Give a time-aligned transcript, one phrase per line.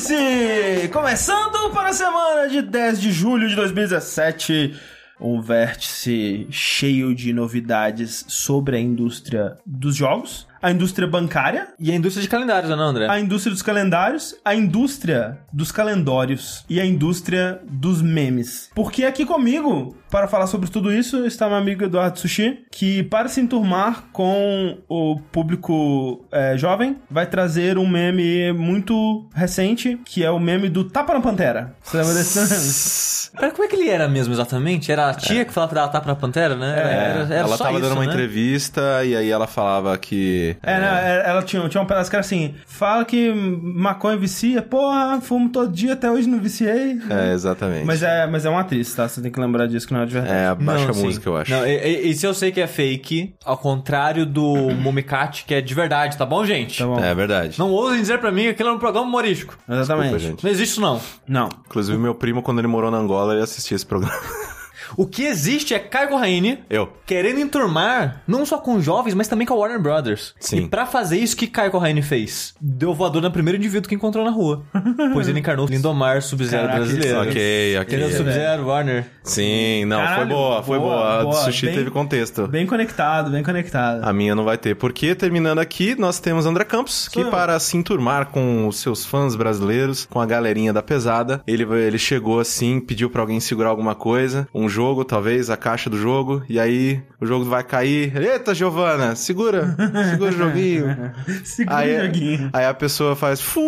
[0.00, 0.88] Vértice!
[0.88, 4.74] Começando para a semana de 10 de julho de 2017.
[5.20, 11.94] Um vértice cheio de novidades sobre a indústria dos jogos, a indústria bancária, E a
[11.94, 13.06] indústria de calendários, né, André?
[13.08, 18.70] a indústria dos calendários, a indústria dos calendórios e a indústria dos memes.
[18.74, 23.28] Porque aqui comigo, para falar sobre tudo isso, está meu amigo Eduardo Sushi, que para
[23.28, 30.30] se enturmar com o público é, jovem, vai trazer um meme muito recente, que é
[30.30, 31.74] o meme do Tapa na Pantera.
[31.82, 32.50] Você lembra desse meme?
[33.38, 34.90] Pera, como é que ele era mesmo exatamente?
[34.90, 36.70] Era a tia que falava pra dar tapa na pantera, né?
[36.76, 38.10] Era, era, era ela só tava isso, dando uma né?
[38.12, 40.56] entrevista e aí ela falava que.
[40.62, 45.20] É, né, ela tinha, tinha um pedaço que era assim: fala que maconha vicia, porra,
[45.20, 46.98] fumo todo dia, até hoje não viciei.
[47.10, 47.84] É, exatamente.
[47.84, 49.08] Mas é, mas é uma atriz, tá?
[49.08, 50.34] Você tem que lembrar disso que não é de verdade.
[50.34, 51.02] É, abaixa a sim.
[51.04, 51.50] música, eu acho.
[51.50, 55.60] Não, e- e- isso eu sei que é fake, ao contrário do Momicat, que é
[55.60, 56.78] de verdade, tá bom, gente?
[56.78, 56.98] Tá bom.
[56.98, 57.58] É verdade.
[57.58, 59.56] Não ousem dizer pra mim que aquilo é um programa humorístico.
[59.68, 60.10] Exatamente.
[60.14, 60.44] Desculpa, gente.
[60.44, 61.00] Não existe isso, não.
[61.26, 61.48] Não.
[61.66, 64.14] Inclusive, meu primo, quando ele morou na Angola, ele assistia esse programa.
[64.96, 66.92] O que existe é Caio Corraine Eu.
[67.06, 70.34] querendo enturmar não só com jovens, mas também com a Warner Brothers.
[70.40, 70.64] Sim.
[70.64, 72.54] E pra fazer isso, o que Caio Corraine fez?
[72.60, 74.62] Deu voador no primeiro indivíduo que encontrou na rua.
[75.12, 77.20] pois ele encarnou Lindomar, Sub-Zero brasileiro.
[77.20, 78.06] Ok, Entendeu?
[78.08, 78.16] ok.
[78.16, 79.06] Sub-Zero, Warner.
[79.22, 81.20] Sim, não, foi Caralho, boa, foi boa, boa.
[81.20, 82.46] A boa, Sushi bem- teve contexto.
[82.48, 84.02] Bem conectado, bem conectado.
[84.04, 84.74] A minha não vai ter.
[84.76, 87.30] Porque, terminando aqui, nós temos André Campos, que eu.
[87.30, 91.98] para se enturmar com os seus fãs brasileiros, com a galerinha da pesada, ele, ele
[91.98, 96.42] chegou assim, pediu pra alguém segurar alguma coisa, um jogo, talvez, a caixa do jogo,
[96.48, 98.16] e aí o jogo vai cair.
[98.16, 99.76] Eita, Giovana, segura,
[100.10, 101.10] segura o joguinho.
[101.44, 102.50] Segura Aí, o joguinho.
[102.52, 103.40] aí a pessoa faz.
[103.40, 103.60] Fu!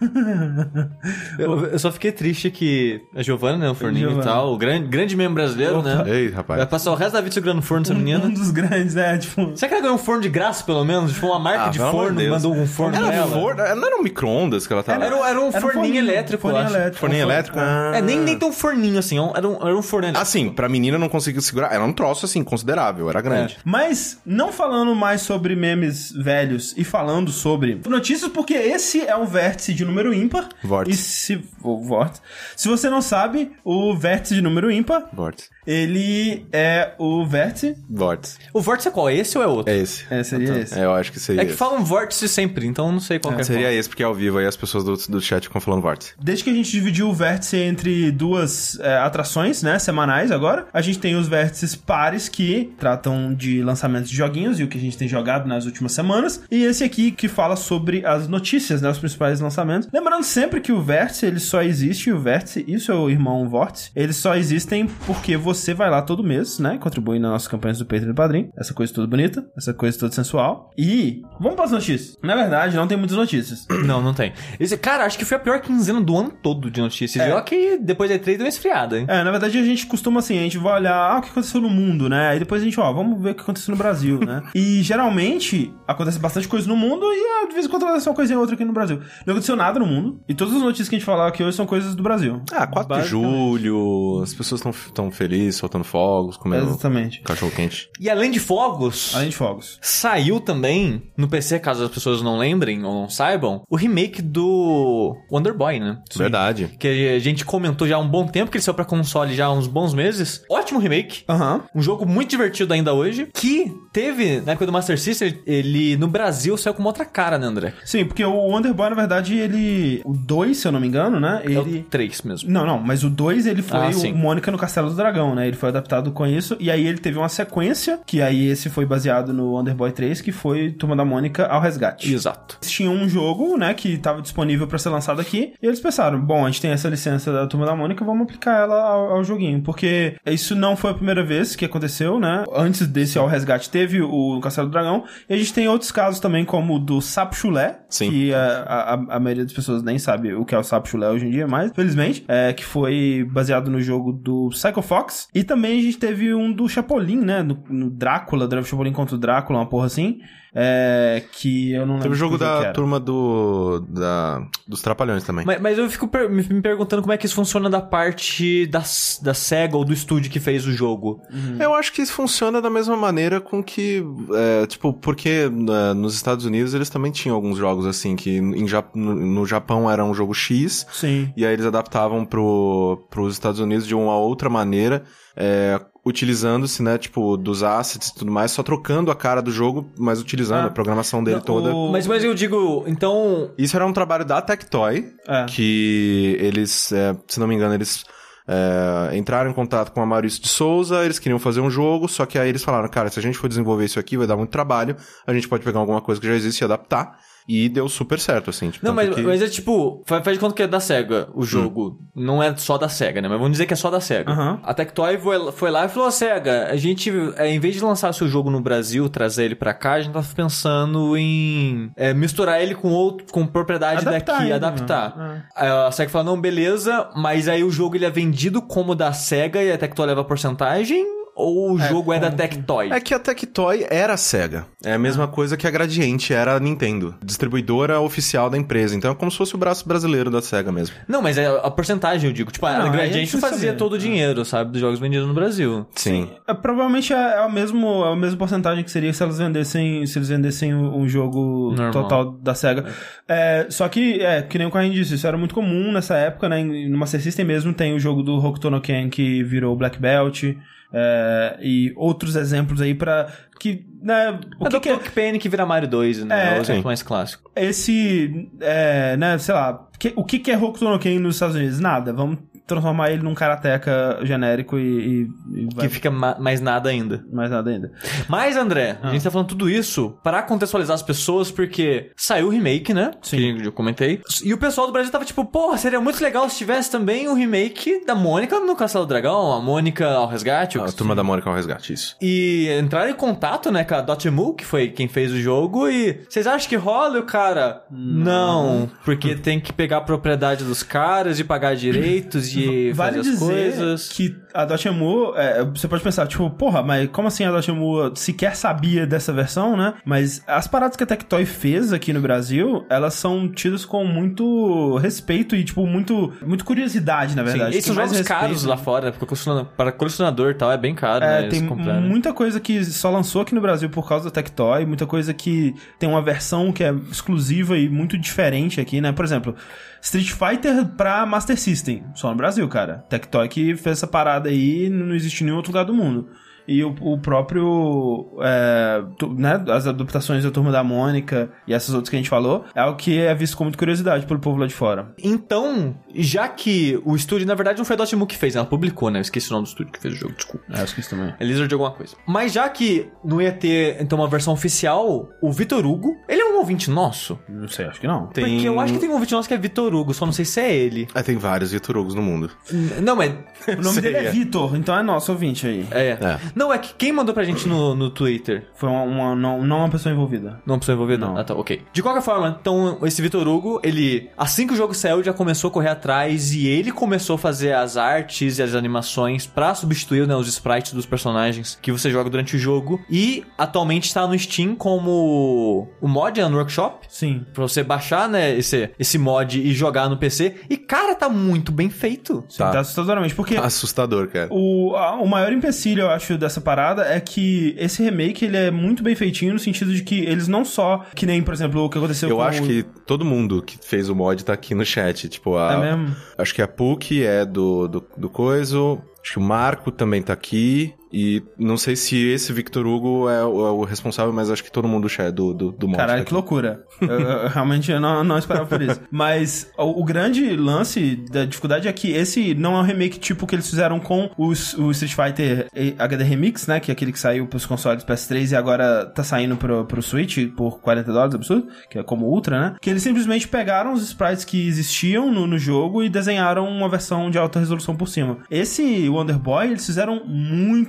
[1.38, 4.86] Eu, eu só fiquei triste que a Giovanna, né, o forninho e tal, o grande,
[4.88, 6.02] grande membro brasileiro, né?
[6.06, 6.64] Ei, Vai rapaz.
[6.66, 8.28] passar o resto da vida segurando forno dessa Um menina.
[8.28, 9.18] dos grandes, né?
[9.18, 9.52] Tipo.
[9.56, 11.12] Será que ela ganhou um forno de graça, pelo menos?
[11.12, 12.42] Tipo, uma marca Ah, de forno de Deus.
[12.42, 13.26] mandou um forno Era ela?
[13.28, 15.04] forno, não era um micro-ondas que ela tava.
[15.04, 16.98] Era, um- era um Era um forninho, elétrico, eu forninho elétrico.
[16.98, 17.58] Forninho Um elétrico?
[17.60, 17.92] Ah.
[17.94, 20.22] É, nem, nem tão forninho assim, era um, era um elétrico.
[20.22, 21.72] Assim, pra menina não conseguiu segurar.
[21.72, 23.56] Era um troço, assim, considerável, era grande.
[23.64, 29.26] Mas, não falando mais sobre memes velhos e falando sobre notícias, porque esse é um
[29.26, 30.48] vértice de número ímpar.
[30.62, 31.00] Vórtice.
[31.34, 31.44] E se.
[31.62, 32.20] O vórtice.
[32.56, 35.48] Se você não sabe, o vértice de número ímpar, Vórtice.
[35.66, 37.76] ele é o vértice.
[37.90, 38.38] Vórtice.
[38.52, 39.10] O vórtice é qual?
[39.10, 39.72] Esse ou é outro?
[39.72, 40.04] É esse.
[40.10, 40.78] É, seria esse.
[40.78, 41.58] É, eu acho que seria É que esse.
[41.58, 43.72] falam vórtice sempre, então eu não sei qual que é Seria qual.
[43.74, 46.12] esse, porque é ao vivo, aí as pessoas do, do chat ficam falando vórtice.
[46.22, 50.80] Desde que a gente dividiu o vértice entre duas é, atrações, né, semanais agora, a
[50.80, 54.80] gente tem os vértices pares que tratam de lançamentos de joguinhos e o que a
[54.80, 58.90] gente tem jogado nas últimas semanas, e esse aqui que fala sobre as notícias, né,
[58.90, 59.88] os principais lançamentos.
[59.92, 63.90] Lembrando sempre que o vértice, ele só existe, o vértice e o seu irmão vórtice,
[63.94, 67.84] eles só existem porque você vai lá todo mês, né, contribui nas nossas campanhas do
[67.84, 71.64] Patreon e do Padrim, essa coisa toda bonita, essa coisa toda sensual, e vamos para
[71.64, 72.16] as notícias.
[72.22, 73.66] Na verdade, não tem muitas notícias.
[73.86, 74.32] Não, não tem.
[74.58, 77.24] Esse, cara, acho que foi a pior quinzena do ano todo de notícias.
[77.24, 77.30] É.
[77.30, 79.06] E ó que depois da E3 deu uma esfriada, hein?
[79.08, 81.60] É, na verdade a gente costuma assim, a gente vai olhar ah, o que aconteceu
[81.60, 82.36] no mundo, né?
[82.36, 84.42] E depois a gente, ó, vamos ver o que aconteceu no Brasil, né?
[84.54, 88.14] e geralmente acontece bastante coisa no mundo e ah, de vez em quando acontece uma
[88.14, 89.00] coisinha ou outra aqui no Brasil.
[89.24, 91.56] Não aconteceu nada no mundo e todas as notícias que a gente falar aqui hoje
[91.56, 92.40] são coisas do Brasil.
[92.52, 97.20] Ah, 4 de julho, as pessoas estão tão felizes, soltando fogos, comendo Exatamente.
[97.22, 97.88] cachorro quente.
[98.00, 99.78] E além de fogos, Além de fogos.
[99.80, 105.16] saiu também no PC, caso as pessoas não lembrem ou não saibam, o remake do
[105.30, 105.98] Wonder Boy, né?
[106.16, 106.70] Verdade.
[106.78, 109.46] Que a gente comentou já há um bom tempo, que ele saiu pra console já
[109.46, 110.42] há uns bons meses.
[110.50, 111.24] Ótimo remake.
[111.28, 111.62] Aham.
[111.74, 113.28] Um jogo muito divertido ainda hoje.
[113.32, 117.38] Que teve, na época do Master System, ele no Brasil saiu com uma outra cara,
[117.38, 117.72] né, André?
[117.84, 120.00] Sim, porque o Wonder Boy, na verdade, ele.
[120.04, 121.42] O 2, se eu não me engano, né?
[121.44, 121.86] É o Ele.
[121.90, 122.50] 3 mesmo.
[122.50, 124.12] Não, não, mas o 2 ele foi Ah, o sim.
[124.12, 125.46] Mônica no Castelo do Dragão, né?
[125.46, 126.56] Ele foi adaptado com isso.
[126.60, 130.20] E aí ele teve uma sequência, que aí esse foi baseado no Wonder Boy 3,
[130.20, 132.12] que foi Turma da Mônica ao Resgate.
[132.12, 132.58] Exato.
[132.62, 136.20] Eles tinham um jogo, né, que estava disponível para ser lançado aqui, e eles pensaram,
[136.20, 139.24] bom, a gente tem essa licença da Turma da Mônica, vamos aplicar ela ao, ao
[139.36, 142.44] joguinho, porque isso não foi a primeira vez que aconteceu, né?
[142.54, 146.18] Antes desse ao resgate teve o Castelo do Dragão, e a gente tem outros casos
[146.18, 148.10] também, como o do Sapo Chulé, Sim.
[148.10, 151.08] que a, a, a maioria das pessoas nem sabe o que é o Sapo Chulé
[151.10, 155.44] hoje em dia, mas, felizmente, é, que foi baseado no jogo do Psycho Fox, e
[155.44, 159.18] também a gente teve um do Chapolin, né, no, no Drácula, Drive Chapolin contra o
[159.18, 160.18] Drácula, uma porra assim,
[160.58, 163.84] é, que eu não lembro Teve o jogo da turma do.
[163.88, 165.44] Da, dos Trapalhões também.
[165.44, 168.66] Mas, mas eu fico per- me, me perguntando como é que isso funciona da parte
[168.66, 168.78] da,
[169.22, 171.20] da SEGA ou do estúdio que fez o jogo.
[171.60, 174.02] Eu acho que isso funciona da mesma maneira com que.
[174.32, 178.66] é, tipo, porque né, nos Estados Unidos eles também tinham alguns jogos assim, que em,
[178.66, 181.30] Ja- no, no Japão era um jogo X, Sim.
[181.36, 185.04] e aí eles adaptavam pro, pros Estados Unidos de uma outra maneira.
[185.36, 189.92] é, utilizando-se, né, tipo, dos assets e tudo mais, só trocando a cara do jogo,
[189.98, 190.66] mas utilizando Ah.
[190.66, 191.74] a programação dele Não, toda.
[191.74, 193.50] o- Mas, mas eu digo, então.
[193.58, 195.44] Isso era um trabalho da Tectoy, É.
[195.46, 198.04] que eles, é, se não me engano, eles
[198.48, 202.24] é, entraram em contato com a Maurício de Souza, eles queriam fazer um jogo, só
[202.24, 204.50] que aí eles falaram, cara, se a gente for desenvolver isso aqui, vai dar muito
[204.50, 204.94] trabalho,
[205.26, 207.18] a gente pode pegar alguma coisa que já existe e adaptar,
[207.48, 208.70] e deu super certo, assim.
[208.70, 211.44] Tipo, Não, mas, que- mas é tipo, faz, de conta que é da SEGA o
[211.44, 211.98] jogo.
[212.14, 213.28] Não é só da SEGA, né?
[213.28, 214.32] Mas vamos dizer que é só da SEGA.
[214.32, 214.60] Aham.
[214.62, 218.12] A Tectoy foi, foi lá e falou: SEGA, a gente, é, em vez de lançar
[218.12, 222.60] seu jogo no Brasil, trazer ele pra cá, a gente tá pensando em é, misturar
[222.62, 225.16] ele com outro, com propriedade Adaptar daqui, ele, adaptar.
[225.16, 225.44] né?
[225.54, 229.12] Aí a SEGA falou: não, beleza, mas aí o jogo ele é vendido como da
[229.12, 231.04] SEGA e a Tectoy leva porcentagem?
[231.38, 232.90] Ou o É, jogo é da Tectoy?
[232.90, 234.66] É que a Tectoy era a SEGA.
[234.82, 237.14] É a mesma coisa que a Gradiente era a Nintendo.
[237.22, 238.96] Distribuidora oficial da empresa.
[238.96, 240.96] Então é como se fosse o braço brasileiro da SEGA mesmo.
[241.06, 242.50] Não, mas é a porcentagem, eu digo.
[242.50, 243.76] Tipo, Não, a é Gradiente fazia saber.
[243.76, 244.72] todo o dinheiro, sabe?
[244.72, 245.86] Dos jogos vendidos no Brasil.
[245.94, 246.30] Sim.
[246.48, 250.06] É, provavelmente é, é o mesmo, é a mesma porcentagem que seria se eles vendessem,
[250.06, 251.90] se eles vendessem o, o jogo Normal.
[251.92, 252.86] total da SEGA.
[253.28, 256.48] É, só que, é, que nem o Corrine disse, isso era muito comum nessa época,
[256.48, 256.60] né?
[256.60, 259.98] em- No Master System mesmo tem o jogo do Hokuto no Ken que virou Black
[260.00, 260.44] Belt.
[260.92, 263.28] É, e outros exemplos aí pra
[263.58, 266.52] que, né, o O que, que, que é Penny que vira Mario 2, né?
[266.52, 266.86] É, É o exemplo sim.
[266.86, 267.50] mais clássico.
[267.56, 271.56] esse, é, né, sei lá, que- o que, que é Hokuto no Ken nos Estados
[271.56, 271.80] Unidos?
[271.80, 275.28] Nada, vamos transformar ele num karateka genérico e, e,
[275.62, 277.24] e vai Que fica ma- mais nada ainda.
[277.32, 277.92] mais nada ainda.
[278.28, 279.08] Mas, André, Ah.
[279.08, 283.12] a gente tá falando tudo isso pra contextualizar as pessoas, porque saiu o remake, né?
[283.22, 283.56] Sim.
[283.58, 284.20] Que eu comentei.
[284.44, 287.34] E o pessoal do Brasil tava tipo, porra, seria muito legal se tivesse também o
[287.34, 290.78] remake da Mônica no Castelo do Dragão, a Mônica ao resgate.
[290.78, 292.16] o A turma da Mônica ao resgate, isso.
[292.20, 296.20] E entraram em contato, né, com a Dotemu, que foi quem fez o jogo, e
[296.28, 297.16] vocês acham que rola?
[297.16, 302.48] E o cara, não, porque tem que pegar a propriedade dos caras e pagar direitos
[302.60, 304.08] e Vale fazer as dizer coisas.
[304.08, 308.56] que a Dotemu, é, você pode pensar, tipo, porra, mas como assim a Dotemu sequer
[308.56, 309.94] sabia dessa versão, né?
[310.04, 314.96] Mas as paradas que a Tectoy fez aqui no Brasil, elas são tidas com muito
[314.96, 317.70] respeito e, tipo, muito, muito curiosidade, na Sim, verdade.
[317.76, 318.68] esses Tem mais jogos caros respeito.
[318.70, 319.34] lá fora, porque
[319.76, 321.48] para colecionador e tal é bem caro, É, né?
[321.48, 322.00] tem eles comprarem.
[322.02, 325.74] muita coisa que só lançou aqui no Brasil por causa da Tectoy, muita coisa que
[325.98, 329.12] tem uma versão que é exclusiva e muito diferente aqui, né?
[329.12, 329.54] Por exemplo,
[330.00, 333.04] Street Fighter pra Master System, só no Brasil, cara.
[333.08, 336.28] Tectoy que fez essa parada aí não existe em nenhum outro lugar do mundo.
[336.68, 341.94] E o, o próprio, é, tu- né, as adaptações da Turma da Mônica e essas
[341.94, 344.58] outras que a gente falou, é algo que é visto com muita curiosidade pelo povo
[344.58, 345.14] lá de fora.
[345.22, 349.10] Então, já que o estúdio, na verdade, não foi a Dotemu que fez, ela publicou,
[349.10, 349.18] né?
[349.18, 350.64] Eu esqueci o nome do estúdio que fez o jogo, desculpa.
[350.72, 351.32] É, eu esqueci também.
[351.38, 352.16] É Lizard de alguma coisa.
[352.26, 356.45] Mas já que não ia ter, então, uma versão oficial, o Vitor Hugo, ele é
[356.56, 357.38] um ouvinte nosso?
[357.48, 358.26] Não sei, acho que não.
[358.26, 358.44] Tem...
[358.44, 360.44] Porque eu acho que tem um ouvinte nosso que é Vitor Hugo, só não sei
[360.44, 361.06] se é ele.
[361.14, 362.50] É, tem vários Vitor Hugos no mundo.
[362.70, 363.32] N- Não, mas...
[363.78, 364.30] O nome dele é é.
[364.30, 365.86] Vitor, então é nosso ouvinte aí.
[365.90, 366.10] É.
[366.20, 366.38] É.
[366.54, 368.66] Não, é que quem mandou pra gente no, no Twitter?
[368.74, 370.60] Foi uma, uma- não, não uma pessoa envolvida.
[370.64, 371.26] Não precisa envolver, não.
[371.34, 371.38] Não.
[371.38, 371.82] Ah, tá, ok.
[371.92, 375.68] De qualquer forma, então, esse Vitor Hugo, ele, assim que o jogo saiu, já começou
[375.68, 380.26] a correr atrás e ele começou a fazer as artes e as animações pra substituir,
[380.28, 383.00] né, os sprites dos personagens que você joga durante o jogo.
[383.10, 387.06] E atualmente tá no Steam como o mod no workshop.
[387.08, 387.44] Sim.
[387.52, 390.54] Pra você baixar, né, esse, esse mod e jogar no PC.
[390.68, 392.44] E, cara, tá muito bem feito.
[392.48, 392.70] Sim, Tá.
[392.70, 393.34] tá assustadoramente.
[393.34, 394.48] Porque Assustador, cara.
[394.50, 398.70] o, a- o maior empecilho, eu acho, dessa parada é que esse remake, ele é
[398.70, 401.88] muito bem feitinho no sentido de que eles não só, que nem, por exemplo, o
[401.90, 402.66] que aconteceu Eu com acho o...
[402.66, 405.28] que todo mundo que fez o mod tá aqui no chat.
[405.28, 405.72] Tipo, a.
[405.74, 406.16] É mesmo?
[406.38, 409.00] Acho que a PUC é do, do, do Coiso.
[409.22, 410.94] Acho que o Marco também tá aqui.
[411.12, 414.70] E não sei se esse Victor Hugo é, o é o responsável, mas acho que
[414.70, 415.98] todo mundo é do, do, do mod.
[415.98, 416.84] Caralho, tá que loucura.
[417.00, 419.00] eu, eu realmente eu não, não esperava por isso.
[419.10, 423.46] Mas o, o grande lance da dificuldade é que esse não é um remake tipo
[423.46, 425.66] que eles fizeram com os, o Street Fighter
[425.98, 426.80] HD Remix, né?
[426.80, 430.48] Que é aquele que saiu pros consoles PS3 e agora tá saindo pro, pro Switch
[430.56, 431.68] por 40 dólares, absurdo.
[431.90, 432.76] Que é como Ultra, né?
[432.80, 437.30] Que eles simplesmente pegaram os sprites que existiam no, no jogo e desenharam uma versão
[437.30, 438.38] de alta resolução por cima.
[438.50, 440.22] Esse Wonder Boy, eles fizeram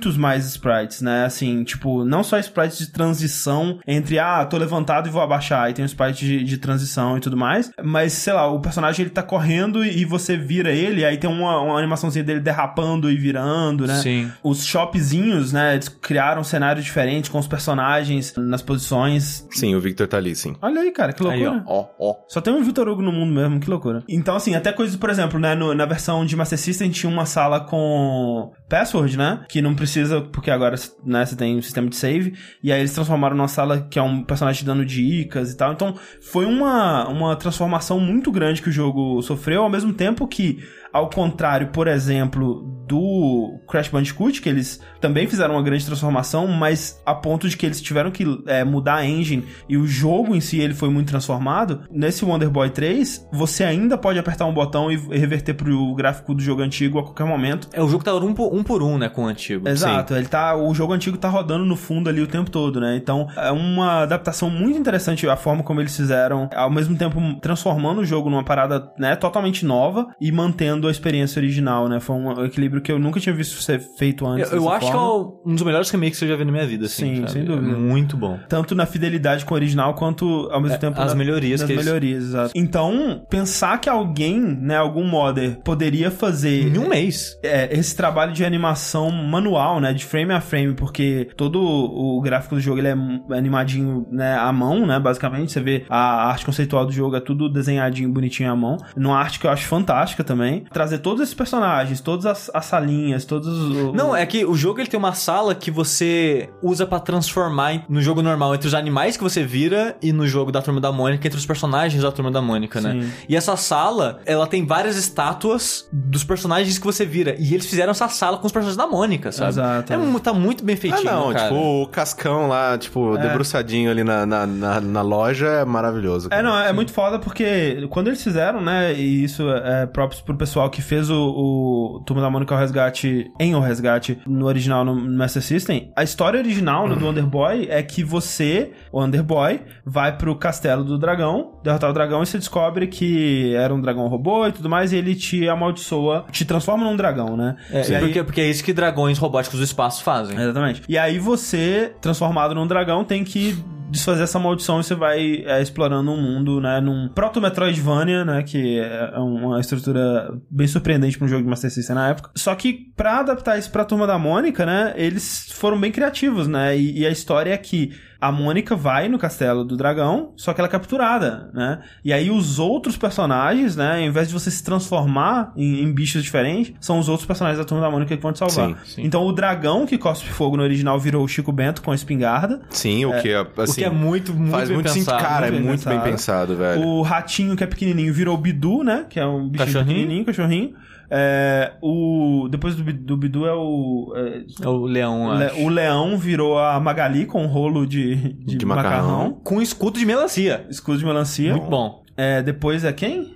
[0.08, 1.24] muitos mais sprites, né?
[1.24, 5.74] Assim, tipo, não só sprites de transição entre, ah, tô levantado e vou abaixar, e
[5.74, 9.10] tem um sprite de, de transição e tudo mais, mas, sei lá, o personagem ele
[9.10, 13.86] tá correndo e você vira ele, aí tem uma, uma animaçãozinha dele derrapando e virando,
[13.86, 13.94] né?
[13.96, 14.30] Sim.
[14.42, 19.46] Os shopzinhos, né, eles criaram um cenário diferente com os personagens nas posições.
[19.50, 20.54] Sim, o Victor tá ali, sim.
[20.62, 21.64] Olha aí, cara, que Aí, loucura.
[21.66, 22.14] ó, ó, ó.
[22.28, 24.02] Só tem um Vitor Hugo no mundo mesmo, que loucura.
[24.08, 27.26] Então, assim, até coisas, por exemplo, né, no- na versão de Master System tinha uma
[27.26, 29.44] sala com password, né?
[29.48, 32.34] Que não precisa, porque agora né, você tem um sistema de save.
[32.62, 35.72] E aí eles transformaram numa sala que é um personagem dando dicas e tal.
[35.72, 40.62] Então foi uma, uma transformação muito grande que o jogo sofreu, ao mesmo tempo que
[40.92, 47.00] ao contrário, por exemplo, do Crash Bandicoot, que eles também fizeram uma grande transformação, mas
[47.04, 50.40] a ponto de que eles tiveram que é, mudar a engine e o jogo em
[50.40, 51.82] si ele foi muito transformado.
[51.90, 56.42] Nesse Wonder Boy 3, você ainda pode apertar um botão e reverter pro gráfico do
[56.42, 57.68] jogo antigo a qualquer momento.
[57.72, 59.68] É, o jogo tá um por um, por um né, com o antigo.
[59.68, 60.20] Exato, Sim.
[60.20, 62.96] ele tá, o jogo antigo tá rodando no fundo ali o tempo todo, né?
[62.96, 68.00] Então, é uma adaptação muito interessante a forma como eles fizeram, ao mesmo tempo transformando
[68.00, 72.00] o jogo numa parada, né, totalmente nova e mantendo a experiência original, né?
[72.00, 74.50] Foi um equilíbrio que eu nunca tinha visto ser feito antes.
[74.52, 75.30] Eu, eu acho forma.
[75.30, 77.16] que é um dos melhores remakes que eu já vi na minha vida, assim.
[77.16, 77.32] Sim, sabe?
[77.32, 77.72] sem dúvida.
[77.72, 78.38] É muito bom.
[78.48, 81.60] Tanto na fidelidade com o original, quanto ao mesmo é, tempo as na, melhorias.
[81.60, 82.28] Nas melhorias, eles...
[82.28, 82.52] exato.
[82.54, 86.68] Então, pensar que alguém, né, algum modder, poderia fazer.
[86.68, 87.38] Em um mês.
[87.42, 89.92] É, esse trabalho de animação manual, né?
[89.92, 94.52] De frame a frame, porque todo o gráfico do jogo ele é animadinho, né, à
[94.52, 94.98] mão, né?
[94.98, 98.76] Basicamente, você vê a arte conceitual do jogo, é tudo desenhadinho, bonitinho à mão.
[98.96, 100.64] Numa arte que eu acho fantástica também.
[100.72, 103.94] Trazer todos esses personagens, todas as, as salinhas, todos os.
[103.94, 108.00] Não, é que o jogo ele tem uma sala que você usa para transformar no
[108.00, 111.26] jogo normal entre os animais que você vira e no jogo da Turma da Mônica
[111.26, 112.92] entre os personagens da Turma da Mônica, né?
[112.92, 113.12] Sim.
[113.28, 117.34] E essa sala, ela tem várias estátuas dos personagens que você vira.
[117.38, 119.50] E eles fizeram essa sala com os personagens da Mônica, sabe?
[119.50, 119.92] Exato.
[119.92, 121.48] É, tá muito bem feitinho, ah, não, cara.
[121.48, 123.22] tipo, o Cascão lá, tipo, é.
[123.22, 126.28] debruçadinho ali na, na, na, na, loja é maravilhoso.
[126.28, 126.40] Cara.
[126.40, 126.74] É, não, é Sim.
[126.74, 131.10] muito foda porque quando eles fizeram, né, e isso é próprio pro pessoal que fez
[131.10, 135.92] o, o Turma da Mônica o Resgate em O Resgate no original no Master System,
[135.94, 136.96] a história original uhum.
[136.96, 141.90] do Wonder Boy é que você, o Wonder Boy, vai pro castelo do dragão, derrotar
[141.90, 145.14] o dragão e você descobre que era um dragão robô e tudo mais, e ele
[145.14, 147.56] te amaldiçoa, te transforma num dragão, né?
[147.70, 148.00] É, e aí...
[148.00, 150.38] porque, porque é isso que dragões robóticos do espaço fazem.
[150.38, 150.82] Exatamente.
[150.88, 155.60] E aí você, transformado num dragão, tem que desfazer essa maldição e você vai é,
[155.60, 161.28] explorando um mundo, né, num proto-Metroidvania, né, que é uma estrutura bem surpreendente para um
[161.28, 162.30] jogo de Master System na época.
[162.34, 166.76] Só que para adaptar isso pra Turma da Mônica, né, eles foram bem criativos, né,
[166.76, 170.60] e, e a história é que a Mônica vai no castelo do dragão, só que
[170.60, 171.80] ela é capturada, né?
[172.04, 176.22] E aí os outros personagens, né, ao invés de você se transformar em, em bichos
[176.22, 178.70] diferentes, são os outros personagens da turma da Mônica que vão te salvar.
[178.70, 179.02] Sim, sim.
[179.04, 182.60] Então o dragão que cospe fogo no original virou o Chico Bento com a espingarda.
[182.70, 185.22] Sim, o que é, assim, o que é muito, muito faz bem muito pensado.
[185.22, 185.96] Cara, é muito pensado.
[185.96, 186.82] bem pensado, velho.
[186.82, 189.06] O ratinho que é pequenininho virou o Bidu, né?
[189.08, 189.94] Que é um bichinho cachorrinho.
[189.94, 190.74] pequenininho, cachorrinho.
[191.10, 194.12] É, o, depois do, do Bidu é o.
[194.14, 195.62] É, é o leão, le, acho.
[195.62, 199.06] O leão virou a Magali com um rolo de, de, de macarrão.
[199.06, 199.40] macarrão.
[199.42, 200.66] Com escudo de melancia.
[200.68, 201.52] Escudo de melancia.
[201.52, 202.02] Muito bom.
[202.16, 203.34] É, depois é quem?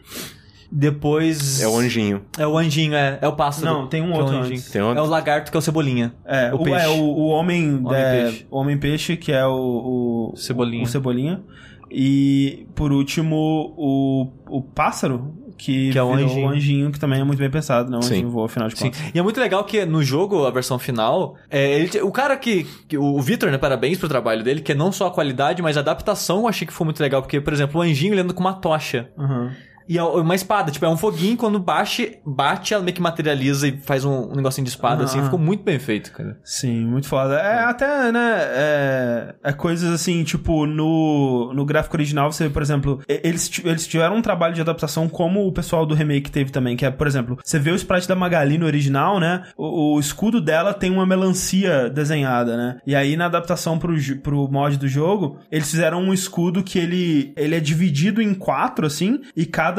[0.70, 1.60] Depois.
[1.60, 2.22] É o anjinho.
[2.38, 3.18] É o anjinho, é.
[3.20, 3.66] É o pássaro.
[3.66, 4.70] Não, tem um outro é o antes.
[4.70, 4.98] Tem outro?
[4.98, 6.14] É o lagarto que é o cebolinha.
[6.24, 6.86] É, o, o, peixe.
[6.86, 7.74] é, o, o homem.
[7.76, 8.46] Homem é, peixe.
[8.50, 10.32] o homem peixe, que é o.
[10.32, 10.84] o Cebolinha.
[10.84, 11.42] O, cebolinha.
[11.90, 16.49] E, por último, o, o pássaro, que, Que é o virou anjinho.
[16.49, 17.99] anjinho, que também é muito bem pensado, né?
[18.02, 18.14] Sim.
[18.14, 18.85] anjinho voa, afinal de Sim.
[18.90, 19.00] contas.
[19.14, 22.64] E é muito legal que no jogo, a versão final, é, ele, o cara que.
[22.88, 23.59] que- o Victor, né?
[23.59, 26.66] Parabéns pro trabalho dele, que é não só a qualidade, mas a adaptação eu achei
[26.66, 27.23] que foi muito legal.
[27.23, 29.09] Porque, por exemplo, o anjinho ele anda com uma tocha.
[29.16, 29.50] Uhum.
[29.88, 33.68] E é uma espada, tipo, é um foguinho, quando bate, bate, ela meio que materializa
[33.68, 35.20] e faz um, um negocinho de espada, assim.
[35.20, 35.24] Ah.
[35.24, 36.38] Ficou muito bem feito, cara.
[36.44, 37.34] Sim, muito foda.
[37.34, 43.00] É até, né, é, é coisas assim, tipo, no, no gráfico original, você, por exemplo,
[43.08, 46.84] eles, eles tiveram um trabalho de adaptação como o pessoal do remake teve também, que
[46.84, 50.40] é, por exemplo, você vê o sprite da Magali no original, né, o, o escudo
[50.40, 55.38] dela tem uma melancia desenhada, né, e aí na adaptação pro, pro mod do jogo,
[55.50, 59.71] eles fizeram um escudo que ele, ele é dividido em quatro, assim, e cada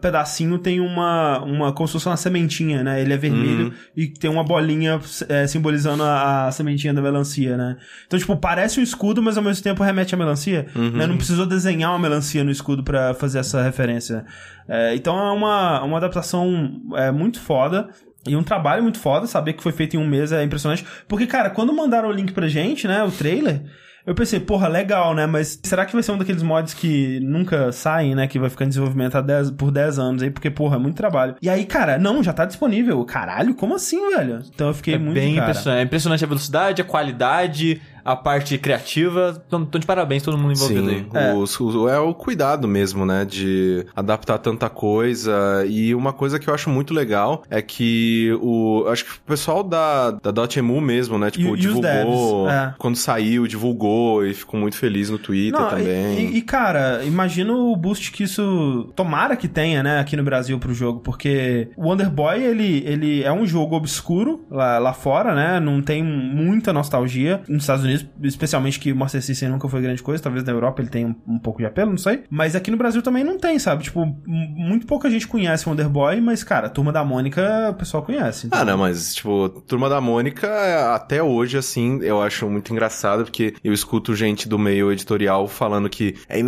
[0.00, 4.30] pedacinho tem uma, uma como se fosse uma sementinha, né, ele é vermelho e tem
[4.30, 7.76] uma bolinha é, simbolizando a, a sementinha da melancia, né?
[8.06, 10.66] Então, tipo, parece um escudo, mas ao mesmo tempo remete à melancia.
[10.74, 11.06] Né?
[11.06, 14.24] Não precisou desenhar uma melancia no escudo pra fazer essa referência.
[14.68, 17.88] É, então é uma, uma adaptação é, muito foda.
[18.26, 20.84] E um trabalho muito foda, saber que foi feito em um mês é impressionante.
[21.08, 23.62] Porque, cara, quando mandaram o link pra gente, né, o trailer,
[24.06, 25.26] eu pensei, porra, legal, né?
[25.26, 28.26] Mas será que vai ser um daqueles mods que nunca saem, né?
[28.26, 30.30] Que vai ficar em desenvolvimento há 10, por 10 anos aí?
[30.30, 31.36] Porque, porra, é muito trabalho.
[31.40, 33.04] E aí, cara, não, já tá disponível.
[33.04, 34.42] Caralho, como assim, velho?
[34.54, 35.50] Então eu fiquei é muito bem cara.
[35.50, 35.80] impressionante.
[35.80, 39.42] É impressionante a velocidade, a qualidade, a parte criativa.
[39.46, 41.22] Então, de parabéns todo mundo envolvido Sim, aí.
[41.30, 41.34] É.
[41.34, 43.24] os- os- é o cuidado mesmo, né?
[43.24, 45.64] De adaptar tanta coisa.
[45.68, 48.84] E uma coisa que eu acho muito legal é que o.
[48.88, 51.30] Acho que o pessoal da, da Dotemu mesmo, né?
[51.30, 52.46] Tipo, E- e os divulgou.
[52.46, 52.74] devs, é.
[52.78, 56.18] Quando saiu, divulgou e ficou muito feliz no Twitter Não, e- também.
[56.32, 58.90] E, e, cara, imagina o boost que isso.
[58.96, 63.22] Tomara que tenha, né, aqui no Brasil pro jogo, porque o Wonder Boy, ele, ele
[63.22, 65.60] é um jogo obscuro lá, lá fora, né?
[65.60, 67.40] Não tem muita nostalgia.
[67.48, 67.89] Nos Estados Unidos,
[68.22, 71.14] especialmente que o Master System nunca foi grande coisa, talvez na Europa ele tenha um,
[71.34, 72.24] um pouco de apelo, não sei.
[72.30, 73.84] Mas aqui no Brasil também não tem, sabe?
[73.84, 78.46] Tipo, muito pouca gente conhece Wonder Boy, mas, cara, turma da Mônica o pessoal conhece.
[78.46, 80.48] então- Ah, não, mas, tipo, Turma da Mônica,
[80.94, 85.88] até hoje, assim, eu acho muito engraçado, porque eu escuto gente do meio editorial falando
[85.88, 86.38] que é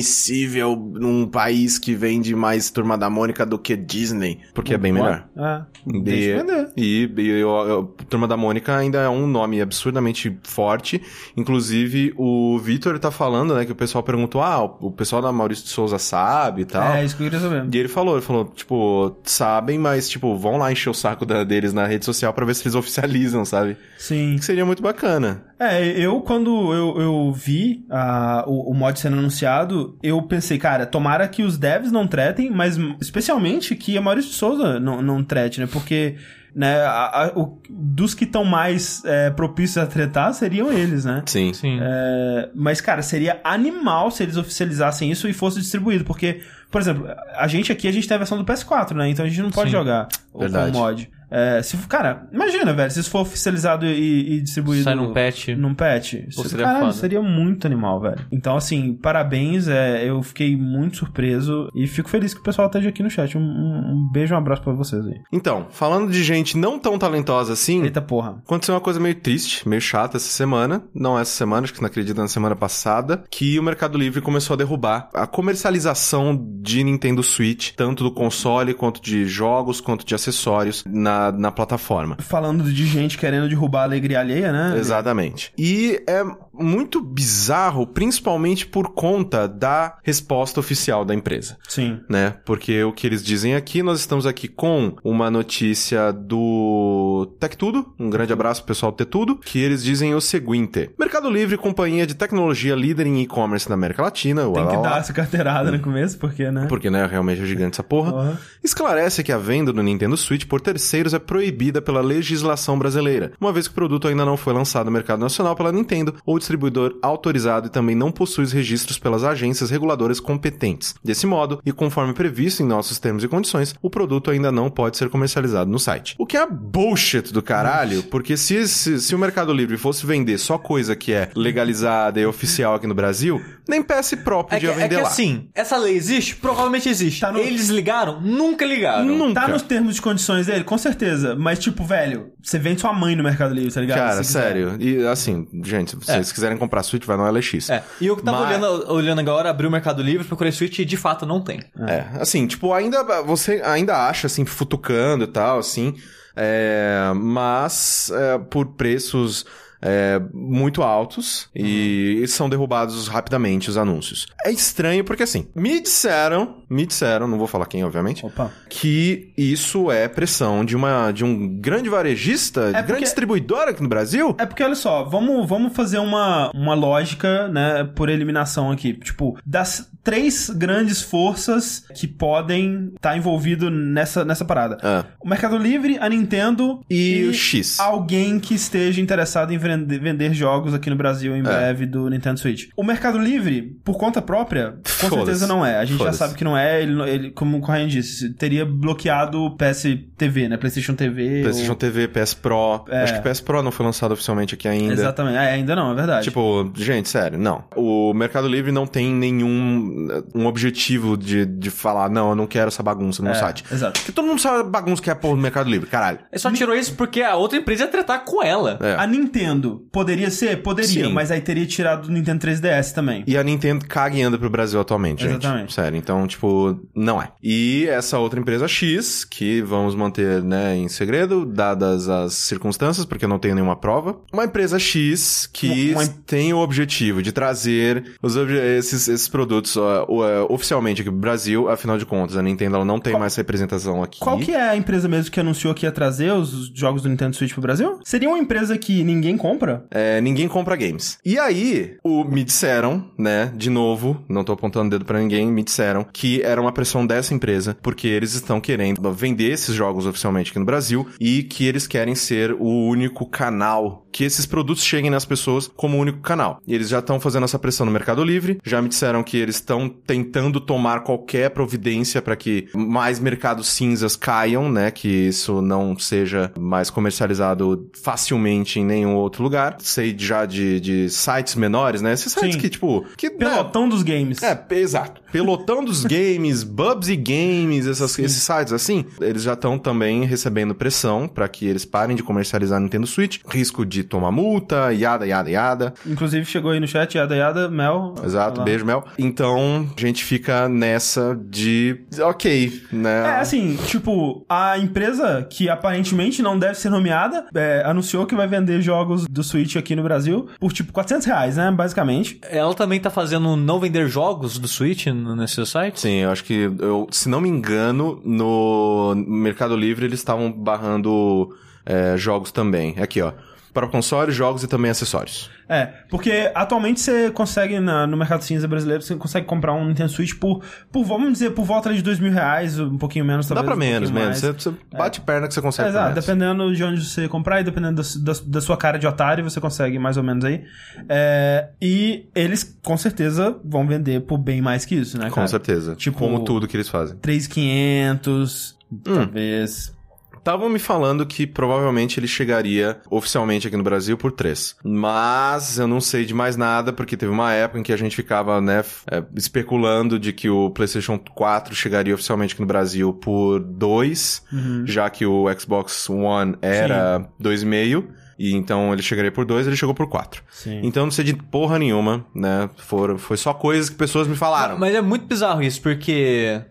[0.00, 4.92] inadmissível num país que vende mais Turma da Mônica do que Disney, porque é bem
[4.92, 5.28] melhor.
[5.36, 6.68] É, E, deixa eu vender.
[6.76, 10.89] e, e eu, eu- Turma da Mônica ainda é um nome absurdamente forte.
[11.36, 15.64] Inclusive, o Vitor tá falando, né, que o pessoal perguntou, ah, o pessoal da Maurício
[15.64, 16.94] de Souza sabe e tal.
[16.94, 17.68] É, isso que eu queria saber.
[17.74, 21.44] E ele falou, ele falou, tipo, sabem, mas, tipo, vão lá encher o saco da-
[21.44, 23.76] deles na rede social pra ver se eles oficializam, sabe?
[23.98, 24.36] Sim.
[24.38, 25.44] Que seria muito bacana.
[25.58, 30.86] É, eu quando eu, eu vi ah, o, o mod sendo anunciado, eu pensei, cara,
[30.86, 35.22] tomara que os devs não tretem, mas especialmente que a Maurício de Souza não, não
[35.22, 35.68] trete, né?
[35.70, 36.16] Porque,
[36.54, 41.22] né, a- a- o- dos que estão mais é, propícios a tretar seriam eles, né?
[41.26, 41.52] Sim.
[41.52, 41.78] Sim.
[41.80, 46.40] É, mas, cara, seria animal se eles oficializassem isso e fosse distribuído, porque,
[46.70, 49.08] por exemplo, a gente aqui, a gente tem a versão do PS4, né?
[49.08, 49.76] Então a gente não pode Sim.
[49.76, 51.10] jogar o- mod.
[51.30, 55.48] É, se, cara, imagina, velho, se isso for oficializado e, e distribuído Sai num patch.
[55.56, 56.14] num patch.
[56.14, 56.92] Isso, seria foda.
[56.92, 58.18] seria muito animal, velho.
[58.32, 59.68] Então, assim, parabéns.
[59.68, 63.36] É, eu fiquei muito surpreso e fico feliz que o pessoal esteja aqui no chat.
[63.36, 65.20] Um, um- um beijo, um abraço pra vocês aí.
[65.32, 68.40] Então, falando de gente não tão talentosa assim, Eita porra.
[68.44, 70.82] Aconteceu uma coisa meio triste, meio chata essa semana.
[70.94, 73.22] Não essa semana, acho que não acredito na semana passada.
[73.30, 78.74] Que o Mercado Livre começou a derrubar a comercialização de Nintendo Switch, tanto do console,
[78.74, 82.16] quanto de jogos, quanto de acessórios na, na plataforma.
[82.20, 84.74] Falando de gente querendo derrubar a alegria alheia, né?
[84.78, 85.52] Exatamente.
[85.58, 86.22] E é
[86.60, 92.00] muito bizarro, principalmente por conta da resposta oficial da empresa Sim.
[92.08, 92.34] né?
[92.44, 97.94] Porque o que eles dizem aqui, nós estamos aqui com uma notícia do Tech Tudo,
[97.98, 101.56] um grande abraço pro pessoal do Tech Tudo, que eles dizem o seguinte: Mercado Livre,
[101.56, 105.70] companhia de tecnologia líder em e-commerce na América Latina, Tem uau, que dar essa carteirada
[105.70, 106.66] no começo, porque, né?
[106.68, 108.12] porque, né, realmente é gigante essa porra.
[108.12, 108.40] Porra.
[108.62, 113.52] Esclarece que a venda do Nintendo Switch por terceiros é proibida pela legislação brasileira, uma
[113.52, 116.98] vez que o produto ainda não foi lançado no mercado nacional pela Nintendo ou distribuidor
[117.00, 120.94] autorizado e também não possui os registros pelas agências reguladoras competentes.
[121.04, 124.96] Desse modo, e conforme previsto em nossos termos e condições, o produto ainda não pode
[124.96, 126.16] ser comercializado no site.
[126.18, 130.38] O que é bullshit do caralho, porque se, se, se o Mercado Livre fosse vender
[130.38, 134.50] só coisa que é legalizada e oficial aqui no Brasil, nem PS Pro É que,
[134.50, 135.08] podia é vender que lá.
[135.08, 136.34] assim, essa lei existe?
[136.36, 137.20] Provavelmente existe.
[137.20, 138.20] Tá no- Eles ligaram?
[138.20, 139.04] Nunca ligaram.
[139.06, 139.40] Nunca.
[139.42, 141.36] Tá nos termos de condições dele, com certeza.
[141.36, 143.98] Mas, tipo, velho, você vende sua mãe no Mercado Livre, tá ligado?
[143.98, 144.76] Cara, sério.
[144.80, 145.96] E assim, gente,
[146.30, 147.68] se quiserem comprar Switch, vai no LX.
[147.70, 147.84] É.
[148.00, 150.84] E eu que tava Mas- olhando, olhando agora, abri o Mercado Livre, procurei Switch e
[150.84, 151.60] de fato não tem.
[151.86, 155.94] É, assim, tipo, ainda você ainda acha assim futucando e tal, assim,
[156.34, 159.44] é, mas é, por preços
[159.82, 164.26] é, muito altos e são derrubados rapidamente os anúncios.
[164.44, 168.50] É estranho porque assim, me disseram, me disseram, não vou falar quem, obviamente, Opa.
[168.68, 173.82] que isso é pressão de uma de um grande varejista, de porque- grande distribuidor aqui
[173.82, 174.34] no Brasil.
[174.38, 178.92] É porque, olha só, vamos, vamos fazer uma, uma lógica, né, por eliminação aqui.
[178.94, 184.78] Tipo, das três grandes forças que podem estar envolvido nessa, nessa parada.
[184.82, 187.78] Ah, O Mercado Livre, a Nintendo e, o X.
[187.78, 191.38] alguém que esteja interessado em vende- vender jogos aqui no Brasil É.
[191.38, 192.68] em breve do Nintendo Switch.
[192.76, 195.16] O Mercado Livre, por conta própria, com Foda-se.
[195.16, 195.78] certeza não é.
[195.78, 196.82] A gente já sabe que não é.
[196.82, 200.56] Ele, ele como o Correia disse, teria bloqueado o PS TV, né?
[200.56, 201.42] PlayStation TV.
[201.42, 202.84] PlayStation ou- TV, PS Pro.
[202.88, 203.02] É.
[203.02, 204.92] Acho que PS Pro não foi lançado oficialmente aqui ainda.
[204.92, 205.36] Exatamente.
[205.36, 206.24] É, ainda não, é verdade.
[206.24, 207.64] Tipo, gente, sério, não.
[207.76, 212.68] O Mercado Livre não tem nenhum um objetivo de, de falar, não, eu não quero
[212.68, 213.64] essa bagunça no meu É, site.
[213.70, 214.00] Exato.
[214.00, 216.18] Porque todo mundo sabe a bagunça que é pôr no Mercado Livre, caralho.
[216.30, 218.78] Ele só tirou isso porque a outra empresa ia tratar com ela.
[218.80, 218.94] É.
[218.96, 219.59] A Nintendo
[219.92, 220.62] poderia ser?
[220.62, 221.12] Poderia, Sim.
[221.12, 223.24] mas aí teria tirado do Nintendo 3DS também.
[223.26, 225.38] E a Nintendo caga e anda pro Brasil atualmente, gente.
[225.44, 225.72] Exatamente.
[225.72, 227.30] Sério, então, tipo, não é.
[227.42, 233.24] E essa outra empresa X, que vamos manter, né, em segredo, dadas as circunstâncias, porque
[233.24, 234.16] eu não tenho nenhuma prova.
[234.32, 240.06] Uma empresa X que Uma- tem o objetivo de trazer os esses, esses produtos ó,
[240.08, 241.68] ó, oficialmente aqui pro Brasil.
[241.68, 244.20] Afinal de contas, a Nintendo ela não tem mais representação aqui.
[244.20, 247.34] Qual que é a empresa mesmo que anunciou que ia trazer os jogos do Nintendo
[247.36, 247.98] Switch pro Brasil?
[248.04, 249.84] Seria uma empresa que ninguém compra compra?
[249.90, 251.18] É, ninguém compra games.
[251.24, 255.64] E aí, o, me disseram, né, de novo, não tô apontando dedo pra ninguém, me
[255.64, 260.50] disseram que era uma pressão dessa empresa, porque eles estão querendo vender esses jogos oficialmente
[260.50, 265.10] aqui no Brasil e que eles querem ser o único canal que esses produtos cheguem
[265.10, 266.60] nas pessoas como único canal.
[266.66, 269.56] E eles já estão fazendo essa pressão no Mercado Livre, já me disseram que eles
[269.56, 275.98] estão tentando tomar qualquer providência para que mais mercados cinzas caiam, né, que isso não
[275.98, 279.76] seja mais comercializado facilmente em nenhum outro lugar.
[279.80, 282.60] Sei já de, de sites menores, né, esses sites Sim.
[282.60, 283.04] que, tipo...
[283.16, 284.42] Que, Pelotão dos games.
[284.42, 285.20] é, exato.
[285.32, 291.28] Pelotão dos games, Bubsy Games, essas, esses sites assim, eles já estão também recebendo pressão
[291.28, 293.38] para que eles parem de comercializar Nintendo Switch.
[293.48, 295.94] Risco de tomar multa, yada, yada, yada.
[296.06, 298.14] Inclusive chegou aí no chat, yada yada, Mel.
[298.24, 299.04] Exato, beijo, Mel.
[299.18, 302.00] Então, a gente fica nessa de.
[302.20, 303.26] Ok, né?
[303.26, 308.46] É, assim, tipo, a empresa que aparentemente não deve ser nomeada é, anunciou que vai
[308.46, 311.70] vender jogos do Switch aqui no Brasil por tipo 400 reais, né?
[311.70, 312.40] Basicamente.
[312.42, 316.00] Ela também tá fazendo não vender jogos do Switch nesse site?
[316.00, 321.54] Sim, eu acho que, eu, se não me engano, no Mercado Livre eles estavam barrando
[321.86, 322.98] é, jogos também.
[322.98, 323.32] Aqui, ó.
[323.72, 325.48] Para consoles, jogos e também acessórios.
[325.68, 330.08] É, porque atualmente você consegue na- no mercado cinza brasileiro, você consegue comprar um Nintendo
[330.10, 333.54] Switch por, por vamos dizer, por volta de dois mil reais, um pouquinho menos, Dá
[333.54, 333.66] talvez.
[333.68, 334.38] pra um menos, menos.
[334.40, 335.88] Você, você bate perna que você consegue.
[335.90, 336.26] Exato, por menos.
[336.26, 339.60] dependendo de onde você comprar e dependendo da, da- da sua cara de otário, você
[339.60, 340.64] consegue mais ou menos aí.
[341.08, 345.46] É, e eles, com certeza, vão vender por bem mais que isso, né, Com cara?
[345.46, 345.94] certeza.
[345.94, 347.16] Tipo- Como tudo que eles fazem.
[347.18, 348.98] 3,500, Hum.
[349.04, 349.94] talvez.
[350.40, 354.74] Estavam me falando que provavelmente ele chegaria oficialmente aqui no Brasil por 3.
[354.82, 358.16] Mas eu não sei de mais nada, porque teve uma época em que a gente
[358.16, 363.60] ficava, né, é, especulando de que o PlayStation 4 chegaria oficialmente aqui no Brasil por
[363.60, 364.82] 2, Uhum.
[364.86, 368.04] já que o Xbox One era 2,5.
[368.38, 370.42] E então ele chegaria por 2, ele chegou por 4.
[370.50, 370.80] Sim.
[370.82, 372.70] Então eu não sei de porra nenhuma, né?
[372.78, 374.78] Foram, foi só coisas que pessoas me falaram.
[374.78, 376.62] Mas é muito bizarro isso, porque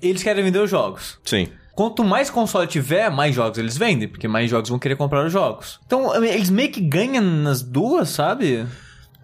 [0.00, 1.18] eles querem vender os jogos.
[1.24, 1.48] Sim.
[1.78, 5.32] Quanto mais console tiver, mais jogos eles vendem, porque mais jogos vão querer comprar os
[5.32, 5.78] jogos.
[5.86, 8.66] Então, eles meio que ganham nas duas, sabe?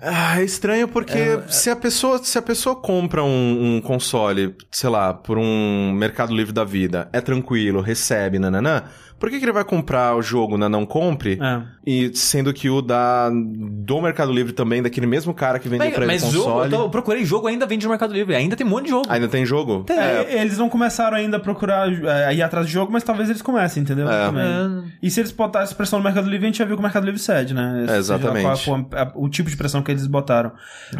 [0.01, 4.89] Ah, é estranho porque se a pessoa se a pessoa compra um, um console, sei
[4.89, 8.85] lá, por um Mercado Livre da vida, é tranquilo, recebe, nananã,
[9.19, 11.39] por que, que ele vai comprar o jogo na não compre?
[11.41, 11.63] É.
[11.87, 15.95] E sendo que o da do Mercado Livre também, daquele mesmo cara que vendeu Mas,
[15.95, 16.73] pra ele mas console.
[16.75, 19.07] eu procurei jogo ainda vende no Mercado Livre, ainda tem um monte de jogo.
[19.09, 19.85] Ainda tem jogo?
[19.91, 23.43] É, eles não começaram ainda a procurar é, ir atrás de jogo, mas talvez eles
[23.43, 24.09] comecem, entendeu?
[24.11, 24.27] É.
[24.27, 24.45] Também.
[24.45, 24.91] É.
[25.03, 27.05] E se eles botassem pressão no Mercado Livre, a gente já viu que o Mercado
[27.05, 27.87] Livre cede, né?
[27.89, 28.65] É, exatamente.
[28.65, 30.53] Qual a- o tipo de pressão que eles botaram.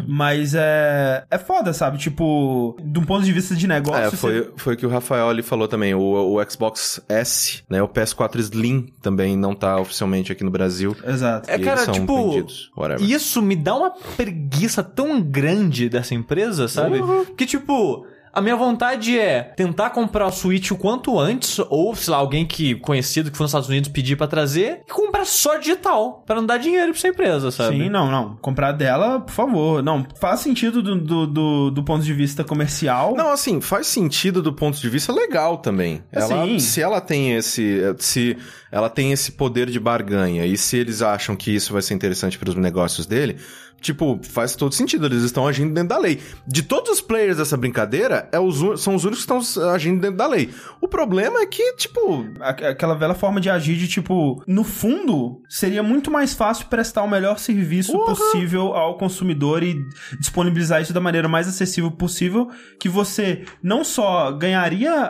[0.07, 1.23] Mas é.
[1.29, 1.97] É foda, sabe?
[1.97, 4.01] Tipo, de um ponto de vista de negócio.
[4.03, 5.93] É, você- foi, foi o que o Rafael ali falou também.
[5.93, 6.01] O,
[6.37, 7.81] o Xbox S, né?
[7.81, 10.95] O PS4 Slim também não tá oficialmente aqui no Brasil.
[11.05, 11.49] Exato.
[11.49, 16.13] É, E cara, eles são tipo, vendidos, isso me dá uma preguiça tão grande dessa
[16.13, 16.99] empresa, sabe?
[17.37, 22.11] Que, tipo, a minha vontade é tentar comprar o Switch o quanto antes, ou, sei
[22.11, 25.57] lá, alguém que conhecido que foi nos Estados Unidos pedir pra trazer, e comprar só
[25.57, 27.77] digital, pra não dar dinheiro pra essa empresa, sabe?
[27.77, 28.35] Sim, não, não.
[28.37, 29.81] Comprar dela, por favor.
[29.81, 33.15] Não, faz sentido do, do, do, do ponto de vista comercial.
[33.15, 36.03] Não, assim, faz sentido do ponto de vista legal também.
[36.11, 36.59] Ela, Assim.
[36.59, 38.37] se ela tem esse, se
[38.71, 42.37] ela tem esse poder de barganha e se eles acham que isso vai ser interessante
[42.37, 43.37] para os negócios dele,
[43.81, 45.05] tipo, faz todo sentido.
[45.05, 46.19] Eles estão agindo dentro da lei.
[46.47, 50.17] De todos os players dessa brincadeira, é os, são os únicos que estão agindo dentro
[50.17, 50.49] da lei.
[50.81, 55.81] O problema é que, tipo, Aquela velha forma de agir de tipo, no fundo, seria
[55.83, 58.15] muito mais fácil prestar o melhor serviço Porra!
[58.15, 59.75] possível ao consumidor e
[60.19, 65.07] disponibilizar isso da maneira mais acessível possível, que você não só ganharia a,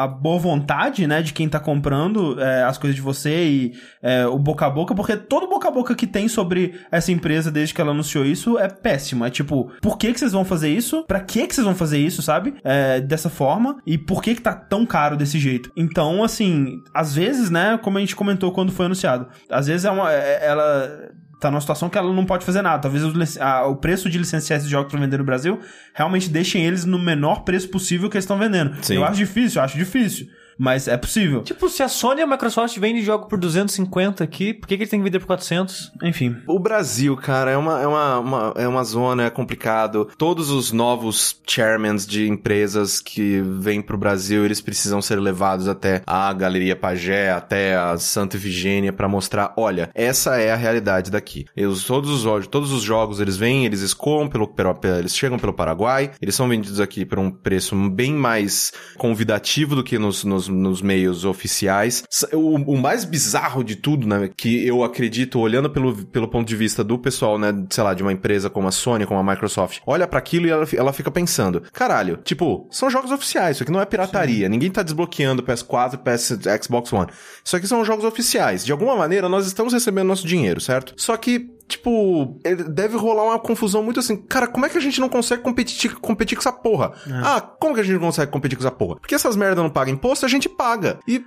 [0.00, 3.72] a- a boa vontade, né, de quem tá comprando é, as coisas de você e
[4.02, 7.50] é, o boca a boca, porque todo boca a boca que tem sobre essa empresa
[7.50, 9.24] desde que ela anunciou isso é péssimo.
[9.24, 11.04] É tipo, por que que vocês vão fazer isso?
[11.04, 12.54] Pra que que vocês vão fazer isso, sabe?
[12.64, 13.76] É, dessa forma.
[13.86, 15.70] E por que que tá tão caro desse jeito?
[15.76, 19.90] Então, assim, às vezes, né, como a gente comentou quando foi anunciado, às vezes é
[19.90, 22.80] uma, é- ela tá numa situação que ela não pode fazer nada.
[22.80, 25.60] Talvez o, a- o preço de licenciar esses jogos pra vender no Brasil
[25.94, 28.74] realmente deixem eles no menor preço possível que eles estão vendendo.
[28.82, 28.94] Sim.
[28.96, 30.26] Eu acho difícil, eu acho difícil.
[30.58, 31.42] Mas é possível.
[31.42, 34.82] Tipo, se a Sony e a Microsoft vendem jogo por 250 aqui, por que, que
[34.84, 35.92] ele tem que vender por 400?
[36.02, 36.36] Enfim.
[36.46, 40.08] O Brasil, cara, é uma, é uma, uma- é uma zona, é complicado.
[40.16, 46.02] Todos os novos chairmans de empresas que vêm pro Brasil, eles precisam ser levados até
[46.06, 51.44] a Galeria Pagé, até a Santa Efigênia pra mostrar, olha, essa é a realidade daqui.
[51.56, 55.14] Eles, todos, os, jogos- todos os jogos, eles vêm, eles escoam pelo, pelo, pelo- eles
[55.16, 59.98] chegam pelo Paraguai, eles são vendidos aqui por um preço bem mais convidativo do que
[59.98, 62.04] nos, nos nos, nos meios oficiais.
[62.32, 66.56] O, o mais bizarro de tudo, né, que eu acredito, olhando pelo, pelo ponto de
[66.56, 69.80] vista do pessoal, né, sei lá, de uma empresa como a Sony, como a Microsoft,
[69.86, 73.72] olha pra aquilo e ela, ela fica pensando, caralho, tipo, são jogos oficiais, isso aqui
[73.72, 77.10] não é pirataria, ninguém tá desbloqueando PS4, PS, Xbox One.
[77.44, 78.64] Isso aqui são jogos oficiais.
[78.64, 80.94] De alguma maneira, nós estamos recebendo nosso dinheiro, certo?
[80.96, 84.16] Só que Tipo, ele- deve rolar uma confusão muito assim.
[84.16, 86.92] Cara, como é que a gente não consegue competir, competir com essa porra?
[87.24, 88.96] Ah, como que a gente não consegue competir com essa porra?
[89.00, 90.98] Porque essas merdas não pagam imposto, a gente paga.
[91.08, 91.24] E.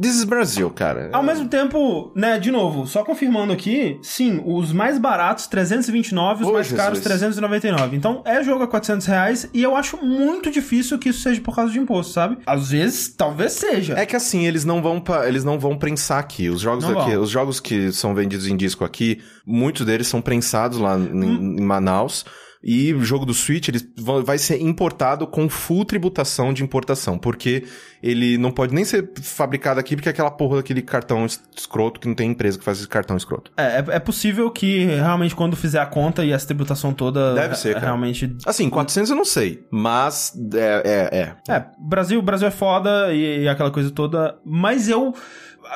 [0.00, 1.10] This is Brasil, cara.
[1.12, 6.48] Ao mesmo tempo, né, de novo, só confirmando aqui, sim, os mais baratos 329, os
[6.50, 7.04] Ô, mais caros Jesus.
[7.04, 7.96] 399.
[7.96, 11.54] Então é jogo a 400 reais e eu acho muito difícil que isso seja por
[11.54, 12.38] causa de imposto, sabe?
[12.46, 13.94] Às vezes, talvez seja.
[13.94, 16.48] É que assim, eles não vão pa- eles não vão prensar aqui.
[16.48, 17.22] Os jogos Não aqui, vão.
[17.22, 21.56] os jogos que são vendidos em disco aqui, muitos deles são prensados lá Hum.
[21.58, 22.24] em Manaus.
[22.62, 27.18] E o jogo do Switch ele va- vai ser importado com full tributação de importação,
[27.18, 27.64] porque
[28.02, 31.98] ele não pode nem ser fabricado aqui, porque é aquela porra daquele cartão es- escroto
[31.98, 33.50] que não tem empresa que faz esse cartão escroto.
[33.56, 37.34] É, é, é possível que realmente quando fizer a conta e essa tributação toda.
[37.34, 37.86] Deve ser, cara.
[37.86, 38.36] Realmente.
[38.44, 41.54] Assim, 400 eu não sei, mas é, é, é.
[41.56, 45.14] É, Brasil, Brasil é foda e, e aquela coisa toda, mas eu.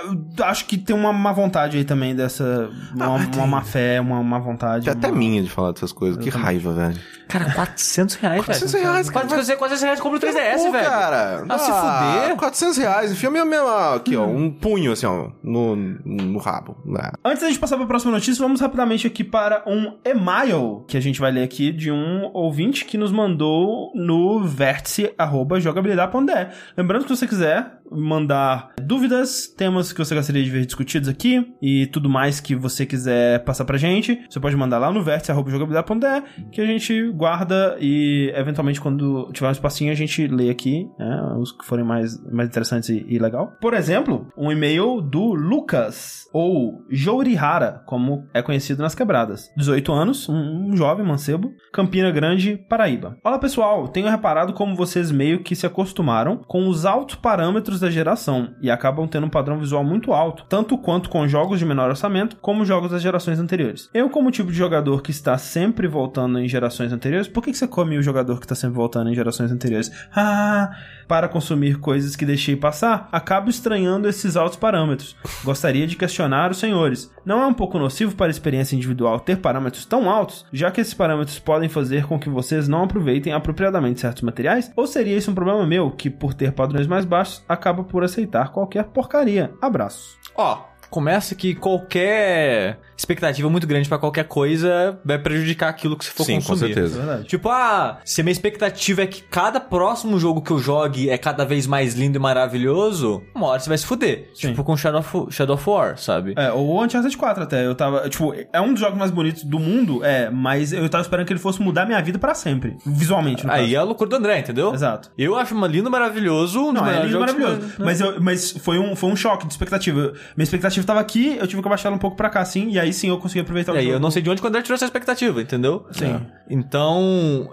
[0.02, 2.68] Eu Acho que tem uma má vontade aí também dessa.
[2.94, 3.38] Uma, mas tem.
[3.40, 4.84] uma má fé, uma má vontade.
[4.84, 6.22] Tem até uma- minha de falar dessas coisas.
[6.22, 6.98] Que raiva, velho.
[7.38, 8.44] Cara, 400 reais, velho.
[8.46, 9.26] 400 reais, cara.
[9.26, 10.84] 400, 400 reais compra o 3DS, Pô, velho.
[10.88, 11.44] cara.
[11.48, 12.36] Ah, se fuder.
[12.36, 13.12] 400 reais.
[13.12, 14.26] Enfia minha, minha, aqui, ó.
[14.26, 15.30] Um punho, assim, ó.
[15.42, 16.76] No, no rabo.
[16.84, 17.10] né?
[17.24, 20.96] Antes da gente passar para a próxima notícia, vamos rapidamente aqui para um e-mail que
[20.96, 26.48] a gente vai ler aqui de um ouvinte que nos mandou no vértice.jogabilidade.de.
[26.76, 31.54] Lembrando que se você quiser mandar dúvidas, temas que você gostaria de ver discutidos aqui
[31.62, 36.50] e tudo mais que você quiser passar pra gente, você pode mandar lá no vértice.jogabilidade.de
[36.50, 41.34] que a gente guarda e eventualmente quando tiver um espacinho a gente lê aqui, né,
[41.38, 43.52] os que forem mais, mais interessantes e, e legal.
[43.62, 49.50] Por exemplo, um e-mail do Lucas, ou Jourihara, como é conhecido nas quebradas.
[49.56, 53.16] 18 anos, um, um jovem mancebo, Campina Grande, Paraíba.
[53.24, 57.90] Olá pessoal, tenho reparado como vocês meio que se acostumaram com os altos parâmetros da
[57.90, 61.88] geração e acabam tendo um padrão visual muito alto, tanto quanto com jogos de menor
[61.88, 63.88] orçamento, como jogos das gerações anteriores.
[63.94, 67.58] Eu, como tipo de jogador que está sempre voltando em gerações anteriores, por que, que
[67.58, 69.90] você come o jogador que está sempre voltando em gerações anteriores?
[70.14, 70.70] Ah,
[71.06, 75.16] para consumir coisas que deixei passar, acabo estranhando esses altos parâmetros.
[75.42, 77.10] Gostaria de questionar os senhores.
[77.24, 80.80] Não é um pouco nocivo para a experiência individual ter parâmetros tão altos, já que
[80.80, 84.72] esses parâmetros podem fazer com que vocês não aproveitem apropriadamente certos materiais?
[84.76, 88.50] Ou seria isso um problema meu, que por ter padrões mais baixos, acaba por aceitar
[88.50, 89.52] qualquer porcaria?
[89.60, 90.18] Abraço.
[90.36, 96.10] Ó, começa que qualquer expectativa muito grande pra qualquer coisa vai prejudicar aquilo que você
[96.10, 96.70] for Sim, com consumir.
[96.70, 96.98] É certeza.
[96.98, 97.24] verdade.
[97.28, 101.18] Tipo, ah, se a minha expectativa é que cada próximo jogo que eu jogue é
[101.18, 104.30] cada vez mais lindo e maravilhoso, uma hora você vai se fuder.
[104.34, 104.48] Sim.
[104.50, 106.34] Tipo com Shadow of, Shadow of War, sabe?
[106.36, 109.58] É, o Uncharted 4 até, eu tava, tipo, é um dos jogos mais bonitos do
[109.58, 113.44] mundo, é, mas eu tava esperando que ele fosse mudar minha vida pra sempre, visualmente,
[113.46, 113.74] no Aí caso.
[113.74, 114.72] é a loucura do André, entendeu?
[114.72, 115.10] Exato.
[115.18, 117.60] Eu acho uma lindo maravilhoso, um Não, é lindo maravilhoso.
[117.76, 117.82] que-?
[117.82, 120.12] Mas, eu, mas foi, um, foi um choque de expectativa.
[120.36, 122.78] Minha expectativa tava aqui, eu tive que abaixar ela um pouco pra cá, assim, e
[122.78, 123.96] aí sim eu consegui aproveitar E o aí jogo.
[123.96, 125.86] eu não sei de onde o André tirou essa expectativa, entendeu?
[125.92, 126.20] Sim.
[126.50, 127.50] Então,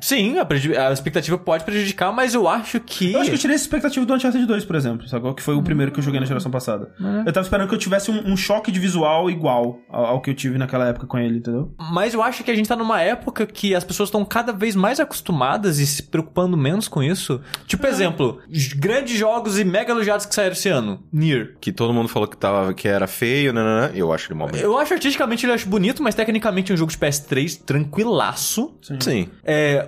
[0.00, 3.12] sim, a, a expectativa pode prejudicar, mas eu acho que...
[3.12, 5.34] Eu acho que eu tirei essa expectativa do Uncharted 2, por exemplo, sacou?
[5.34, 6.92] Que foi o primeiro que eu joguei na geração passada.
[7.26, 10.30] Eu tava esperando que eu tivesse um, um choque de visual igual ao, ao que
[10.30, 11.72] eu tive naquela época com ele, entendeu?
[11.92, 14.74] Mas eu acho que a gente tá numa época que as pessoas estão cada vez
[14.76, 17.40] mais acostumadas e se preocupando menos com isso.
[17.66, 21.02] Tipo, exemplo, j- grandes jogos e mega elogiados que saíram esse ano.
[21.12, 21.56] Nier.
[21.60, 23.90] Que todo mundo falou que, tava, que era feio, né, né, né?
[23.94, 24.64] Eu acho ele mal bonito.
[24.64, 28.74] Eu acho artisticamente ele acho bonito, mas tecnicamente é um jogo de PS3 tranquilaço.
[29.00, 29.28] Sim.
[29.44, 29.87] É,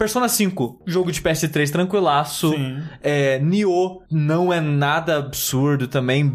[0.00, 2.54] Persona 5, jogo de PS3 tranquilaço.
[3.02, 6.34] É, Nioh não é nada absurdo também.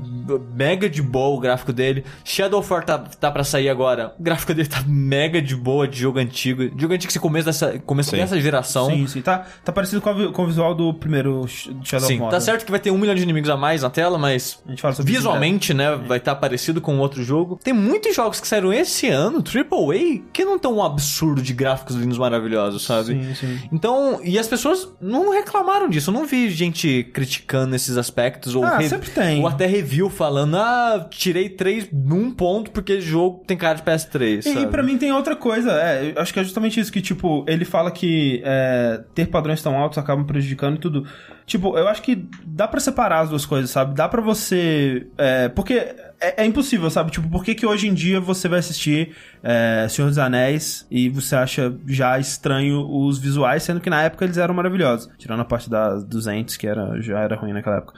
[0.55, 2.05] Mega de boa o gráfico dele.
[2.23, 4.13] Shadow of War tá, tá pra sair agora.
[4.19, 6.69] O gráfico dele tá mega de boa de jogo antigo.
[6.69, 8.17] De jogo antigo que começo dessa, começo Sim.
[8.17, 8.85] dessa geração.
[8.87, 9.21] Sim, sim.
[9.23, 12.23] Tá, tá parecido com, a com o visual do primeiro Sh- Shadow Sim, of tá
[12.25, 12.41] Mordor.
[12.41, 14.61] certo que vai ter um milhão de inimigos a mais na tela, mas
[14.99, 17.59] visualmente, né, vai estar parecido com outro jogo.
[17.63, 21.95] Tem muitos jogos que saíram esse ano, AAA, que não tão um absurdo de gráficos
[21.95, 23.13] lindos maravilhosos, sabe?
[23.13, 23.54] Sim, sim.
[23.71, 26.09] Então, e as pessoas não reclamaram disso.
[26.09, 28.55] Eu não vi gente criticando esses aspectos.
[28.55, 29.41] Ou Ah, sempre tem.
[29.41, 33.83] Ou até review falando, ah, tirei 3 num ponto porque o jogo tem cara de
[33.83, 34.39] PS3.
[34.39, 34.61] E, sabe?
[34.61, 37.65] e pra mim tem outra coisa, é, acho que é justamente isso, que, tipo, ele
[37.65, 41.05] fala que é, ter padrões tão altos acabam prejudicando e tudo.
[41.45, 43.93] Tipo, eu acho que dá pra separar as duas coisas, sabe?
[43.93, 45.07] Dá pra você.
[45.17, 47.11] é, porque é, é impossível, sabe?
[47.11, 51.09] Tipo, por que, que hoje em dia você vai assistir é, Senhor dos Anéis e
[51.09, 55.09] você acha já estranho os visuais, sendo que na época eles eram maravilhosos.
[55.17, 57.93] Tirando a parte da, dos entes, que era, já era ruim naquela época.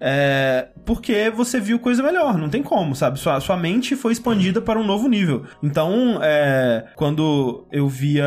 [0.00, 3.18] É, porque você viu coisa melhor, não tem como, sabe?
[3.18, 5.44] Sua, sua mente foi expandida para um novo nível.
[5.62, 8.26] Então, é, quando eu via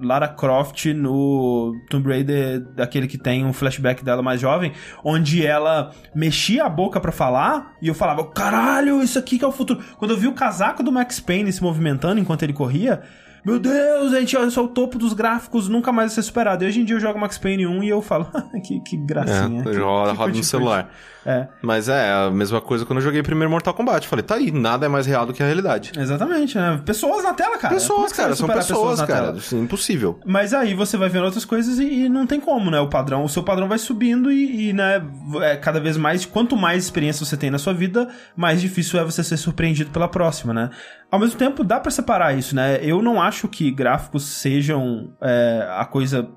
[0.00, 4.72] Lara Croft no Tomb Raider, daquele que tem um flashback dela mais jovem,
[5.04, 9.48] onde ela mexia a boca para falar, e eu falava, caralho, isso aqui que é
[9.48, 9.82] o futuro.
[9.98, 13.02] Quando eu vi o casaco do Max Payne se movimentando enquanto ele corria,
[13.44, 16.64] meu Deus, gente, olha só o topo dos gráficos, nunca mais vai ser superado.
[16.64, 18.26] E hoje em dia eu jogo Max Payne 1 e eu falo,
[18.64, 19.60] que, que gracinha.
[19.60, 20.90] É, que, roda, que roda no celular.
[21.24, 24.08] É, Mas é a mesma coisa quando eu joguei primeiro Mortal Kombat.
[24.08, 25.92] Falei, tá aí, nada é mais real do que a realidade.
[25.96, 26.80] exatamente, né?
[26.84, 27.74] Pessoas na tela, cara.
[27.74, 29.30] É Pessoas, vai cara, são pessoas, na cara.
[29.30, 30.18] Assim, impossível.
[30.24, 32.80] Mas aí você vai vendo outras coisas e, e não tem como, né?
[32.80, 35.02] O padrão, o seu padrão vai subindo e, e, né,
[35.42, 39.04] é cada vez mais, quanto mais experiência você tem na sua vida, mais difícil é
[39.04, 40.70] você ser surpreendido pela próxima, né?
[41.10, 42.78] Ao mesmo tempo, dá pra separar isso, né?
[42.82, 46.28] Eu não acho que gráficos sejam é, a coisa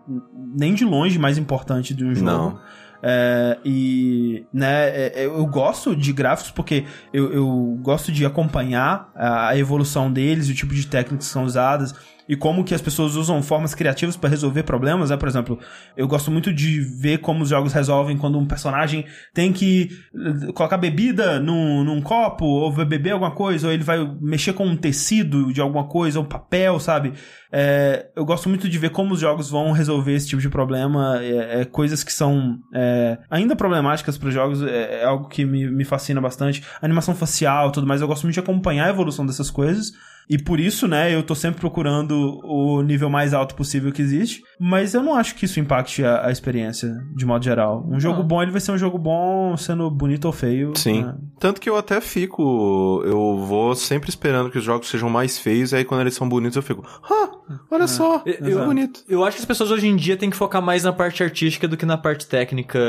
[0.56, 2.26] nem de longe mais importante de um jogo.
[2.26, 2.60] Não.
[3.06, 9.44] É, e, né, é, eu gosto de gráficos porque eu, eu gosto de acompanhar a
[9.50, 11.94] a evolução deles, o tipo de técnicas que são usadas
[12.28, 15.18] e como que as pessoas usam formas criativas para resolver problemas, né?
[15.18, 15.60] Por exemplo,
[15.96, 20.52] eu gosto muito de ver como os jogos resolvem quando um personagem tem que eh,
[20.54, 24.76] colocar bebida num, num copo, ou beber alguma coisa, ou ele vai mexer com um
[24.76, 27.14] tecido de alguma coisa, ou papel, sabe?
[27.52, 31.20] É, eu gosto muito de ver como os jogos vão resolver esse tipo de problema,
[31.22, 35.46] é, é, coisas que são é, ainda problemáticas para os jogos, é, é algo que
[35.46, 36.64] me, me fascina bastante.
[36.82, 39.92] Animação facial tudo mais, eu gosto muito de acompanhar a evolução dessas coisas.
[40.30, 44.42] E por isso, né, eu tô sempre procurando o nível mais alto possível que existe.
[44.60, 47.86] Mas eu não acho que isso impacte a, a experiência, de modo geral.
[47.90, 48.28] Um jogo Não.
[48.28, 50.74] bom, ele vai ser um jogo bom sendo bonito ou feio.
[50.76, 51.04] Sim.
[51.04, 51.16] né?
[51.40, 53.02] Tanto que eu até fico.
[53.06, 56.28] Eu vou sempre esperando que os jogos sejam mais feios, e aí quando eles são
[56.28, 56.84] bonitos eu fico.
[57.10, 57.30] Ah,
[57.70, 59.02] olha só, Eu- é eu- bonito.
[59.10, 61.68] Eu acho que as pessoas hoje em dia têm que focar mais na parte artística
[61.68, 62.80] do que na parte técnica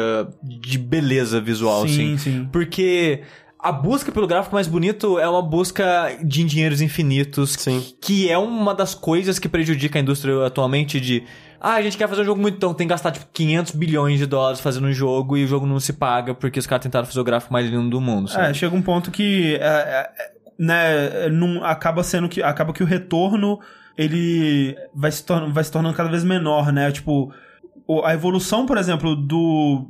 [0.43, 2.19] de beleza visual, Sim, assim.
[2.19, 2.49] sim.
[2.53, 3.23] Porque
[3.65, 7.83] a busca pelo gráfico mais bonito é uma busca de dinheiros infinitos, Sim.
[7.99, 11.25] que é uma das coisas que prejudica a indústria atualmente de
[11.59, 14.19] ah, a gente quer fazer um jogo muito então tem que gastar tipo 500 bilhões
[14.19, 17.07] de dólares fazendo um jogo e o jogo não se paga porque os caras tentaram
[17.07, 18.51] fazer o gráfico mais lindo do mundo, sabe?
[18.51, 22.83] É, chega um ponto que é, é, é, né, não acaba sendo que acaba que
[22.83, 23.59] o retorno
[23.97, 26.93] ele vai se, torna, vai se tornando cada vez menor, né?
[26.93, 27.33] Tipo,
[28.05, 29.89] a evolução, por exemplo, do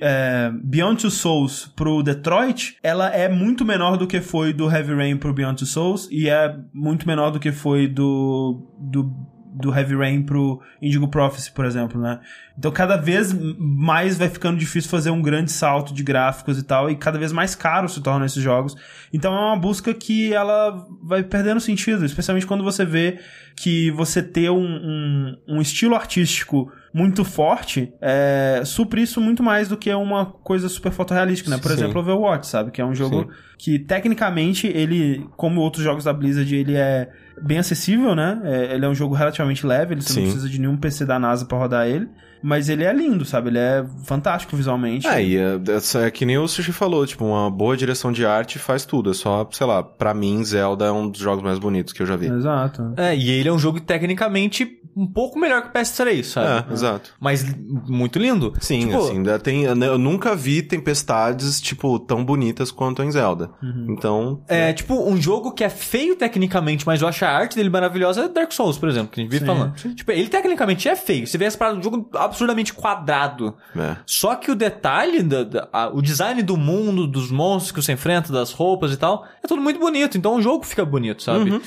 [0.00, 4.94] é, Beyond Two Souls pro Detroit, ela é muito menor do que foi do Heavy
[4.94, 9.14] Rain pro Beyond Two Souls e é muito menor do que foi do do,
[9.56, 12.20] do Heavy Rain pro Indigo Prophecy, por exemplo, né?
[12.58, 16.90] Então cada vez mais vai ficando difícil fazer um grande salto de gráficos e tal,
[16.90, 18.76] e cada vez mais caro se tornam esses jogos.
[19.12, 23.18] Então é uma busca que ela vai perdendo sentido, especialmente quando você vê
[23.56, 29.68] que você ter um, um, um estilo artístico muito forte é, supre isso muito mais
[29.68, 31.58] do que uma coisa super fotorrealística, né?
[31.58, 31.76] Por Sim.
[31.76, 32.70] exemplo, Overwatch, sabe?
[32.70, 33.28] Que é um jogo Sim.
[33.58, 37.10] que tecnicamente ele, como outros jogos da Blizzard, ele é
[37.42, 38.40] bem acessível, né?
[38.44, 41.18] É, ele é um jogo relativamente leve, ele você não precisa de nenhum PC da
[41.18, 42.08] NASA pra rodar ele.
[42.42, 43.48] Mas ele é lindo, sabe?
[43.50, 45.06] Ele é fantástico visualmente.
[45.06, 48.24] É, e é, essa- é que nem o Sushi falou, tipo, uma boa direção de
[48.24, 49.10] arte faz tudo.
[49.10, 52.06] É só, sei lá, pra mim, Zelda é um dos jogos mais bonitos que eu
[52.06, 52.26] já vi.
[52.26, 52.92] Exato.
[52.96, 56.70] É, e ele é um jogo tecnicamente um pouco melhor que o PS3, sabe?
[56.70, 57.12] É, exato.
[57.20, 57.44] Mas
[57.88, 58.52] muito lindo.
[58.60, 63.50] Sim, Tipo, assim, tem, eu nunca vi tempestades, tipo, tão bonitas quanto em Zelda.
[63.62, 63.86] Uhum.
[63.90, 67.68] Então, É, tipo, um jogo que é feio tecnicamente, mas eu acho a arte dele
[67.68, 69.74] maravilhosa é Dark Souls, por exemplo, que a gente vive Sim, falando.
[69.94, 71.26] Tipo, ele tecnicamente é feio.
[71.26, 73.54] Você vê essa parada do jogo absurdamente quadrado.
[73.76, 73.96] é.
[74.06, 77.92] Só que o detalhe, da, da- a- o design do mundo, dos monstros que você
[77.92, 80.16] enfrenta, das roupas e tal, é tudo muito bonito.
[80.16, 81.50] Então o jogo fica bonito, sabe?
[81.50, 81.60] Uhum.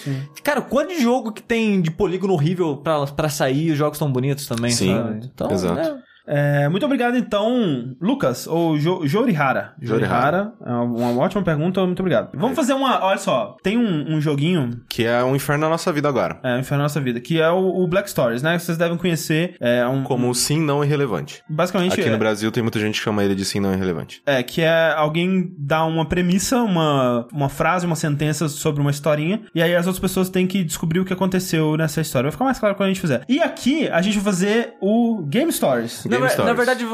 [0.44, 4.10] Cara, quanto de jogo que tem de polígono horrível pra, pra sair os jogos tão
[4.10, 5.26] bonitos também, Sim, sabe?
[5.26, 5.80] Então, exato.
[5.82, 9.74] é- É, muito obrigado, então, Lucas, ou jo Jorihara.
[9.82, 10.54] Jorihara.
[10.66, 12.30] É uma, uma ótima pergunta, muito obrigado.
[12.34, 13.04] Vamos fazer uma.
[13.04, 16.40] Olha só, tem um, um joguinho Que é um inferno na nossa vida agora.
[16.44, 18.58] é, Inferno na Nossa Vida, que é o, o Black Stories, né?
[18.58, 19.56] Vocês devem conhecer.
[19.60, 20.04] É um.
[20.04, 21.42] Como sim, não irrelevante.
[21.50, 21.94] Basicamente.
[22.00, 24.22] Aqui é, no Brasil tem muita gente que chama ele de sim, não irrelevante.
[24.26, 29.42] É, que é alguém dá uma premissa, uma, uma frase, uma sentença sobre uma historinha,
[29.54, 32.26] e aí as outras pessoas têm que descobrir o que aconteceu nessa história.
[32.26, 33.24] Vai ficar mais claro quando a gente fizer.
[33.28, 36.06] E aqui a gente vai fazer o Game Stories.
[36.06, 36.58] Na, Game na Stories.
[36.58, 36.86] verdade,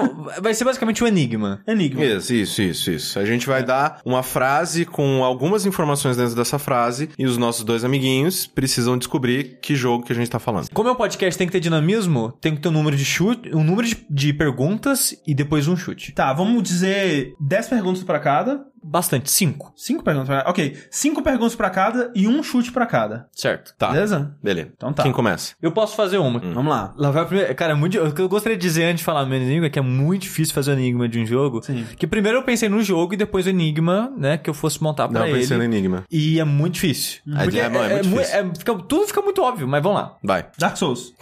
[0.41, 1.61] vai ser basicamente um enigma.
[1.67, 2.03] Enigma.
[2.03, 3.19] Isso, isso, isso, isso.
[3.19, 7.63] A gente vai dar uma frase com algumas informações dentro dessa frase e os nossos
[7.63, 10.69] dois amiguinhos precisam descobrir que jogo que a gente tá falando.
[10.73, 13.55] Como é um podcast, tem que ter dinamismo, tem que ter um número de chute,
[13.55, 16.11] um número de, de perguntas e depois um chute.
[16.13, 18.65] Tá, vamos dizer 10 perguntas pra cada.
[18.85, 19.31] Bastante.
[19.31, 19.73] Cinco.
[19.75, 20.49] Cinco perguntas pra cada.
[20.49, 23.27] Ok, cinco perguntas pra cada e um chute pra cada.
[23.31, 23.73] Certo.
[23.77, 23.91] Tá.
[23.91, 24.35] Beleza?
[24.41, 24.69] Beleza.
[24.75, 25.03] Então tá.
[25.03, 25.53] Quem começa?
[25.61, 26.39] Eu posso fazer uma.
[26.39, 26.93] Vamos lá.
[26.97, 27.53] Lá vai a primeira.
[27.55, 27.97] Cara, é muito.
[28.01, 30.23] O que eu gostaria de dizer antes de falar meu enigma é que é muito
[30.23, 31.61] difícil fazer o enigma de um jogo.
[31.63, 31.85] Sim.
[31.97, 34.37] Que primeiro eu pensei no jogo e depois o enigma, né?
[34.37, 35.41] Que eu fosse montar pra Não, eu ele.
[35.41, 36.03] pensei no enigma.
[36.11, 37.21] E é muito difícil.
[37.37, 38.51] É, Porque é, bom, é muito mu- difícil.
[38.57, 40.15] fica- tudo fica muito óbvio, mas vamos lá.
[40.23, 40.45] Vai.
[40.57, 41.13] Dark Souls.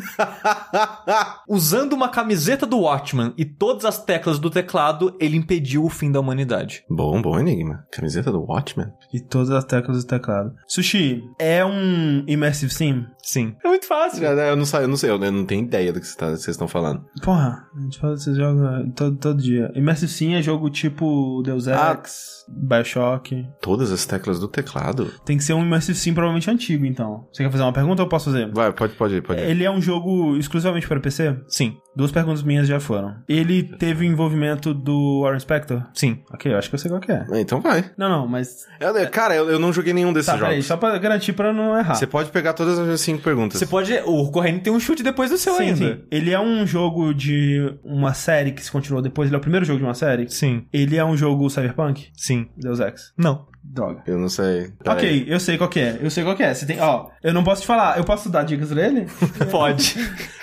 [1.48, 6.10] Usando uma camiseta do Watchman e todas as teclas do teclado, ele impediu o fim
[6.10, 6.84] da humanidade.
[6.88, 7.86] Bom, bom enigma.
[7.92, 8.88] Camiseta do Watchmen?
[9.12, 10.54] E todas as teclas do teclado.
[10.66, 13.06] Sushi, é um Immersive Sim?
[13.22, 13.54] Sim.
[13.64, 14.24] É muito fácil.
[14.24, 16.66] Eu não sei, eu não sei, eu não tenho ideia do que tá- vocês estão
[16.68, 17.04] falando.
[17.22, 19.70] Porra, a gente fala você joga todo, todo dia.
[19.74, 21.92] Immersive Sim é jogo tipo Deus Ah.
[21.98, 23.46] Ex, Bioshock.
[23.60, 25.12] Todas as teclas do teclado?
[25.24, 27.26] Tem que ser um Immersive Sim provavelmente antigo, então.
[27.32, 28.50] Você quer fazer uma pergunta ou eu posso fazer?
[28.52, 29.48] Vai, pode, pode ir, pode ir.
[29.48, 31.36] Ele é um jogo exclusivamente para PC?
[31.48, 31.76] Sim.
[31.96, 33.16] Duas perguntas minhas já foram.
[33.28, 35.82] Ele teve o envolvimento do Warren Spector?
[35.92, 36.20] Sim.
[36.32, 37.26] Ok, eu acho que eu sei qual que é.
[37.34, 37.90] Então vai.
[37.98, 38.66] Não, não, mas...
[38.78, 40.66] Eu- cara, eu, eu não joguei nenhum desses Tá, peraí, jogos.
[40.66, 41.94] só pra garantir pra não errar.
[41.94, 43.58] Você pode pegar todas as cinco perguntas.
[43.58, 43.92] Você pode.
[44.06, 45.76] O Correndo tem um chute depois do seu Sim, ainda.
[45.96, 46.02] sim.
[46.10, 49.28] Ele é um jogo de uma série que se continuou depois.
[49.28, 50.28] Ele é o primeiro jogo de uma série.
[50.30, 50.66] Sim.
[50.72, 52.08] Ele é um jogo cyberpunk?
[52.16, 52.48] Sim.
[52.56, 53.12] Deus Ex.
[53.18, 53.46] Não.
[53.72, 54.02] Droga.
[54.04, 54.72] Eu não sei.
[54.84, 54.92] Aí.
[54.92, 55.98] Ok, eu sei qual que é.
[56.02, 56.52] Eu sei qual que é.
[56.52, 57.96] Você tem, ó, eu não posso te falar.
[57.98, 59.06] Eu posso dar dicas pra ele?
[59.48, 59.94] Pode.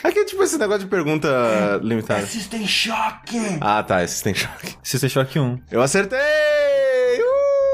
[0.01, 1.27] Aqui é tipo esse negócio de pergunta
[1.83, 2.25] limitada.
[2.25, 3.37] System Shock!
[3.59, 4.75] Ah, tá, esse tem choque.
[4.81, 5.59] System Shock 1.
[5.69, 6.76] Eu acertei!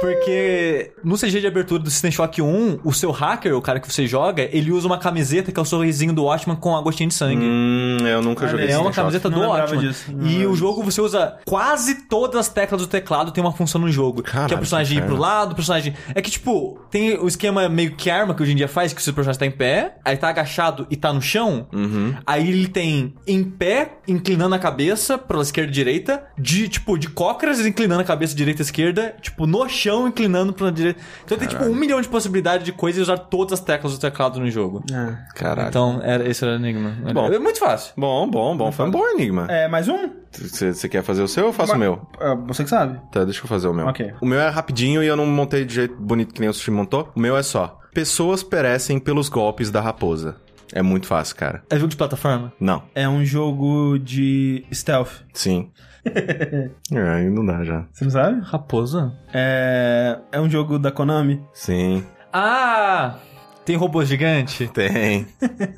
[0.03, 3.91] Porque no CG de abertura do System Shock 1, o seu hacker, o cara que
[3.91, 7.07] você joga, ele usa uma camiseta que é o sorrisinho do Watchman com a gostinha
[7.07, 7.45] de sangue.
[7.45, 8.95] Hum, eu nunca Olha, joguei É uma Shock.
[8.97, 9.79] camiseta Não do Watchman.
[9.79, 13.79] disso, E o jogo você usa quase todas as teclas do teclado tem uma função
[13.79, 14.21] no jogo.
[14.23, 15.93] Caralho, que é o personagem que ir pro lado, o personagem.
[16.13, 18.99] É que, tipo, tem o esquema meio que arma que hoje em dia faz, que
[18.99, 21.65] o seu personagem tá em pé, aí tá agachado e tá no chão.
[21.73, 22.13] Uhum.
[22.27, 27.07] Aí ele tem em pé, inclinando a cabeça pra esquerda e direita, de, tipo, de
[27.09, 30.99] cócoras, inclinando a cabeça direita e esquerda, tipo, no chão, inclinando pra direita.
[31.23, 33.99] Então tem, tipo, um milhão de possibilidades de coisas e usar todas as teclas do
[33.99, 34.83] teclado no jogo.
[34.91, 35.17] É.
[35.35, 35.69] Caralho.
[35.69, 36.91] Então, era, esse era o enigma.
[37.13, 37.31] Bom.
[37.31, 37.93] É muito fácil.
[37.97, 38.71] Bom, bom, bom.
[38.71, 39.47] Foi um bom enigma.
[39.49, 40.09] É, mais um?
[40.31, 42.01] Você quer fazer o seu ou eu faço o meu?
[42.19, 42.99] É, Você que sabe.
[43.11, 43.85] Tá, deixa eu fazer o meu.
[43.87, 44.13] Ok.
[44.21, 46.71] O meu é rapidinho e eu não montei de jeito bonito que nem o Sushi
[46.71, 47.11] montou.
[47.15, 47.79] O meu é só.
[47.93, 50.37] Pessoas perecem pelos golpes da raposa.
[50.73, 51.61] É muito fácil, cara.
[51.69, 52.51] É jogo de plataforma?
[52.59, 52.81] Não.
[52.95, 55.21] É um jogo de stealth.
[55.31, 55.69] Sim.
[56.91, 57.85] é, aí não dá já.
[57.91, 58.41] Você não sabe?
[58.41, 59.13] Raposa?
[59.33, 61.41] É, é um jogo da Konami.
[61.53, 62.03] Sim.
[62.31, 63.17] Ah!
[63.65, 64.67] Tem robô gigante?
[64.67, 65.27] Tem.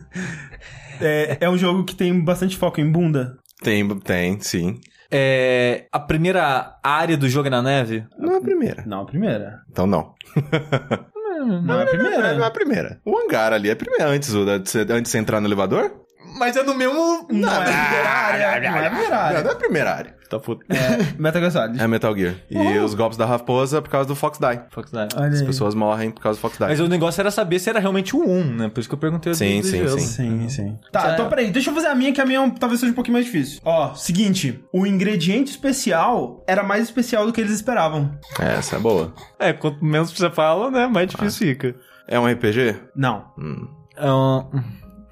[1.02, 3.38] É, é um jogo que tem bastante foco em bunda.
[3.62, 4.80] Tem, tem, sim.
[5.12, 5.88] É.
[5.92, 8.06] A primeira área do jogo é na neve?
[8.18, 8.84] Não é a primeira.
[8.86, 9.60] Não, a primeira.
[9.70, 10.14] Então não.
[11.38, 12.34] Não, é a primeira.
[12.34, 13.02] Não é a primeira.
[13.06, 14.08] O hangar ali é a primeira.
[14.08, 15.92] Antes, antes de você entrar no elevador?
[16.38, 17.28] Mas é no mesmo.
[17.32, 18.72] Não, é a primeira área.
[18.72, 19.42] Não é a primeira Não, área.
[19.44, 20.16] não é a primeira área.
[20.30, 20.66] Tá puto.
[20.70, 21.80] É, Metal Gear Solid.
[21.84, 22.36] É Metal Gear.
[22.50, 24.60] E os golpes da raposa é por causa do Fox Die.
[24.72, 25.08] Fox Die.
[25.16, 25.46] Olha As aí.
[25.46, 26.66] pessoas morrem por causa do Fox Die.
[26.68, 28.70] Mas o negócio era saber se era realmente o 1, né?
[28.70, 30.00] Por isso que eu perguntei o Sim, do sim, sim.
[30.00, 30.80] Sim, sim.
[30.92, 32.92] Tá, Já- então peraí, deixa eu fazer a minha, que a minha é talvez seja
[32.92, 33.62] um pouquinho mais difícil.
[33.64, 38.12] Ó, seguinte, o ingrediente especial era mais especial do que eles esperavam.
[38.40, 39.14] Essa é boa.
[39.40, 40.88] É, quanto menos você fala, né?
[40.88, 41.76] Mais difícil fica.
[42.08, 42.76] É um RPG?
[42.96, 43.26] Não.
[43.38, 43.68] Hum.
[43.96, 44.50] É um.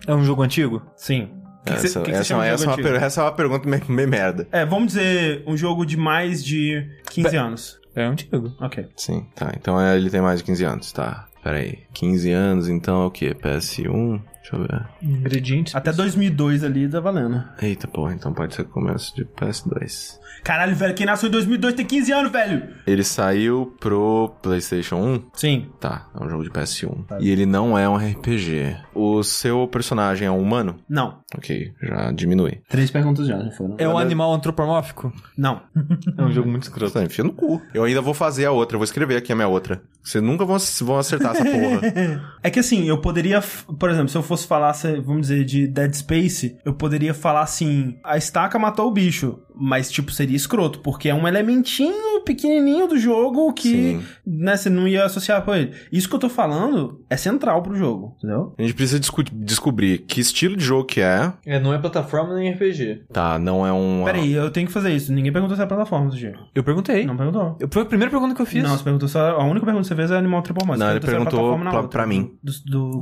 [0.08, 0.82] É um jogo antigo?
[0.96, 1.30] Sim.
[1.66, 4.48] Que essa, que é uma, essa é uma pergunta meio, meio merda.
[4.52, 7.80] É, vamos dizer um jogo de mais de 15 anos.
[7.96, 8.52] É antigo.
[8.60, 8.88] Ok.
[8.98, 9.52] Sim, tá.
[9.56, 11.28] Então ele tem mais de 15 anos, tá.
[11.44, 11.80] Pera aí.
[11.94, 13.36] 15 anos, então é o quê?
[13.36, 14.22] PS1?
[14.44, 14.86] Deixa eu ver.
[15.02, 15.74] Ingredientes.
[15.74, 17.44] Até 2002 ali tá valendo.
[17.62, 20.20] Eita porra, então pode ser começo de PS2.
[20.44, 22.64] Caralho, velho, quem nasceu em 2002 tem 15 anos, velho.
[22.86, 25.24] Ele saiu pro PlayStation 1?
[25.34, 25.70] Sim.
[25.80, 27.06] Tá, é um jogo de PS1.
[27.22, 28.76] E ele não é um RPG.
[28.94, 30.76] O seu personagem é um humano?
[30.90, 31.20] Não.
[31.38, 32.60] Ok, já diminui.
[32.68, 33.76] Três perguntas já, já foram.
[33.78, 35.14] É um animal antropomórfico?
[35.38, 35.62] Não.
[36.16, 36.94] É um jogo muito escroto.
[36.94, 37.62] Tá, enfia no cu.
[37.74, 39.82] Eu ainda vou fazer a outra, eu vou escrever aqui a minha outra.
[40.04, 42.34] Vocês nunca vão, vão acertar essa porra.
[42.44, 43.42] É que assim, eu poderia,
[43.80, 47.42] por exemplo, se eu fosse falar, se- vamos dizer, de Dead Space, eu poderia falar
[47.42, 49.40] assim: a estaca matou o bicho.
[49.56, 54.04] Mas, tipo, seria escroto, porque é um elementinho pequenininho do jogo que, Sim.
[54.26, 55.74] né, você não ia associar com ele.
[55.92, 58.54] Isso que eu tô falando é central pro jogo, entendeu?
[58.58, 59.00] A gente precisa
[59.34, 61.34] descobrir que estilo de jogo que é.
[61.46, 63.04] É, não é plataforma nem RPG.
[63.12, 64.04] Tá, não é um.
[64.06, 65.12] Peraí, eu tenho que fazer isso.
[65.14, 66.34] Ninguém perguntou se é plataforma, Gigi.
[66.56, 67.06] Eu perguntei.
[67.06, 67.58] Não perguntou.
[67.60, 68.64] Eu, foi a primeira pergunta que eu fiz.
[68.64, 69.40] Não, você perguntou só.
[69.40, 70.86] A única pergunta que você fez é Animal Triple Monster.
[70.88, 72.32] Não, ele perguntou pra- outra, pra mim.
[72.44, 72.52] Do,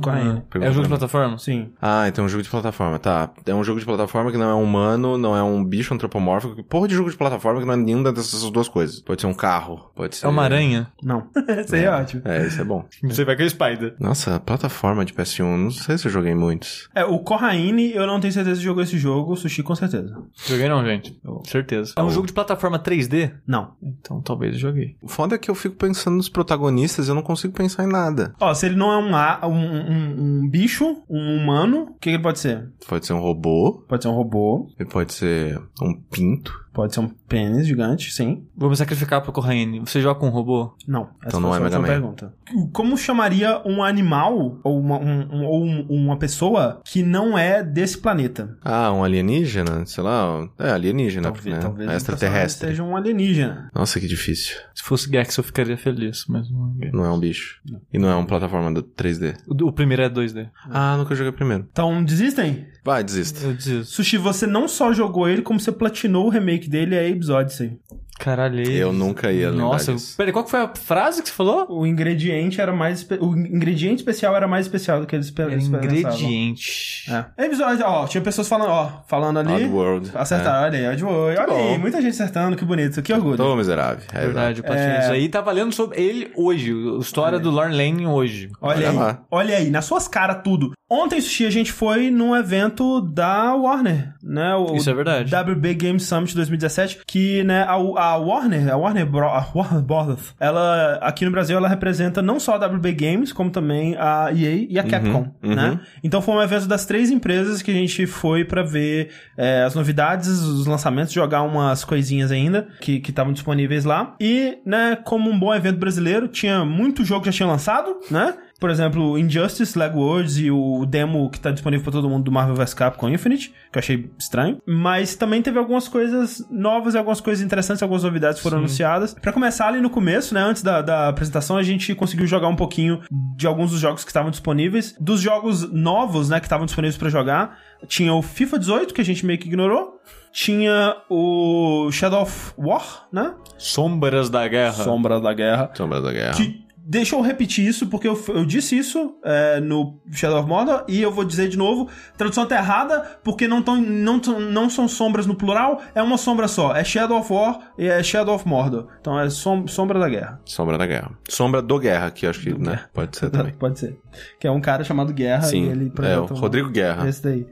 [0.08, 1.38] Ah, é um jogo de plataforma?
[1.38, 1.70] Sim.
[1.80, 3.30] Ah, então é um jogo de plataforma, tá.
[3.46, 6.41] É um jogo de plataforma que não é um humano, não é um bicho antropomórfico
[6.42, 6.56] plataforma.
[6.56, 9.00] Que porra de jogo de plataforma que não é nenhuma dessas duas coisas.
[9.00, 10.26] Pode ser um carro, pode ser...
[10.26, 10.90] É uma aranha.
[11.02, 11.28] Não.
[11.64, 12.22] Isso aí é ótimo.
[12.24, 12.84] É, isso é bom.
[13.04, 13.94] Você vai com o Spider.
[13.98, 16.88] Nossa, plataforma de PS1, não sei se eu joguei muitos.
[16.94, 20.22] É, o Corraine, eu não tenho certeza se jogou esse jogo, o Sushi com certeza.
[20.46, 21.18] Joguei não, gente.
[21.46, 21.92] Certeza.
[21.96, 23.32] É um jogo de plataforma 3D?
[23.46, 23.72] Não.
[23.82, 24.96] Então talvez eu joguei.
[25.02, 28.34] O foda é que eu fico pensando nos protagonistas, eu não consigo pensar em nada.
[28.40, 32.00] Ó, se ele não é um, a- um, um- um bicho, um humano, o que,
[32.00, 32.68] que ele pode ser?
[32.88, 35.94] Pode ser um robô, Pode ser um robô, ele pode ser um
[36.36, 36.62] pinto.
[36.72, 38.46] pode ser um pênis gigante, sim.
[38.56, 39.80] Vou me sacrificar pro Corraine.
[39.80, 40.74] Você joga com um robô?
[40.88, 41.02] Não.
[41.20, 41.86] Essa Então não é a Mega Man.
[41.86, 42.34] pergunta.
[42.72, 47.62] Como chamaria um animal ou uma, um- um- ou um- uma pessoa que não é
[47.62, 48.56] desse planeta?
[48.64, 49.84] Ah, um alienígena?
[49.84, 51.28] Sei lá, é alienígena, né?
[51.28, 52.68] um personagem Extraterrestre.
[52.70, 53.70] seja um alienígena.
[53.74, 54.56] Nossa, que difícil.
[54.74, 56.92] Se fosse Gex eu ficaria feliz, mas não é Gex.
[56.94, 57.60] Não é um bicho.
[57.92, 59.34] E não é uma plataforma do 3D.
[59.46, 60.48] O, o primeiro é 2D.
[60.70, 61.66] Ah, nunca joguei primeiro.
[61.70, 62.66] Então, desistem?
[62.84, 63.46] Vai, desista.
[63.46, 63.84] Eu desisto.
[63.94, 67.78] Sushi, você não só jogou ele, como você platinou o remake dele, é Abe's Odyssey.
[68.18, 68.62] Caralho.
[68.70, 70.16] Eu nunca ia lembrar Nossa, disso.
[70.16, 71.66] peraí, qual que foi a frase que você falou?
[71.68, 72.98] O ingrediente era mais...
[72.98, 75.60] espe- O ingrediente especial era mais especial do que eles pensavam.
[75.80, 77.04] ingrediente.
[77.10, 77.44] É.
[77.44, 79.64] Abe's Odyssey, ó, tinha pessoas falando, ó, falando ali...
[79.64, 80.10] Oddworld.
[80.14, 81.38] Acertaram, olha aí, Oddworld.
[81.40, 83.16] Olha aí, muita gente acertando, que bonito, que É.
[83.16, 83.36] orgulho.
[83.36, 84.04] Tô miserável.
[84.12, 84.88] É Verdade, o Platinum.
[84.88, 85.00] É.
[85.00, 86.72] Isso aí tá valendo sobre ele hoje.
[86.72, 88.50] A história do Lorne Lane hoje.
[88.60, 89.22] Olha Olha aí, lá.
[89.30, 90.72] olha aí, nas suas caras tudo.
[90.92, 94.54] Ontem, Sushi, a gente foi num evento da Warner, né?
[94.56, 95.34] O Isso é verdade.
[95.34, 100.34] WB Game Summit 2017, que, né, a, a Warner, a Warner, Bro, a Warner Brothers,
[100.38, 104.66] ela, aqui no Brasil, ela representa não só a WB Games, como também a EA
[104.68, 105.54] e a Capcom, uhum.
[105.54, 105.80] né?
[106.04, 109.74] Então foi um evento das três empresas que a gente foi pra ver é, as
[109.74, 114.14] novidades, os lançamentos, jogar umas coisinhas ainda que que estavam disponíveis lá.
[114.20, 118.34] E, né, como um bom evento brasileiro, tinha muito jogo que já tinha lançado, né?
[118.62, 122.30] Por exemplo, Injustice, Leg Words e o demo que tá disponível pra todo mundo do
[122.30, 124.58] Marvel vs Capcom Infinite, que eu achei estranho.
[124.64, 129.14] Mas também teve algumas coisas novas e algumas coisas interessantes, algumas novidades foram anunciadas.
[129.14, 132.54] Pra começar ali no começo, né, antes da, da apresentação, a gente conseguiu jogar um
[132.54, 133.00] pouquinho
[133.36, 134.94] de alguns dos jogos que estavam disponíveis.
[135.00, 137.58] Dos jogos novos, né, que estavam disponíveis pra jogar,
[137.88, 140.00] tinha o FIFA 18, que a gente meio que ignorou.
[140.32, 143.34] Tinha o Shadow of War, né?
[143.58, 144.72] Sombras da Guerra.
[144.84, 145.70] Sombra da Guerra.
[145.74, 146.32] Sombra da Guerra.
[146.34, 150.84] Que- deixa eu repetir isso, porque eu, eu disse isso é, no Shadow of Mordor,
[150.88, 154.68] e eu vou dizer de novo, tradução tá errada, porque não, tão, não, tão- não
[154.68, 156.74] são sombras no plural, é uma sombra só.
[156.74, 158.88] É Shadow of War e é Shadow of Mordor.
[159.00, 160.40] Então é som, Sombra da Guerra.
[160.44, 161.12] Sombra da Guerra.
[161.28, 162.84] Sombra do Guerra, que eu acho que, né?
[162.92, 163.52] Pode ser também.
[163.58, 163.96] Pode ser.
[164.40, 167.08] Que é um cara chamado Guerra Sim, e ele é, o um- Rodrigo Guerra.
[167.08, 167.46] Esse daí.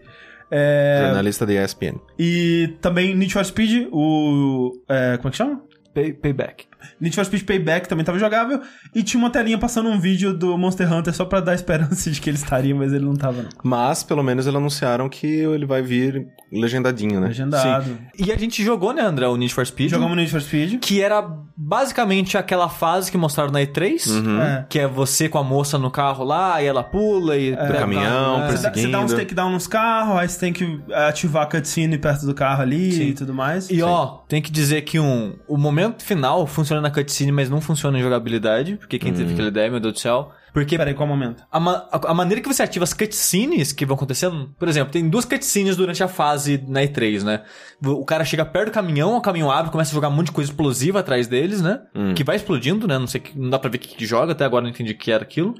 [0.51, 2.01] É, Jornalista da ESPN.
[2.18, 4.72] e também Need for Speed, o...
[4.89, 5.62] é, como é que chama?
[5.95, 6.66] Pay- payback.
[7.01, 8.61] Need for Speed Payback também tava jogável.
[8.95, 12.20] E tinha uma telinha passando um vídeo do Monster Hunter só pra dar esperança de
[12.20, 13.51] que ele estaria, mas ele não tava, não.
[13.62, 17.28] Mas, pelo menos, eles anunciaram que ele vai vir legendadinho, né?
[17.28, 17.99] Legendado.
[18.18, 19.91] E a gente jogou, né, André, o Need for Speed?
[19.91, 20.81] Jogamos Need for Speed.
[20.81, 21.22] Que era
[21.57, 24.07] basicamente aquela fase que mostraram na E3.
[24.09, 24.41] Uhum.
[24.41, 24.66] É.
[24.68, 27.53] Que é você com a moça no carro lá, e ela pula e...
[27.53, 28.57] o caminhão, carro, né?
[28.57, 31.99] Você dá, você dá uns takedown nos carros, aí você tem que ativar a cutscene
[31.99, 33.03] perto do carro ali Sim.
[33.09, 33.70] e tudo mais.
[33.70, 37.61] E ó, tem que dizer que um, o momento final funciona na cutscene, mas não
[37.61, 38.77] funciona em jogabilidade.
[38.77, 40.33] Porque quem teve aquela ideia, meu Deus do céu.
[40.53, 41.45] Porque Peraí, qual momento?
[41.51, 44.93] a, ma- a- a maneira que você ativa as cutscenes que vão acontecendo, por exemplo,
[44.93, 47.43] tem duas cutscenes durante a fase na E3, né?
[47.85, 50.33] O cara chega perto do caminhão, o caminhão abre, começa a jogar um monte de
[50.33, 51.81] coisa explosiva atrás deles, né?
[52.16, 52.99] Que vai explodindo, né?
[52.99, 54.91] Não sei, que- não dá pra ver o que, que joga, até agora não entendi
[54.93, 55.55] o que era aquilo.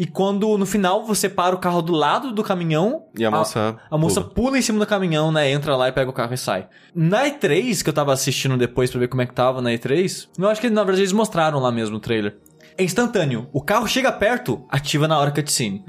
[0.00, 3.04] E quando no final você para o carro do lado do caminhão.
[3.14, 4.34] E a moça A, moça pula.
[4.34, 4.58] pula.
[4.58, 5.50] em cima do caminhão, né?
[5.50, 6.68] Entra lá e pega o carro e sai.
[6.94, 10.28] Na E3, que eu tava assistindo depois pra ver como é que tava na E3,
[10.38, 12.38] eu acho que na verdade eles mostraram lá mesmo o trailer.
[12.80, 13.46] É instantâneo.
[13.52, 15.84] O carro chega perto, ativa na hora cutscene.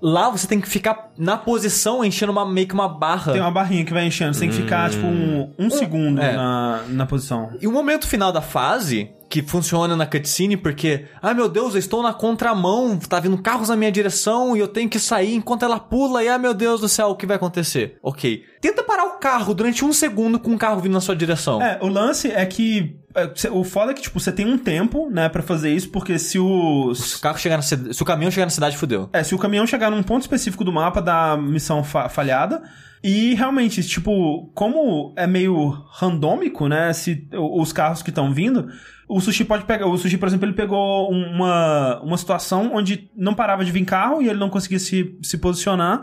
[0.00, 3.32] Lá você tem que ficar na posição enchendo uma, meio que uma barra.
[3.32, 4.32] Tem uma barrinha que vai enchendo.
[4.32, 6.34] Você tem que ficar, tipo, um, um segundo é.
[6.34, 7.50] na, na posição.
[7.60, 11.78] E o momento final da fase, que funciona na cutscene, porque, ai meu Deus, eu
[11.78, 15.64] estou na contramão, tá vindo carros na minha direção e eu tenho que sair enquanto
[15.64, 17.98] ela pula, e ai meu Deus do céu, o que vai acontecer?
[18.02, 18.42] Ok.
[18.60, 21.62] Tenta parar o carro durante um segundo com o carro vindo na sua direção.
[21.62, 22.98] É, o lance é que.
[23.14, 26.18] É, O foda é que, tipo, você tem um tempo, né, pra fazer isso, porque
[26.18, 26.94] se o.
[26.94, 29.08] Se o carro chegar na se o caminhão chegar na cidade, fudeu.
[29.12, 32.62] É, se o caminhão chegar num ponto específico do mapa da missão fa- falhada.
[33.02, 36.92] E realmente, tipo, como é meio randômico, né?
[36.92, 38.68] Se os carros que estão vindo,
[39.08, 39.86] o sushi pode pegar.
[39.86, 43.84] O sushi, por exemplo, ele pegou um- uma, uma situação onde não parava de vir
[43.86, 46.02] carro e ele não conseguia se, se posicionar.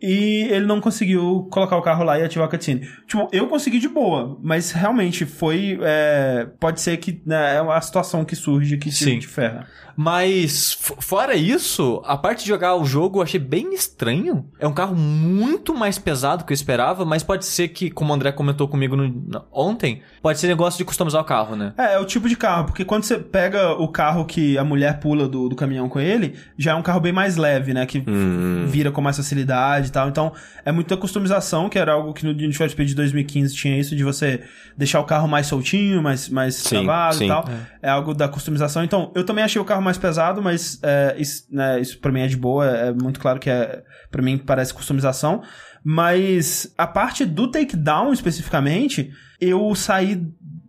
[0.00, 2.88] E ele não conseguiu colocar o carro lá e ativar a cutscene.
[3.06, 5.78] Tipo, eu consegui de boa, mas realmente foi.
[5.82, 9.18] é, pode ser que né, é uma situação que surge que Sim.
[9.18, 9.66] te ferra.
[10.00, 14.48] Mas, fora isso, a parte de jogar o jogo eu achei bem estranho.
[14.60, 18.14] É um carro muito mais pesado que eu esperava, mas pode ser que, como o
[18.14, 21.72] André comentou comigo no- ontem, pode ser negócio de customizar o carro, né?
[21.76, 25.00] É, é o tipo de carro, porque quando você pega o carro que a mulher
[25.00, 27.84] pula do, do caminhão com ele, já é um carro bem mais leve, né?
[27.84, 28.66] Que Hum.
[28.68, 30.08] vira com mais facilidade e tal.
[30.08, 30.32] Então,
[30.64, 34.04] é muita customização, que era algo que no Need for Speed 2015 tinha isso, de
[34.04, 34.42] você
[34.76, 37.24] deixar o carro mais soltinho, mais, mais Sim, travado sim.
[37.24, 37.44] e tal.
[37.82, 37.88] É.
[37.88, 38.84] algo da customização.
[38.84, 42.20] Então, eu também achei o carro mais pesado, mas é, isso, né, isso pra mim
[42.20, 42.66] é de boa.
[42.66, 45.42] É muito claro que é, pra mim parece customização.
[45.84, 49.10] Mas a parte do takedown especificamente,
[49.40, 50.20] eu saí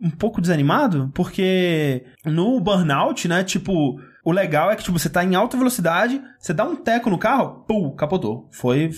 [0.01, 3.99] um pouco desanimado, porque no burnout, né, tipo,
[4.29, 7.17] o legal é que, tipo, você tá em alta velocidade, você dá um teco no
[7.17, 8.47] carro, pum, capotou.
[8.51, 8.91] Foi,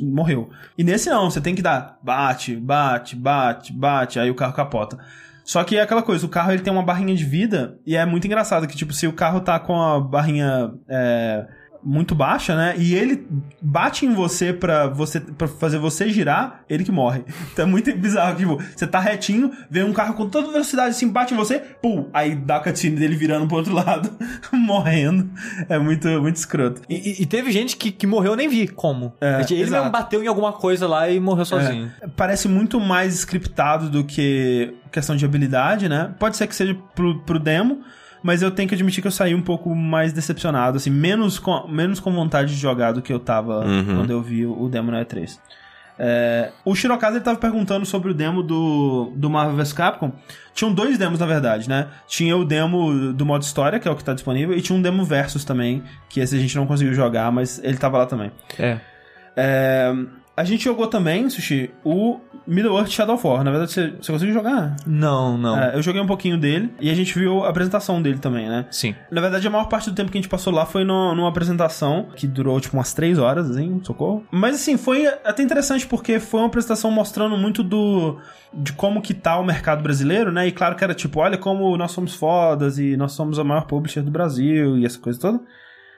[0.00, 0.50] morreu.
[0.78, 4.98] E nesse não, você tem que dar bate, bate, bate, bate, aí o carro capota.
[5.44, 8.06] Só que é aquela coisa, o carro ele tem uma barrinha de vida, e é
[8.06, 11.46] muito engraçado que, tipo, se o carro tá com a barrinha é,
[11.84, 12.74] muito baixa, né?
[12.78, 13.26] E ele
[13.60, 17.24] bate em você pra, você pra fazer você girar, ele que morre.
[17.52, 18.36] Então é muito bizarro.
[18.36, 22.08] Tipo, você tá retinho, vem um carro com toda velocidade assim, bate em você, pum!
[22.14, 24.10] Aí dá a cutscene dele virando pro outro lado,
[24.52, 25.28] morrendo.
[25.68, 26.82] É muito, muito escroto.
[26.88, 29.12] E, e- e teve gente que, que morreu, eu nem vi como.
[29.20, 29.72] É, ele exato.
[29.82, 31.90] mesmo bateu em alguma coisa lá e morreu sozinho.
[32.00, 36.14] É, parece muito mais scriptado do que questão de habilidade, né?
[36.18, 37.80] Pode ser que seja pro, pro demo,
[38.22, 41.66] mas eu tenho que admitir que eu saí um pouco mais decepcionado, assim, menos com,
[41.68, 43.96] menos com vontade de jogar do que eu tava Uhum.
[43.96, 45.38] quando eu vi o, demo na E3.
[45.98, 50.10] É, o Shirokazu ele tava perguntando sobre o demo do, do Marvel vs Capcom.
[50.54, 51.88] Tinham dois demos, na verdade, né?
[52.08, 54.82] Tinha o demo do modo história, que é o que tá disponível, e tinha um
[54.82, 58.32] demo Versus também, que esse a gente não conseguiu jogar, mas ele tava lá também.
[58.58, 58.78] É.
[59.36, 59.94] É,
[60.36, 63.44] a gente jogou também, Sushi, o Middle-earth Shadow of War.
[63.44, 64.74] Na verdade, você, você conseguiu jogar?
[64.86, 65.58] Não, não.
[65.58, 68.66] É, eu joguei um pouquinho dele e a gente viu a apresentação dele também, né?
[68.70, 68.94] Sim.
[69.10, 71.28] Na verdade, a maior parte do tempo que a gente passou lá foi no- numa
[71.28, 74.24] apresentação que durou tipo umas três horas, assim, socorro.
[74.30, 78.18] Mas assim, foi até interessante porque foi uma apresentação mostrando muito do
[78.54, 80.46] de como que tá o mercado brasileiro, né?
[80.46, 83.66] E claro que era tipo, olha como nós somos fodas e nós somos a maior
[83.66, 85.40] publisher do Brasil e essa coisa toda.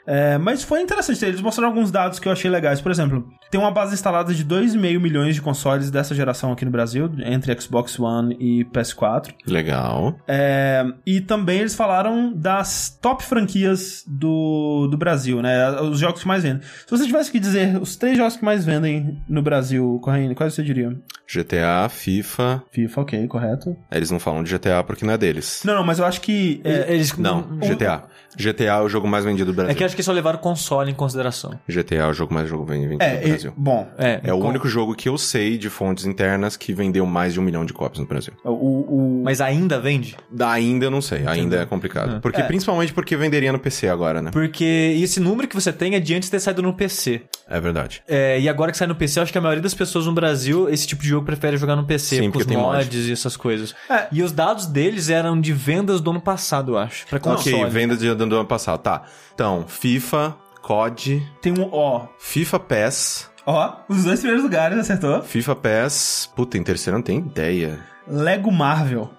[0.06, 2.80] É, mas foi interessante, eles mostraram alguns dados que eu achei legais.
[2.80, 6.70] Por exemplo, tem uma base instalada de 2,5 milhões de consoles dessa geração aqui no
[6.70, 9.34] Brasil, entre Xbox One e PS4.
[9.46, 10.18] Legal.
[10.28, 15.70] É, e também eles falaram das top franquias do, do Brasil, né?
[15.80, 16.62] Os jogos que mais vendem.
[16.62, 20.54] Se você tivesse que dizer os três jogos que mais vendem no Brasil, Corraine, quais
[20.54, 20.96] você diria?
[21.32, 22.62] GTA, FIFA.
[22.70, 23.76] FIFA, ok, correto.
[23.90, 25.62] Eles não falam de GTA porque não é deles.
[25.64, 26.60] Não, não, mas eu acho que.
[26.64, 28.04] é, Eles, Não, GTA.
[28.36, 29.72] GTA é o jogo mais vendido do Brasil.
[29.72, 31.58] É que acho que só levaram o console em consideração.
[31.68, 33.52] GTA é o jogo mais jogo vendido é, do e- Brasil.
[33.56, 37.06] bom, É, É o com- único jogo que eu sei de fontes internas que vendeu
[37.06, 38.32] mais de um milhão de cópias no Brasil.
[38.44, 38.50] o.
[38.50, 40.16] o Mas ainda vende?
[40.30, 42.20] Da ainda eu não sei, ainda é complicado.
[42.20, 42.44] Porque É.
[42.44, 44.30] principalmente porque venderia no PC agora, né?
[44.30, 44.64] Porque
[45.02, 47.22] esse número que você tem é de antes de ter saído no PC.
[47.48, 48.02] É verdade.
[48.08, 50.12] É, e agora que sai no PC, eu acho que a maioria das pessoas no
[50.12, 52.76] Brasil, esse tipo de jogo prefere jogar no PC, Sim, com os porque tem mod.
[52.78, 53.74] mods e essas coisas.
[53.90, 54.06] É.
[54.10, 57.06] E os dados deles eram de vendas do ano passado, eu acho.
[57.06, 57.56] Pra console.
[57.56, 58.80] Ok, venda de, do ano passado.
[58.80, 59.02] Tá.
[59.34, 61.68] Então, FIFA, COD, tem um.
[61.72, 62.06] Ó.
[62.18, 63.30] FIFA PES.
[63.46, 65.22] Ó, os dois primeiros lugares, acertou.
[65.22, 66.30] FIFA PES.
[66.34, 67.78] Puta, em terceiro não tenho ideia.
[68.06, 69.10] Lego Marvel.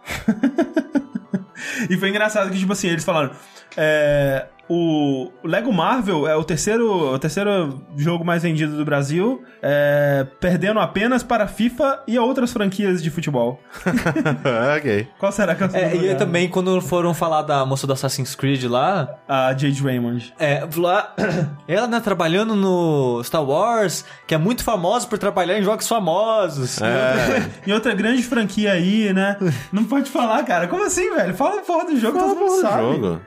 [1.90, 3.32] e foi engraçado que, tipo assim, eles falaram.
[3.78, 10.26] É, o Lego Marvel é o terceiro, o terceiro jogo mais vendido do Brasil, é,
[10.40, 13.60] perdendo apenas para FIFA e outras franquias de futebol.
[14.78, 15.08] ok.
[15.20, 18.36] Qual será que é o É, e também, quando foram falar da moça do Assassin's
[18.36, 20.34] Creed lá, A Jade Raymond.
[20.40, 21.14] é, lá,
[21.68, 26.82] ela, né, trabalhando no Star Wars, que é muito famosa por trabalhar em jogos famosos.
[26.82, 29.38] É, E outra grande franquia aí, né?
[29.72, 30.68] Não pode falar, cara.
[30.68, 31.34] Como assim, velho?
[31.36, 32.82] Fala a porra do jogo, todo mundo sabe.
[32.82, 33.22] jogo.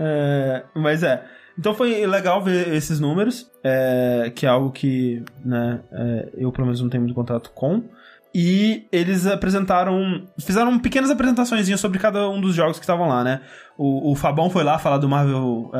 [0.00, 1.22] É, mas é.
[1.58, 6.66] Então foi legal ver esses números, é, que é algo que né, é, eu pelo
[6.66, 7.84] menos não tenho muito contato com.
[8.34, 10.26] E eles apresentaram.
[10.38, 13.40] Fizeram pequenas apresentações sobre cada um dos jogos que estavam lá, né?
[13.76, 15.70] O, o Fabão foi lá falar do Marvel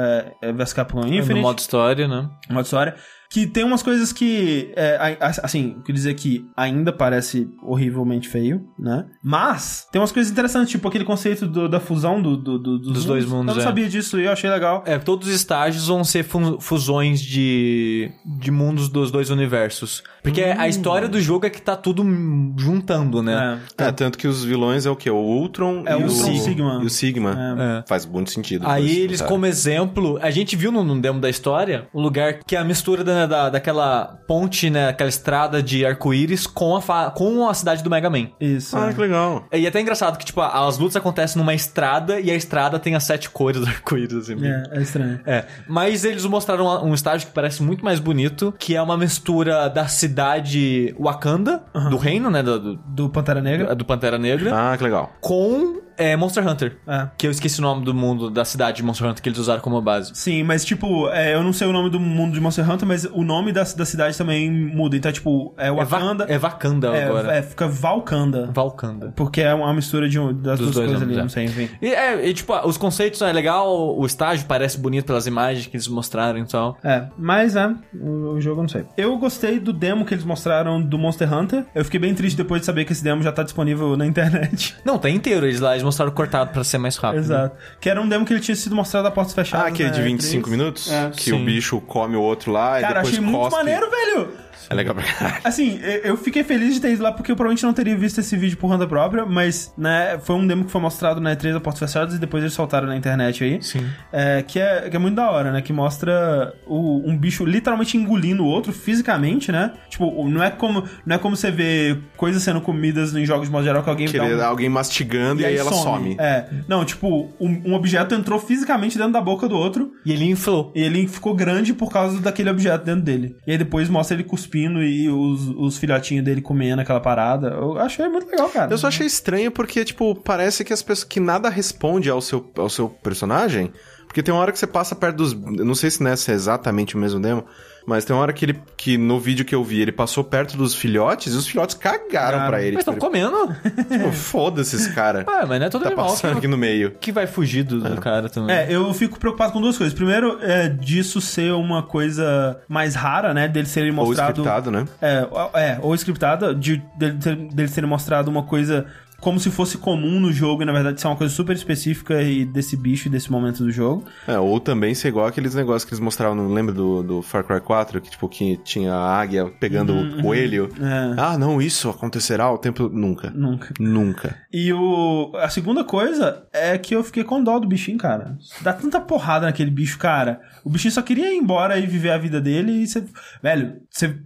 [0.42, 2.28] é, vs Capcom Infinite, No modo história, né?
[2.50, 2.96] modo história.
[3.32, 8.66] Que tem umas coisas que, é, assim, eu queria dizer que ainda parece horrivelmente feio,
[8.76, 9.06] né?
[9.22, 12.92] Mas tem umas coisas interessantes, tipo aquele conceito do- da fusão do, do- do- dos,
[12.92, 13.64] Dos dois mundos, Eu não é.
[13.64, 14.82] sabia disso e eu achei legal.
[14.84, 18.10] É, todos os estágios vão ser fu- fusões de,
[18.40, 20.02] de mundos dos dois universos.
[20.24, 23.60] Porque a história do jogo é que tá tudo hum, juntando, né?
[23.78, 23.84] É.
[23.84, 25.08] É, tanto que os vilões é o quê?
[25.08, 26.80] O Ultron É e o Ultron Sigma.
[26.82, 27.56] E o Sigma.
[27.84, 27.88] É.
[27.88, 28.66] Faz muito sentido.
[28.68, 32.56] Aí eles, como exemplo, a gente viu no, no demo da história um lugar que
[32.56, 37.10] é a mistura da né, da, daquela ponte, né, aquela estrada de arco-íris com a,
[37.10, 38.28] com a cidade do Mega Man.
[38.40, 38.76] Isso.
[38.76, 38.92] Ah, é.
[38.92, 39.46] que legal.
[39.52, 42.94] E é até engraçado que, tipo, as lutas acontecem numa estrada e a estrada tem
[42.94, 44.36] as sete cores do arco-íris, assim.
[44.44, 45.20] É, é estranho.
[45.26, 49.68] É, mas eles mostraram um estágio que parece muito mais bonito, que é uma mistura
[49.68, 53.74] da cidade Wakanda, do reino, né, do, do, Do Pantera Negra.
[53.74, 55.12] do Pantera Negra, Ah, que legal.
[55.20, 56.76] com é, Monster Hunter.
[56.86, 57.08] É.
[57.18, 59.60] Que eu esqueci o nome do mundo da cidade de Monster Hunter que eles usaram
[59.60, 60.12] como base.
[60.14, 63.04] Sim, mas tipo, é, eu não sei o nome do mundo de Monster Hunter, mas
[63.04, 64.96] o nome da, da cidade também muda.
[64.96, 66.26] Então, tipo, é É, Va Wakanda.
[66.28, 67.36] é Wakanda É, agora.
[67.36, 68.50] é, fica Valkanda.
[68.52, 69.12] Valkanda.
[69.16, 71.22] Porque é uma mistura de, das Dos duas coisas ali, nomes, é.
[71.22, 71.68] não sei, enfim.
[71.80, 75.76] E, é, e, tipo, os conceitos é legal, o estágio parece bonito pelas imagens que
[75.76, 76.76] eles mostraram e tal.
[76.82, 78.84] É, mas é, o, o jogo eu não sei.
[78.96, 81.64] Eu gostei do demo que eles mostraram do Monster Hunter.
[81.74, 84.76] Eu fiquei bem triste depois de saber que esse demo já tá disponível na internet.
[84.84, 87.20] Não, tá inteiro, eles lá, eles mostraram cortado pra ser mais rápido.
[87.20, 87.56] Exato.
[87.80, 89.66] Que era um demo que ele tinha sido mostrado a portas fechadas.
[89.66, 90.50] Ah, aquele de na 25 E3.
[90.50, 90.90] minutos?
[90.90, 91.10] É.
[91.10, 91.42] que Sim.
[91.42, 93.56] o bicho come o outro lá e Cara, depois achei muito cospe.
[93.56, 94.28] maneiro, velho!
[94.70, 95.40] É legal pra caralho.
[95.44, 98.36] Assim, eu- fiquei feliz de ter ido lá porque eu provavelmente não teria visto esse
[98.36, 101.60] vídeo por conta própria, mas, né, foi um demo que foi mostrado na E3 da
[101.60, 103.60] Portas Fechadas e depois eles soltaram na internet aí.
[103.60, 103.84] Sim.
[104.12, 105.60] É, que, é, que é muito da hora, né?
[105.60, 109.72] Que mostra o- um bicho literalmente engolindo o outro fisicamente, né?
[109.88, 113.52] Tipo, não é como, não é como você vê coisas sendo comidas em jogos de
[113.52, 114.40] modo geral que alguém Que um...
[114.44, 116.14] alguém mastigando e, aí ela some.
[116.18, 116.46] É.
[116.68, 120.72] Não, tipo, um, um objeto entrou fisicamente dentro da boca do outro E ele inflou.
[120.76, 123.36] e ele ficou grande por causa daquele objeto dentro dele.
[123.46, 127.48] E aí depois mostra ele cuspindo e os, os filhotinhos dele comendo aquela parada.
[127.48, 128.72] Eu achei muito legal, cara.
[128.72, 132.50] Eu só achei estranho porque, tipo, parece que as pessoas que nada responde ao seu,
[132.56, 133.72] ao seu personagem.
[134.06, 135.34] Porque tem uma hora que você passa perto dos.
[135.34, 137.44] Não sei se nessa é exatamente o mesmo demo.
[137.90, 138.58] Mas tem uma hora que ele.
[138.76, 142.08] que no vídeo que eu vi, ele passou perto dos filhotes e os filhotes cagaram
[142.10, 142.46] Cagaram.
[142.48, 142.72] pra ele.
[142.76, 143.54] Mas estão Tipo, comendo.
[143.90, 145.24] tipo, foda-se esse cara.
[145.30, 146.92] Ah, mas não é todo tá animal passando aqui que, no meio.
[147.00, 148.54] que vai fugir do, do cara também.
[148.54, 149.94] É, eu fico preocupado com duas coisas.
[149.94, 153.48] Primeiro, é disso ser uma coisa mais rara, né?
[153.48, 154.30] Dele serem Ou mostrado.
[154.42, 154.84] scriptado, né?
[155.00, 158.86] É, o- é, ou scriptada, de, dele, deles terem mostrado uma coisa
[159.20, 162.44] como se fosse comum no jogo, e na verdade ser uma coisa super específica e
[162.44, 164.04] desse bicho e desse momento do jogo.
[164.26, 167.44] É, ou também ser igual aqueles negócios que eles mostravam, não lembra do, do Far
[167.44, 170.70] Cry 4, que tipo, que tinha a águia pegando o coelho.
[170.80, 171.14] É.
[171.16, 172.88] Ah, não, isso acontecerá ao tempo.
[172.88, 173.30] Nunca.
[173.30, 173.74] Nunca.
[173.78, 174.36] Nunca.
[174.52, 178.38] E o, a segunda coisa é que eu fiquei com dó do bichinho, cara.
[178.62, 180.40] Dá tanta porrada naquele bicho, cara.
[180.64, 183.04] O bichinho só queria ir embora e viver a vida dele e você.
[183.42, 184.18] Velho, você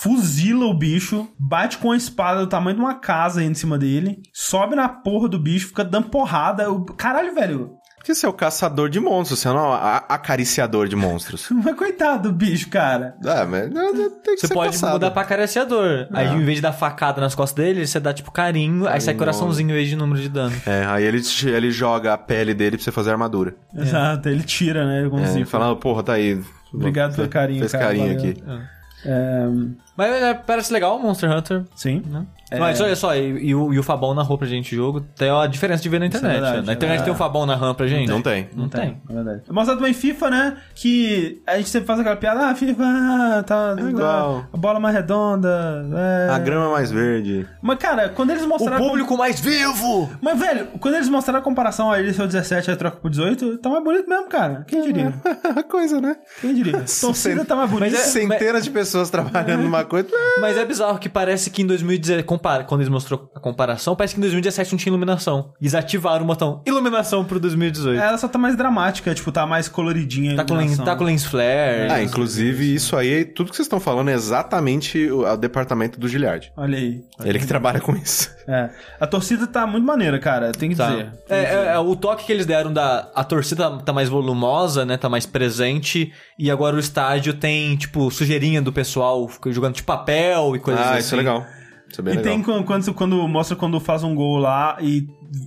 [0.00, 3.78] fuzila o bicho, bate com a espada do tamanho de uma casa aí em cima
[3.78, 6.70] dele, sobe na porra do bicho, fica dando porrada.
[6.70, 7.70] O- Caralho, velho.
[7.96, 11.46] Porque você é o caçador de monstros, você não é acariciador de monstros.
[11.54, 13.14] Mas coitado do bicho, cara.
[13.24, 14.94] Ah, mas não, não, tem que Você ser pode caçado.
[14.94, 16.08] mudar pra acariciador.
[16.12, 19.14] Aí, em vez de dar facada nas costas dele, você dá, tipo, carinho, aí sai
[19.14, 19.18] Carinho.
[19.20, 20.52] coraçãozinho em vez de número de dano.
[20.66, 23.54] É, aí ele, ele joga a pele dele pra você fazer armadura.
[23.72, 25.06] Exato, ele tira, né?
[25.06, 26.42] Ele É, ele fala, porra, tá aí.
[26.74, 28.30] Obrigado pelo carinho, Fez cara, carinho valeu.
[28.32, 28.42] aqui.
[28.44, 32.02] É, um, mas é, parece legal o Monster Hunter, sim.
[32.06, 32.24] né?
[32.50, 32.58] É.
[32.58, 35.00] Mas olha só, e, e o, e o Fabão narrou pra gente o jogo.
[35.16, 36.32] Tem a diferença de ver na internet.
[36.32, 36.62] verdade, né?
[36.66, 37.04] Na é internet verdade.
[37.04, 38.08] tem o Fabão narrando pra gente?
[38.10, 38.48] Não tem.
[38.54, 39.00] Não tem.
[39.08, 39.42] É verdade.
[39.50, 40.56] Mostra também FIFA, né?
[40.74, 44.44] Que a gente sempre faz aquela piada, ah, FIFA, ah, tá, tá igual.
[44.52, 45.86] a bola mais redonda.
[46.28, 46.30] É.
[46.30, 47.46] A grama mais verde.
[47.62, 48.86] Mas, cara, quando eles O mostraram.
[48.86, 50.10] público mais vivo!
[50.20, 53.58] Mas, velho, quando eles mostraram a comparação a o 17 e a troca pro 18,
[53.58, 54.64] tá mais bonito mesmo, cara.
[54.68, 55.12] Quem diria?
[55.56, 56.16] A coisa, né?
[56.40, 56.84] Quem diria?
[57.00, 57.96] Torcida tá mais bonita.
[57.96, 60.08] É- Centenas de pessoas trabalhando numa coisa.
[60.40, 64.14] Mas é bizarro que parece que em 2017, compara, quando eles mostrou a comparação, parece
[64.14, 65.52] que em 2017 não tinha iluminação.
[65.60, 68.00] Eles ativaram o botão iluminação pro 2018.
[68.00, 70.32] Ela só tá mais dramática, tipo, tá mais coloridinha.
[70.34, 71.90] a Tá com, lens, tá com lens flare.
[71.90, 76.08] Ah, inclusive, isso aí, tudo que vocês estão falando é exatamente o, o departamento do
[76.08, 76.52] Giliard.
[76.56, 77.00] Olha aí.
[77.24, 78.30] Ele que trabalha com isso.
[78.46, 78.70] É.
[79.00, 80.52] A torcida tá muito maneira, cara.
[80.52, 80.90] Tem que Tá.
[80.90, 81.12] dizer.
[81.28, 83.08] É, é, é, o toque que eles deram da.
[83.14, 84.96] A torcida tá mais volumosa, né?
[84.96, 86.12] Tá mais presente.
[86.38, 90.94] E agora o estádio tem, tipo, sujeirinha do pessoal jogando de papel e coisas assim.
[90.94, 91.46] Ah, isso é legal.
[91.90, 92.32] Isso é bem E legal.
[92.32, 95.06] tem quando, quando, quando mostra quando faz um gol lá e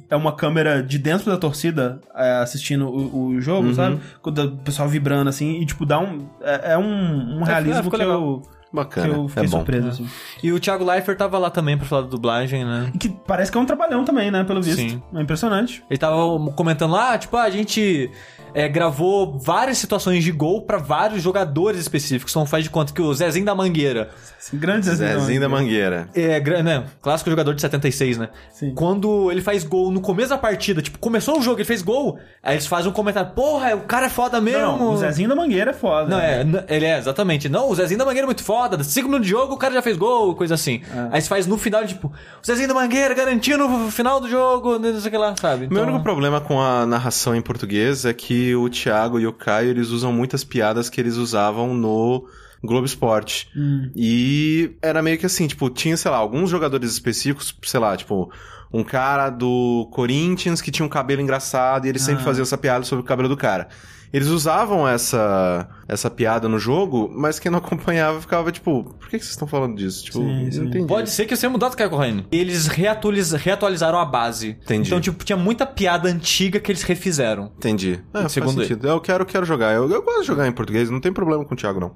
[0.10, 3.74] é uma câmera de dentro da torcida é, assistindo o, o jogo, Uhum.
[3.74, 4.00] sabe?
[4.22, 6.28] Quando o pessoal vibrando assim e tipo dá um.
[6.42, 8.22] É, é um, um realismo ficou que legal.
[8.22, 9.14] eu, que Bacana.
[9.14, 9.58] eu fiquei é bom.
[9.58, 10.08] surpreso, assim.
[10.44, 12.92] E o Thiago Leifert tava lá também pra falar da dublagem, né?
[12.94, 14.44] E que parece que é um trabalhão também, né?
[14.44, 14.80] Pelo visto.
[14.82, 15.02] Sim.
[15.16, 15.82] É impressionante.
[15.90, 16.16] Ele tava
[16.56, 18.12] comentando lá, tipo, ah, a gente
[18.56, 22.32] é, gravou várias situações de gol pra vários jogadores específicos.
[22.32, 26.08] Então faz de conta que o Zezinho da Mangueira Assim, grandes Zezinho da Mangueira.
[26.16, 28.30] é, né, clássico jogador de 76, né?
[28.52, 28.74] Sim.
[28.74, 32.18] Quando ele faz gol no começo da partida, tipo, começou o jogo, ele fez gol,
[32.42, 34.62] aí eles fazem um comentário, porra, o cara é foda mesmo.
[34.62, 36.10] Não, o Zezinho da Mangueira é foda.
[36.10, 37.50] Não, é, ele é, exatamente.
[37.50, 38.82] Não, o Zezinho da Mangueira é muito foda.
[38.84, 40.82] Cinco minutos de jogo, o cara já fez gol, coisa assim.
[40.96, 41.08] É.
[41.12, 44.78] Aí se faz no final, tipo, o Zezinho da Mangueira garantindo o final do jogo,
[44.80, 45.68] não sei o que lá, sabe?
[45.68, 49.32] Meu Então- único problema com a narração em português é que o Thiago e o
[49.32, 52.28] Caio, eles usam muitas piadas que eles usavam no
[52.62, 53.50] Globo Esporte.
[53.96, 58.30] E era meio que assim, tipo, tinha, sei lá, alguns jogadores específicos, sei lá, tipo,
[58.74, 62.84] um cara do Corinthians que tinha um cabelo engraçado e ele sempre fazia essa piada
[62.84, 63.70] sobre o cabelo do cara.
[64.16, 69.18] Eles usavam essa, essa piada no jogo, mas quem não acompanhava ficava tipo, por que,
[69.18, 70.06] que vocês estão falando disso?
[70.06, 70.66] Tipo, Sim, não sim.
[70.68, 70.88] entendi.
[70.88, 72.24] Pode ser que eu tenha mudado, Caio Corrêa.
[72.32, 74.58] Eles reatualiz- reatualizaram a base.
[74.64, 74.88] Entendi.
[74.88, 77.52] Então, tipo, tinha muita piada antiga que eles refizeram.
[77.58, 78.00] Entendi.
[78.14, 78.88] É, faz Segundo sentido.
[78.88, 79.74] Eu quero, quero jogar.
[79.74, 81.96] Eu, eu gosto de jogar em português, não tem problema com o Thiago, não.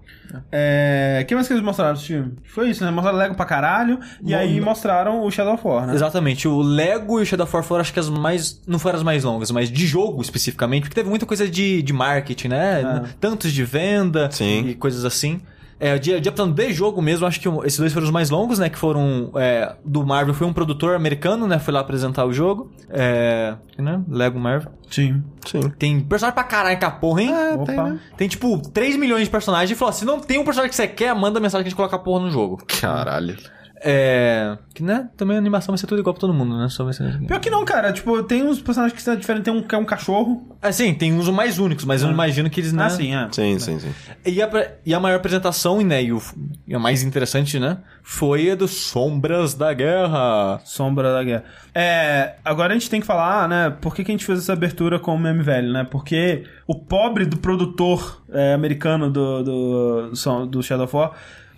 [0.51, 1.21] É...
[1.23, 2.31] O que mais que eles mostraram, Steve?
[2.53, 2.91] Foi isso, né?
[2.91, 3.99] Mostraram Lego pra caralho.
[4.21, 5.93] E Bom, aí não- mostraram o Shadow of War, né?
[5.95, 6.47] Exatamente.
[6.47, 8.61] O Lego e o Shadow of War foram, acho que as mais.
[8.67, 11.93] Não foram as mais longas, mas de jogo especificamente, porque teve muita coisa de, de
[11.93, 12.08] marketing,
[12.47, 12.81] né?
[12.83, 13.03] Ah.
[13.19, 14.67] Tantos de venda Sim.
[14.67, 15.41] e coisas assim.
[15.79, 18.69] É, de, de de jogo mesmo, acho que esses dois foram os mais longos, né?
[18.69, 19.31] Que foram.
[19.35, 21.57] é, do Marvel foi um produtor americano, né?
[21.57, 22.69] Foi lá apresentar o jogo.
[22.89, 23.55] É.
[23.77, 24.01] Né?
[24.09, 24.73] Lego Marvel.
[24.91, 25.23] Sim.
[25.45, 25.69] Sim.
[25.79, 27.33] Tem personagem pra caralho com a porra, hein?
[27.33, 27.99] É, tem, né?
[28.17, 30.87] Tem tipo 3 milhões de personagens e falou: se não tem um personagem que você
[30.87, 32.61] quer, manda mensagem que a gente coloca a porra no jogo.
[32.81, 33.37] Caralho.
[33.81, 34.57] É.
[34.73, 35.09] Que né?
[35.15, 36.67] Também a animação vai ser tudo igual pra todo mundo, né?
[36.69, 37.19] Só vai ser.
[37.25, 37.91] Pior que não, cara.
[37.93, 39.45] Tipo, tem uns personagens que são diferentes.
[39.45, 40.57] Tem um que é um cachorro.
[40.61, 42.85] Assim, tem uns mais únicos, mas eu não imagino que eles né?
[42.85, 43.27] Ah, sim, é.
[43.31, 43.91] Sim, sim, sim.
[44.25, 44.49] E a,
[44.85, 46.03] e a maior apresentação, né?
[46.03, 46.21] E, o,
[46.67, 47.77] e a mais interessante, né?
[48.03, 50.59] Foi a dos Sombras da Guerra.
[50.65, 51.43] Sombra da Guerra.
[51.73, 54.53] É, agora a gente tem que falar, né, por que, que a gente fez essa
[54.53, 55.87] abertura com o meme velho, né?
[55.89, 61.11] Porque o pobre do produtor é, americano do, do, do, do Shadow of War,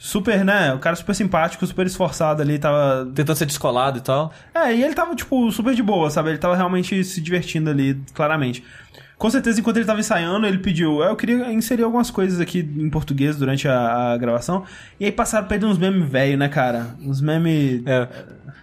[0.03, 3.07] super, né, o cara super simpático, super esforçado ali, tava...
[3.13, 4.33] Tentando ser descolado e tal.
[4.51, 6.29] É, e ele tava, tipo, super de boa, sabe?
[6.29, 8.63] Ele tava realmente se divertindo ali, claramente.
[9.15, 11.03] Com certeza, enquanto ele tava ensaiando, ele pediu.
[11.03, 14.63] "Ah, Eu queria inserir algumas coisas aqui em português durante a, a gravação.
[14.99, 16.95] E aí passaram pra ele uns memes velho, né, cara?
[16.99, 17.83] Uns memes.
[17.85, 18.07] É.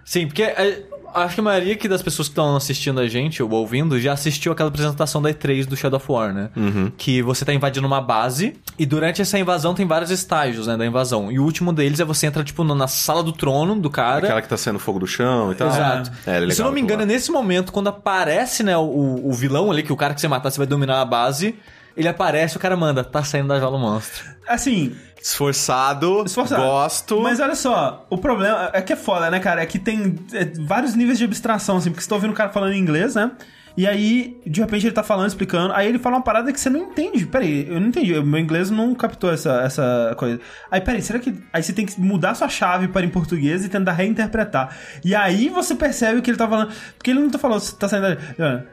[0.05, 0.82] Sim, porque é,
[1.15, 4.13] acho que a maioria aqui das pessoas que estão assistindo a gente ou ouvindo já
[4.13, 6.51] assistiu aquela apresentação da E3 do Shadow of War, né?
[6.97, 10.87] Que você tá invadindo uma base e durante essa invasão tem vários estágios, né, da
[10.87, 11.31] invasão.
[11.33, 14.27] E o último deles é você entra, tipo, na sala do trono do cara.
[14.27, 15.69] Aquela que tá sendo fogo do chão e tal.
[15.69, 16.11] Exato.
[16.27, 19.21] É, é E se eu não me engano, é nesse momento, quando aparece, né, o,
[19.25, 21.55] o vilão ali, que o cara que você matar, você vai dominar a base,
[21.99, 24.24] ele aparece o cara manda, tá saindo da jaula o monstro.
[24.46, 26.62] Assim, Esforçado, Esforçado.
[26.62, 27.20] gosto.
[27.20, 29.62] Mas olha só, o problema é que é foda, né, cara?
[29.62, 32.51] É que tem é, vários níveis de abstração, assim, porque você tá ouvindo o cara
[32.51, 33.32] falando em inglês, né?
[33.79, 35.72] E aí, de repente, ele tá falando, explicando.
[35.72, 37.24] Aí ele fala uma parada que você não entende.
[37.24, 38.12] Peraí, eu não entendi.
[38.18, 40.41] O meu inglês não captou essa, essa coisa.
[40.68, 41.33] Aí, peraí, será que.
[41.53, 44.76] Aí você tem que mudar sua chave para em português e tentar reinterpretar.
[45.05, 46.72] E aí você percebe o que ele tá falando.
[46.97, 48.18] Porque ele não tá falando, tá saindo.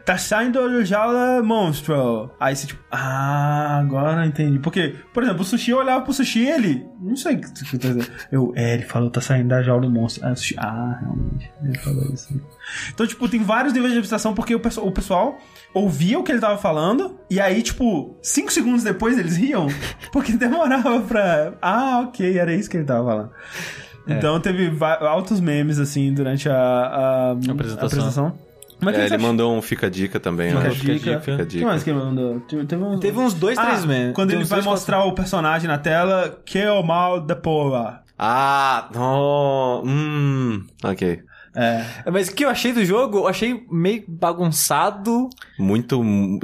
[0.03, 2.31] Tá saindo do jaula monstro.
[2.39, 4.59] Aí você, tipo, ah, agora entendi.
[4.59, 6.85] Porque, por exemplo, o sushi eu olhava pro sushi e ele.
[7.01, 8.05] Não sei o que tá dizendo.
[8.31, 10.25] Eu, é, ele falou, tá saindo da jaula do monstro.
[10.25, 11.51] Ah, sushi, ah, realmente.
[11.63, 12.41] Ele falou isso.
[12.93, 15.37] Então, tipo, tem vários níveis de abstração porque o, o pessoal
[15.73, 19.67] ouvia o que ele tava falando e aí, tipo, cinco segundos depois eles riam
[20.11, 21.53] porque demorava pra.
[21.61, 23.31] Ah, ok, era isso que ele tava falando.
[24.07, 24.71] Então teve
[25.01, 27.85] altos memes, assim, durante a, a, Apresentação.
[27.87, 28.37] apresentação.
[28.81, 29.27] Mas É, ele achou?
[29.27, 30.67] mandou um fica dica também, Fica né?
[30.67, 31.19] a dica.
[31.21, 31.65] Fica a O que dica.
[31.65, 32.39] mais que ele mandou?
[32.41, 34.13] Teve, teve uns, Teve uns dois, três ah, memes.
[34.15, 37.35] Quando Tem ele vai dois, mostrar o personagem na tela, que é o mal da
[37.35, 38.03] porra.
[38.17, 41.21] Ah, no, hum, ok.
[41.55, 41.85] É.
[42.11, 45.29] Mas o que eu achei do jogo, eu achei meio bagunçado.
[45.57, 46.01] Muito,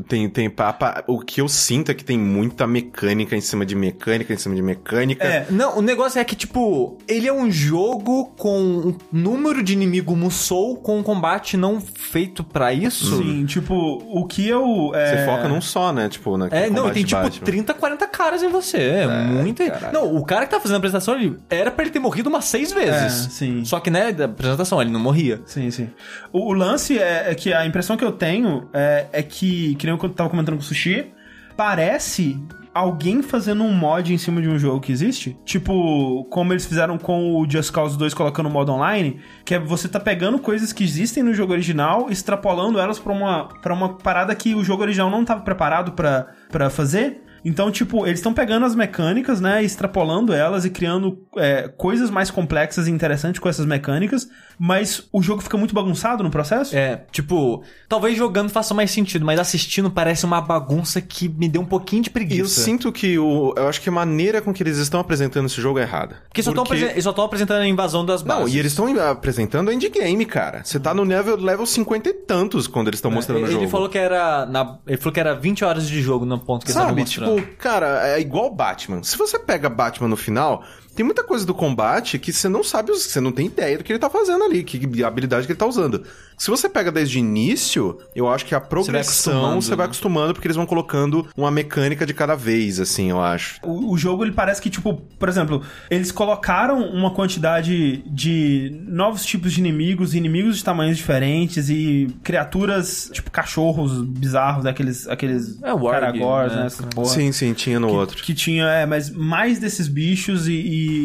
[0.08, 3.76] tem, tem, papa, o que eu sinto é que tem muita mecânica em cima de
[3.76, 5.26] mecânica, em cima de mecânica.
[5.26, 9.74] É, Não, o negócio é que, tipo, ele é um jogo com um número de
[9.74, 13.18] inimigo Musou com um combate não feito pra isso.
[13.18, 14.92] Sim, tipo, o que eu.
[14.94, 15.08] É...
[15.08, 16.08] Você foca num só, né?
[16.10, 17.46] Tipo, naquele É, não, e tem tipo Batman.
[17.46, 18.78] 30, 40 caras em você.
[18.78, 19.62] É, muito.
[19.92, 22.46] Não, o cara que tá fazendo a apresentação, ele era pra ele ter morrido umas
[22.46, 23.28] seis vezes.
[23.28, 23.66] É, sim.
[23.66, 25.42] Só que, né, da apresentação, ele não morria.
[25.46, 25.90] Sim, sim.
[26.32, 29.86] O, o lance é, é que a impressão que eu tenho é, é que, que
[29.86, 31.12] nem eu tava comentando com o Sushi,
[31.58, 32.40] parece
[32.74, 35.38] alguém fazendo um mod em cima de um jogo que existe.
[35.46, 39.88] Tipo, como eles fizeram com o Just Cause 2 colocando modo online, que é você
[39.88, 44.34] tá pegando coisas que existem no jogo original, extrapolando elas pra uma, pra uma parada
[44.36, 47.22] que o jogo original não tava preparado pra fazer.
[47.44, 52.30] Então, tipo, eles estão pegando as mecânicas, né, extrapolando elas e criando é, coisas mais
[52.30, 54.30] complexas e interessantes com essas mecânicas,
[54.64, 56.76] mas o jogo fica muito bagunçado no processo.
[56.78, 61.64] É, tipo, talvez jogando faça mais sentido, mas assistindo parece uma bagunça que me deu
[61.64, 62.42] um pouquinho de E preguiça.
[62.42, 63.56] eu sinto que o.
[63.58, 66.18] Eu acho que a maneira com que eles estão apresentando esse jogo é errada.
[66.28, 68.44] Porque só estão eles só estão apresentando a invasão das bases.
[68.44, 70.64] Não, e eles estão apresentando a endgame, cara.
[70.64, 73.64] Você tá no level, level 50 e tantos quando eles estão mostrando ele, o jogo.
[73.64, 76.64] ele falou que era na, ele falou que era 20 horas de jogo no ponto
[76.64, 77.36] que eles estavam Sabe, mostrando.
[77.42, 79.02] tipo, cara, é igual Batman.
[79.02, 80.64] Se você pega Batman no final,
[80.96, 83.92] tem muita coisa do combate que você não sabe, você não tem ideia do que
[83.92, 86.04] ele tá fazendo ali, que habilidade que ele tá usando.
[86.42, 89.92] Se você pega desde o início, eu acho que a progressão você vai né?
[89.92, 93.60] acostumando, porque eles vão colocando uma mecânica de cada vez, assim, eu acho.
[93.62, 99.24] O, o jogo, ele parece que, tipo, por exemplo, eles colocaram uma quantidade de novos
[99.24, 104.72] tipos de inimigos, inimigos de tamanhos diferentes e criaturas, tipo, cachorros bizarros, né?
[104.72, 106.64] aqueles, aqueles É, caragors, né?
[106.64, 107.06] né?
[107.06, 108.18] Sim, sim, tinha no outro.
[108.18, 110.54] Que tinha, é, mas mais desses bichos e.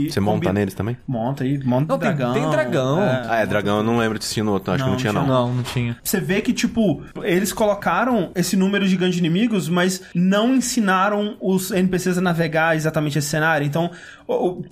[0.07, 0.97] e Você monta neles também?
[1.07, 2.33] Monta aí, monta Não, tem- dragão.
[2.33, 3.01] tem dragão.
[3.29, 5.13] Ah, é, dragão eu não lembro de tinha no outro, acho Não, que não tinha
[5.13, 5.47] não não.
[5.49, 5.97] Não, não tinha.
[6.03, 11.71] Você vê que, tipo, eles colocaram esse número gigante de inimigos, mas não ensinaram os
[11.71, 13.67] NPCs a navegar exatamente esse cenário.
[13.67, 13.91] Então,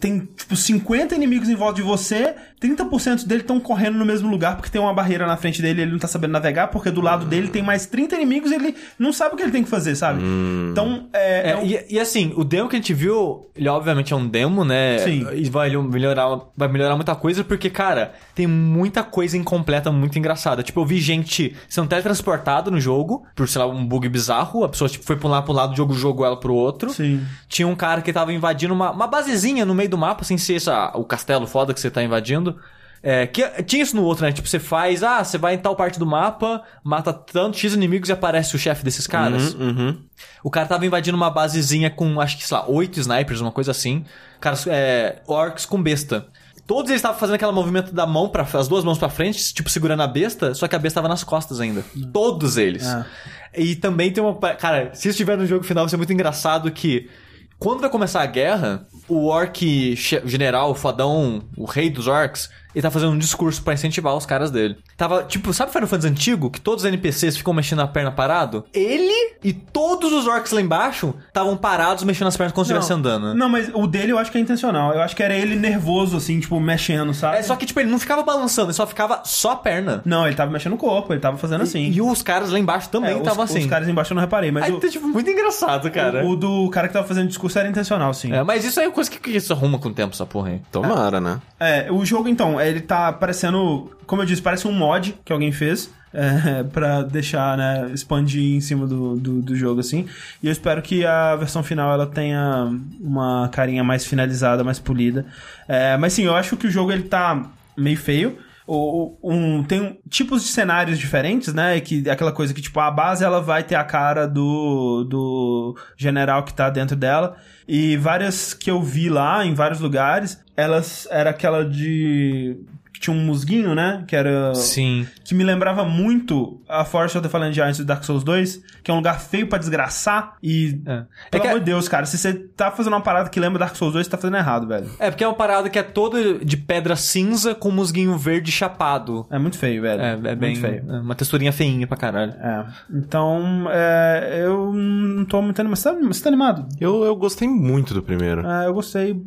[0.00, 4.57] tem, tipo, 50 inimigos em volta de você, 30% dele estão correndo no mesmo lugar
[4.57, 7.00] porque tem uma barreira na frente dele e ele não tá sabendo navegar, porque do
[7.00, 9.68] lado dele tem mais 30 inimigos e ele não sabe o que ele tem que
[9.70, 10.22] fazer, sabe?
[10.70, 11.34] Então, é...
[11.34, 14.16] É, é um- e, e assim, o demo que a gente viu, ele obviamente é
[14.16, 14.98] um demo, né?
[14.98, 15.26] Sim.
[15.34, 20.43] E vai melhorar, vai melhorar muita coisa, porque, cara, tem muita coisa incompleta, muito engraçada.
[20.62, 24.64] Tipo, eu vi gente sendo teletransportado no jogo, por, sei lá, um bug bizarro.
[24.64, 26.90] A pessoa, tipo, foi pra um lado, pro lado do jogo, jogou ela pro outro.
[26.90, 27.24] Sim.
[27.49, 30.57] Tinha um cara que tava invadindo uma, uma basezinha no meio do mapa, sem ser
[30.57, 32.59] essa, o castelo foda que você tá invadindo.
[33.07, 34.32] É, que, tinha isso no outro, né?
[34.32, 38.09] Tipo, você faz, ah, você vai em tal parte do mapa, mata tanto X inimigos
[38.09, 39.53] e aparece o chefe desses caras.
[39.53, 40.01] Uhum.
[40.42, 43.72] O cara tava invadindo uma basezinha com, acho que, sei lá, oito snipers, uma coisa
[43.72, 44.07] assim.
[44.40, 46.26] Caras, é, orcs com besta.
[46.67, 49.69] Todos eles estavam fazendo aquele movimento da mão para as duas mãos pra frente, tipo
[49.69, 51.85] segurando a besta, só que a besta tava nas costas ainda.
[52.12, 52.87] Todos eles.
[52.87, 53.07] Ah.
[53.55, 57.11] E também tem uma, cara, se estiver no jogo final vai ser muito engraçado que
[57.59, 62.83] quando vai começar a guerra, o orc general, o fodão, o rei dos orcs, ele
[62.83, 64.77] tá fazendo um discurso pra incentivar os caras dele.
[64.97, 66.51] Tava, tipo, sabe Final Fantasy antigo?
[66.51, 68.64] Que todos os NPCs ficam mexendo a perna parado?
[68.72, 72.93] Ele e todos os orcs lá embaixo estavam parados mexendo as pernas como se estivesse
[72.93, 73.35] andando.
[73.35, 74.93] Não, mas o dele eu acho que é intencional.
[74.93, 77.39] Eu acho que era ele nervoso, assim, tipo, mexendo, sabe?
[77.39, 80.03] É só que, tipo, ele não ficava balançando, ele só ficava só a perna.
[80.05, 81.91] Não, ele tava mexendo o corpo, ele tava fazendo assim.
[81.91, 83.61] E os caras lá embaixo também É, estavam assim.
[83.61, 86.25] Os caras embaixo eu não reparei, mas Aí o, tá, tipo, muito engraçado, cara.
[86.25, 88.33] o, o do cara que tava fazendo discurso era intencional, sim.
[88.33, 90.51] É, mas isso aí é coisa que, que isso arruma com o tempo, essa porra
[90.51, 90.61] aí.
[90.72, 91.41] Tomara, né?
[91.61, 95.53] É, o jogo, então, ele tá parecendo, como eu disse, parece um mod que alguém
[95.53, 95.93] fez.
[96.17, 100.07] É, pra deixar, né, expandir em cima do, do, do jogo, assim.
[100.41, 105.27] E eu espero que a versão final ela tenha uma carinha mais finalizada, mais polida.
[105.67, 108.39] É, mas sim, eu acho que o jogo ele tá meio feio.
[108.65, 111.81] O, o- um, tem tipos de cenários diferentes, né?
[111.81, 116.45] Que aquela coisa que, tipo, a base ela vai ter a cara do, do general
[116.45, 117.37] que tá dentro dela.
[117.67, 122.57] E várias que eu vi lá, em vários lugares, elas era aquela de.
[123.05, 124.05] Tinha um musguinho, né?
[124.07, 124.55] Que era.
[124.55, 125.07] Sim.
[125.24, 128.90] Que me lembrava muito a Forest of the Fallen Giants do Dark Souls 2, que
[128.90, 130.36] é um lugar feio pra desgraçar.
[130.42, 130.80] E.
[130.86, 130.92] É.
[130.92, 133.59] É Pelo que- amor de Deus, cara, se você tá fazendo uma parada que lembra
[133.59, 134.90] Dark Souls 2, você tá fazendo errado, velho.
[134.98, 139.26] É, porque é uma parada que é toda de pedra cinza com musguinho verde chapado.
[139.30, 140.00] É muito feio, velho.
[140.00, 140.50] É, é bem.
[140.57, 140.84] Muito feio.
[140.88, 142.32] é uma texturinha feinha pra caralho.
[142.32, 142.64] É.
[142.90, 145.76] Então, é, eu não tô muito animado.
[145.76, 146.66] Você tá, você tá animado?
[146.80, 148.46] Eu, eu gostei muito do primeiro.
[148.46, 149.20] É, eu gostei.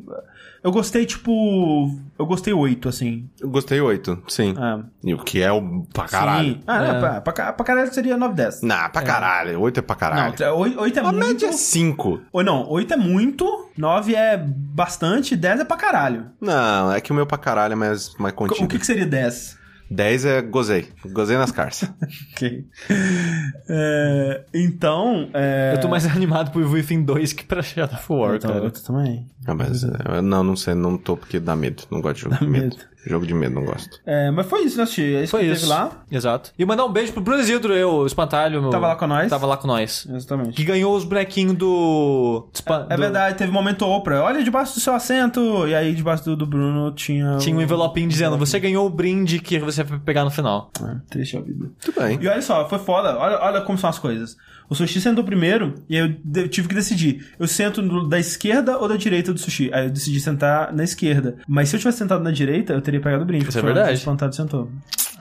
[0.68, 1.98] Eu gostei, tipo.
[2.20, 3.30] Eu gostei 8, assim.
[3.40, 4.54] Eu gostei oito, sim.
[4.58, 4.84] É.
[5.10, 6.56] E o que é o pra caralho.
[6.56, 6.62] Sim.
[6.68, 6.92] Ah, É.
[6.92, 8.62] não, pra, pra, pra caralho seria 9, 10.
[8.64, 9.62] Não, pra caralho.
[9.62, 10.36] Oito é pra caralho.
[10.38, 11.26] Não, 8 é a muito.
[11.26, 12.20] média é cinco.
[12.34, 16.26] Ou não, 8 é muito, 9 é bastante, 10 é pra caralho.
[16.42, 18.66] Não, é que o meu pra caralho é mais, mais contido.
[18.66, 19.58] O que, que seria 10?
[19.90, 20.90] 10 é gozei.
[21.14, 21.90] Gozei nas carças.
[22.34, 22.66] Ok.
[23.70, 25.30] É, então.
[25.34, 25.74] É...
[25.76, 28.66] Eu tô mais animado pro Within 2 que pra Shadow of War, Então, cara.
[28.66, 29.26] eu também.
[29.48, 31.84] ah, mas é, não, não sei, não tô porque dá medo.
[31.92, 32.76] Não gosto de jogo Dá medo.
[32.76, 32.78] medo.
[33.08, 34.00] Jogo de medo, não gosto.
[34.06, 35.16] É, mas foi isso, né, Xi?
[35.16, 35.62] É isso Foi que isso.
[35.62, 35.92] teve lá.
[36.12, 36.52] Exato.
[36.58, 38.62] E mandar um beijo pro Bruno Isidro, eu, o espantalho.
[38.62, 38.70] Meu...
[38.70, 39.30] Tava lá com nós.
[39.30, 40.08] Tava lá com nós.
[40.10, 40.52] Exatamente.
[40.52, 42.48] Que ganhou os bonequinhos do.
[42.90, 44.24] É do- verdade, teve um momento Oprah.
[44.24, 45.68] Olha debaixo do seu assento.
[45.68, 47.38] E aí, debaixo do, do Bruno, tinha.
[47.38, 50.72] Tinha um envelopinho dizendo: você ganhou o brinde que você vai pegar no final.
[50.82, 51.70] Ah, triste a vida.
[51.80, 52.20] Tudo bem.
[52.22, 53.18] E olha só, foi foda.
[53.18, 54.36] Olha, olha como são as coisas.
[54.70, 57.26] O sushi sentou primeiro e aí eu, tive que decidir.
[57.40, 59.70] Eu sento no- da esquerda ou da direita do sushi?
[59.74, 61.38] Aí eu decidi sentar na esquerda.
[61.48, 63.48] Mas se eu tivesse sentado na direita, eu teria pegado o brinde.
[63.48, 64.02] Isso é verdade.
[64.02, 64.70] o plantado sentou.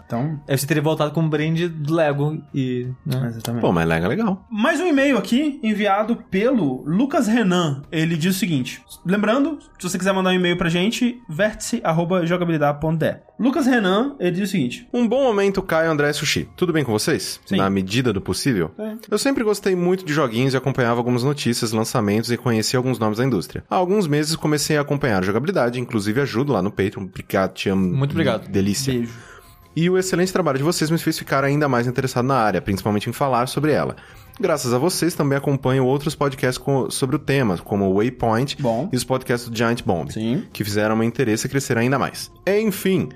[0.07, 2.87] Então, Aí você teria voltado com um brinde do Lego e.
[3.05, 3.27] Né?
[3.27, 3.61] exatamente.
[3.61, 4.47] Pô, mas legal, legal.
[4.51, 7.83] Mais um e-mail aqui, enviado pelo Lucas Renan.
[7.91, 13.17] Ele diz o seguinte: lembrando, se você quiser mandar um e-mail pra gente, vértice.jogabilidade.de.
[13.39, 16.49] Lucas Renan, ele diz o seguinte: Um bom momento, Caio André Sushi.
[16.57, 17.41] Tudo bem com vocês?
[17.45, 17.57] Sim.
[17.57, 18.71] Na medida do possível?
[18.79, 18.95] É.
[19.11, 23.19] Eu sempre gostei muito de joguinhos e acompanhava algumas notícias, lançamentos e conheci alguns nomes
[23.19, 23.65] da indústria.
[23.69, 27.05] Há alguns meses comecei a acompanhar a jogabilidade, inclusive ajudo lá no Patreon.
[27.05, 27.93] Obrigado, te amo.
[27.95, 28.49] Muito obrigado.
[28.49, 28.93] Delícia.
[28.93, 29.36] beijo.
[29.77, 33.11] E o excelente trabalho de vocês me fez ficar ainda mais interessado na área, principalmente
[33.11, 33.95] em falar sobre ela.
[34.41, 38.89] Graças a vocês, também acompanho outros podcasts com- sobre o tema, como o Waypoint Bom.
[38.91, 40.45] e os podcasts do Giant Bomb, Sim.
[40.53, 42.31] que fizeram meu interesse crescer ainda mais.
[42.47, 43.11] Enfim,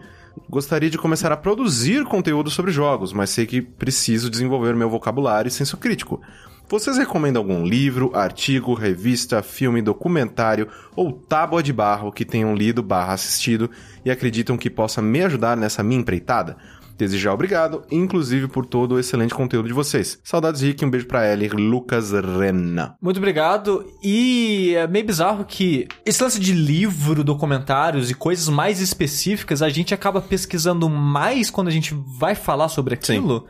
[0.50, 5.48] gostaria de começar a produzir conteúdo sobre jogos, mas sei que preciso desenvolver meu vocabulário
[5.48, 6.20] e senso crítico.
[6.68, 12.80] Vocês recomendam algum livro, artigo, revista, filme, documentário ou tábua de barro que tenham lido
[12.80, 13.68] barra assistido
[14.04, 16.56] e acreditam que possa me ajudar nessa minha empreitada?
[17.00, 20.20] Desejar obrigado, inclusive por todo o excelente conteúdo de vocês.
[20.22, 22.94] Saudades, Rick, um beijo pra ela e Lucas Rena.
[23.00, 23.86] Muito obrigado.
[24.04, 29.70] E é meio bizarro que esse lance de livro, documentários e coisas mais específicas, a
[29.70, 33.46] gente acaba pesquisando mais quando a gente vai falar sobre aquilo.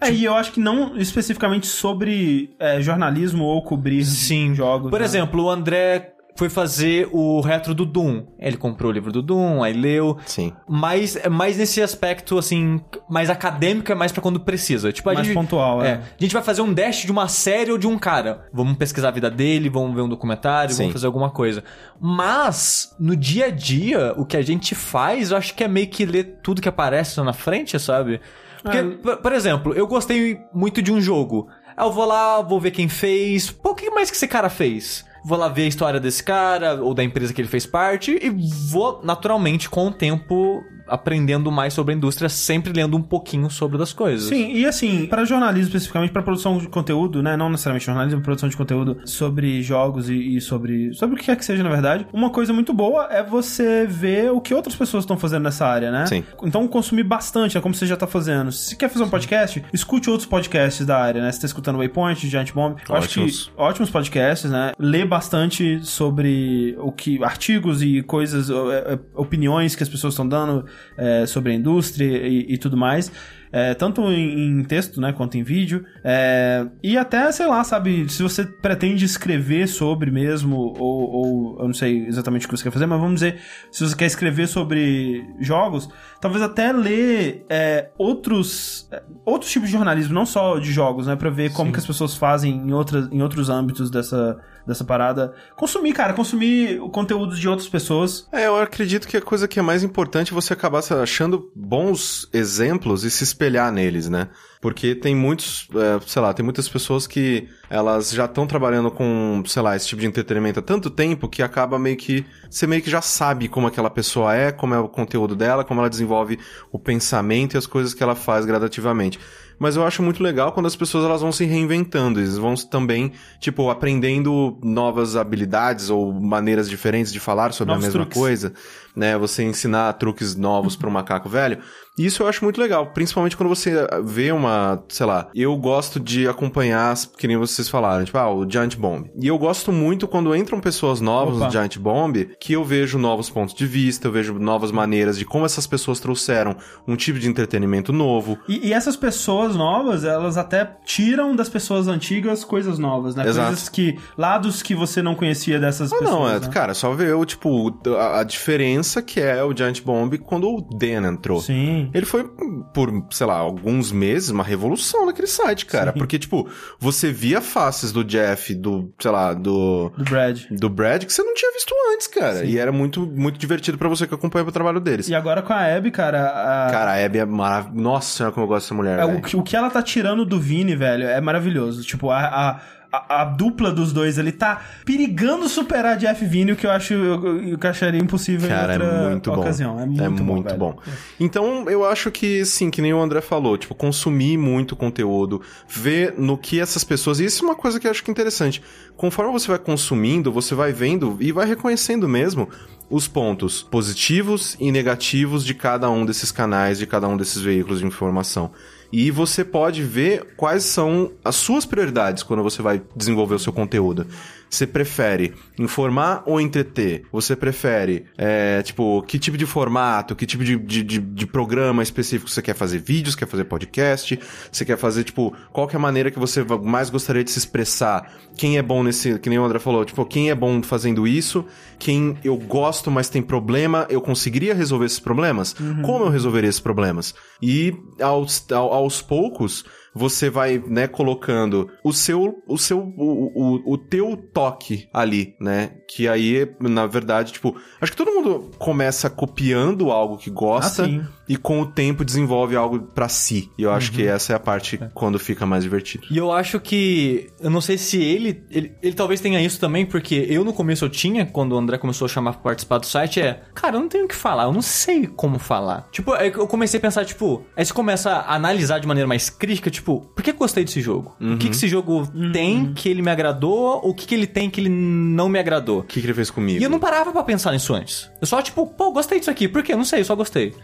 [0.00, 4.54] É, e eu acho que não especificamente sobre é, jornalismo ou cobrir Sim.
[4.54, 4.90] jogos.
[4.90, 5.04] Por né?
[5.04, 8.24] exemplo, o André foi fazer o retro do Doom.
[8.38, 10.18] Ele comprou o livro do Doom, aí leu.
[10.26, 10.52] Sim.
[10.68, 14.92] Mas é mais nesse aspecto, assim, mais acadêmico, é mais pra quando precisa.
[14.92, 15.92] Tipo, a Mais gente, pontual, é.
[15.94, 18.48] A gente vai fazer um dash de uma série ou de um cara.
[18.52, 20.78] Vamos pesquisar a vida dele, vamos ver um documentário, Sim.
[20.82, 21.62] vamos fazer alguma coisa.
[22.00, 25.86] Mas, no dia a dia, o que a gente faz, eu acho que é meio
[25.88, 28.20] que ler tudo que aparece lá na frente, sabe?
[28.62, 28.82] Porque, É.
[28.82, 31.48] por, por exemplo, eu gostei muito de um jogo.
[31.76, 33.50] Aí Eu vou lá, vou ver quem fez.
[33.50, 35.04] Pô, o que mais que esse cara fez?
[35.24, 38.30] Vou lá ver a história desse cara, ou da empresa que ele fez parte, e
[38.70, 43.78] vou, naturalmente, com o tempo, aprendendo mais sobre a indústria, sempre lendo um pouquinho sobre
[43.78, 44.28] das coisas.
[44.28, 47.36] Sim, e assim, para jornalismo especificamente, para produção de conteúdo, né?
[47.36, 50.92] Não necessariamente jornalismo, produção de conteúdo sobre jogos e, e sobre.
[50.94, 52.06] sobre o que quer que seja, na verdade.
[52.12, 55.90] Uma coisa muito boa é você ver o que outras pessoas estão fazendo nessa área,
[55.90, 56.06] né?
[56.06, 56.24] Sim.
[56.42, 58.52] Então consumir bastante, é como você já tá fazendo.
[58.52, 61.32] Se quer fazer um podcast, escute outros podcasts da área, né?
[61.32, 62.76] Você tá escutando Waypoint, Giant Bomb.
[62.88, 63.52] Eu acho que Ótimos.
[63.56, 64.72] ótimos podcasts, né?
[64.78, 67.22] Lê bastante sobre o que.
[67.22, 70.64] artigos e coisas, é, é, opiniões que as pessoas estão dando
[70.96, 73.10] é, sobre a indústria e, e tudo mais.
[73.56, 75.84] É, tanto em, em texto, né, quanto em vídeo.
[76.02, 81.66] É, e até, sei lá, sabe, se você pretende escrever sobre mesmo, ou, ou eu
[81.66, 83.38] não sei exatamente o que você quer fazer, mas vamos dizer,
[83.70, 85.88] se você quer escrever sobre jogos,
[86.20, 91.14] talvez até ler é, outros, é, outros tipos de jornalismo, não só de jogos, né,
[91.14, 94.36] pra ver como que as pessoas fazem em, outras, em outros âmbitos dessa,
[94.66, 95.34] dessa parada.
[95.56, 98.26] Consumir, cara, consumir o conteúdo de outras pessoas.
[98.32, 102.28] É, eu acredito que a coisa que é mais importante é você acabar achando bons
[102.32, 104.28] exemplos e se espelhar neles, né?
[104.64, 109.42] Porque tem muitos, é, sei lá, tem muitas pessoas que elas já estão trabalhando com,
[109.46, 112.24] sei lá, esse tipo de entretenimento há tanto tempo que acaba meio que.
[112.48, 115.80] Você meio que já sabe como aquela pessoa é, como é o conteúdo dela, como
[115.82, 116.38] ela desenvolve
[116.72, 119.20] o pensamento e as coisas que ela faz gradativamente.
[119.58, 123.12] Mas eu acho muito legal quando as pessoas elas vão se reinventando, eles vão também,
[123.38, 128.18] tipo, aprendendo novas habilidades ou maneiras diferentes de falar sobre Novos a mesma truques.
[128.18, 128.52] coisa,
[128.96, 129.16] né?
[129.18, 131.58] Você ensinar truques novos para um macaco velho.
[131.96, 136.00] E isso eu acho muito legal, principalmente quando você vê uma, sei lá, eu gosto
[136.00, 139.08] de acompanhar, que nem vocês falaram, tipo, ah, o Giant Bomb.
[139.20, 141.44] E eu gosto muito quando entram pessoas novas Opa.
[141.46, 145.24] no Giant Bomb, que eu vejo novos pontos de vista, eu vejo novas maneiras de
[145.24, 148.36] como essas pessoas trouxeram um tipo de entretenimento novo.
[148.48, 153.24] E, e essas pessoas novas, elas até tiram das pessoas antigas coisas novas, né?
[153.28, 153.46] Exato.
[153.50, 153.96] Coisas que.
[154.18, 156.10] lados que você não conhecia dessas Ah, pessoas.
[156.18, 156.48] não, é, né?
[156.48, 160.60] cara, só ver o, tipo, a, a diferença que é o Giant Bomb quando o
[160.60, 161.40] Dan entrou.
[161.40, 161.90] Sim.
[161.94, 162.24] Ele foi,
[162.72, 165.92] por, sei lá, alguns meses, uma revolução naquele site, cara.
[165.92, 165.98] Sim.
[165.98, 169.90] Porque, tipo, você via faces do Jeff, do, sei lá, do.
[169.96, 170.40] Do Brad.
[170.50, 172.38] Do Brad que você não tinha visto antes, cara.
[172.40, 172.46] Sim.
[172.46, 175.08] E era muito, muito divertido pra você que acompanha o trabalho deles.
[175.08, 176.24] E agora com a Abby, cara.
[176.26, 177.80] a- Cara, a Abby é maravilhosa.
[177.80, 178.98] Nossa senhora, como eu gosto dessa mulher.
[178.98, 181.82] é, o, que- o que ela tá tirando do Vini, velho, é maravilhoso.
[181.82, 182.18] Tipo, a.
[182.24, 182.60] a...
[183.08, 186.94] a- a dupla dos dois ali tá perigando superar Jeff Vini, o que eu acho
[186.94, 189.40] eu, eu que eu acharia impossível Cara, em outra é muito bom.
[189.40, 189.80] ocasião.
[189.80, 190.42] É muito, bom.
[190.42, 190.56] velho.
[190.58, 190.76] bom.
[191.18, 196.14] Então, eu acho que, sim, que nem o André falou, tipo, consumir muito conteúdo, ver
[196.18, 197.20] no que essas pessoas.
[197.20, 198.62] E isso é uma coisa que eu acho que é interessante.
[198.96, 202.48] Conforme você vai consumindo, você vai vendo e vai reconhecendo mesmo
[202.90, 207.80] os pontos positivos e negativos de cada um desses canais, de cada um desses veículos
[207.80, 208.50] de informação.
[208.96, 213.52] E você pode ver quais são as suas prioridades quando você vai desenvolver o seu
[213.52, 214.06] conteúdo.
[214.54, 217.02] Você prefere informar ou entreter?
[217.10, 221.82] Você prefere, é, tipo, que tipo de formato, que tipo de, de, de, de programa
[221.82, 222.78] específico você quer fazer?
[222.78, 224.16] Vídeos, quer fazer podcast?
[224.52, 227.38] Você quer fazer, tipo, qual que é a maneira que você mais gostaria de se
[227.40, 228.12] expressar?
[228.36, 231.44] Quem é bom nesse, que nem o André falou, tipo, quem é bom fazendo isso?
[231.78, 235.52] Quem eu gosto, mas tem problema, eu conseguiria resolver esses problemas?
[235.82, 237.12] Como eu resolveria esses problemas?
[237.42, 239.64] E aos, ao- aos poucos,
[239.94, 245.76] você vai, né, colocando o seu, o seu, o, o, o teu toque ali, né?
[245.88, 250.84] Que aí, na verdade, tipo, acho que todo mundo começa copiando algo que gosta.
[250.86, 251.08] Ah.
[251.28, 253.50] E com o tempo desenvolve algo pra si.
[253.56, 256.06] E eu acho que essa é a parte quando fica mais divertido.
[256.10, 257.30] E eu acho que.
[257.40, 258.74] Eu não sei se ele, ele.
[258.82, 262.06] Ele talvez tenha isso também, porque eu no começo eu tinha, quando o André começou
[262.06, 263.42] a chamar pra participar do site, é.
[263.54, 265.88] Cara, eu não tenho o que falar, eu não sei como falar.
[265.90, 267.44] Tipo, aí eu comecei a pensar, tipo.
[267.56, 270.80] Aí você começa a analisar de maneira mais crítica, tipo, por que eu gostei desse
[270.80, 271.16] jogo?
[271.20, 273.80] O que, que esse jogo tem que ele me agradou?
[273.82, 275.80] O que, que ele tem que ele não me agradou?
[275.80, 276.60] O que, que ele fez comigo?
[276.60, 278.10] E eu não parava pra pensar nisso antes.
[278.20, 279.48] Eu só, tipo, pô, gostei disso aqui.
[279.48, 279.72] Por quê?
[279.72, 280.54] Eu não sei, eu só gostei.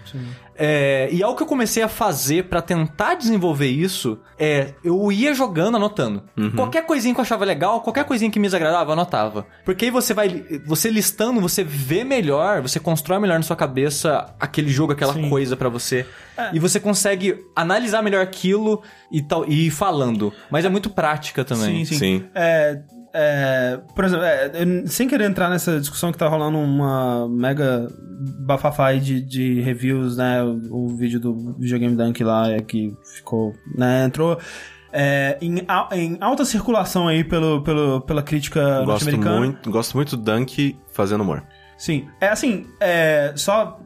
[0.63, 5.33] É, e algo que eu comecei a fazer pra tentar desenvolver isso é eu ia
[5.33, 6.23] jogando, anotando.
[6.55, 9.47] Qualquer coisinha que eu achava legal, qualquer coisinha que me desagradava, eu anotava.
[9.65, 14.35] Porque aí você vai, você listando, você vê melhor, você constrói melhor na sua cabeça
[14.39, 15.31] aquele jogo, aquela Sim.
[15.31, 16.05] coisa pra você.
[16.53, 20.33] E você consegue analisar melhor aquilo e tal, e ir falando.
[20.51, 21.85] Mas é muito prática também.
[21.85, 21.99] Sim, sim.
[21.99, 22.25] Sim.
[22.35, 22.81] É,
[23.13, 27.89] é, por exemplo, é, eu- sem querer entrar nessa discussão que tá rolando uma mega
[28.41, 30.43] bafafá aí de, de reviews, né?
[30.43, 34.05] O, o vídeo do Videogame Dunk lá é que ficou, né?
[34.05, 34.39] Entrou
[34.93, 39.39] é, em, em alta circulação aí pelo, pelo, pela crítica norte-americana.
[39.39, 41.43] muito, gosto muito do Dunk fazendo humor.
[41.79, 42.07] Sim.
[42.21, 43.81] É assim, é, só.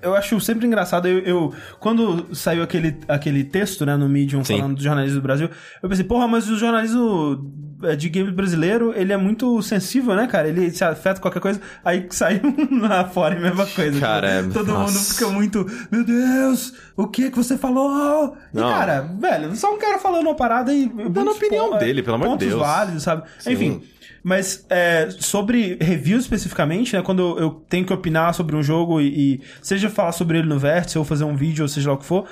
[0.00, 1.08] Eu acho sempre engraçado.
[1.08, 4.58] Eu, eu- quando saiu aquele, aquele texto, né, no Medium Sim.
[4.58, 5.50] falando do jornalismo do Brasil,
[5.82, 7.52] eu pensei, porra, mas o jornalismo
[7.96, 10.48] de game brasileiro, ele é muito sensível, né, cara?
[10.48, 11.60] Ele se afeta qualquer coisa.
[11.84, 12.40] Aí saiu
[12.80, 13.98] lá fora a mesma coisa.
[14.00, 15.14] Cara, Tipo, é- Todo mundo nossa.
[15.14, 18.36] fica muito, meu Deus, o que que você falou?
[18.52, 18.68] E, Não.
[18.70, 20.86] cara, velho, só um cara falando uma parada e.
[21.10, 22.60] Dando a opinião dele, pelo amor de pontos Deus.
[22.60, 23.22] válidos, sabe?
[23.38, 23.52] Sim.
[23.52, 23.82] Enfim.
[24.24, 27.02] Mas é, sobre reviews especificamente, né?
[27.02, 30.60] Quando eu tenho que opinar sobre um jogo e, e seja falar sobre ele no
[30.60, 32.24] Vértice ou fazer um vídeo, ou seja lá o que for,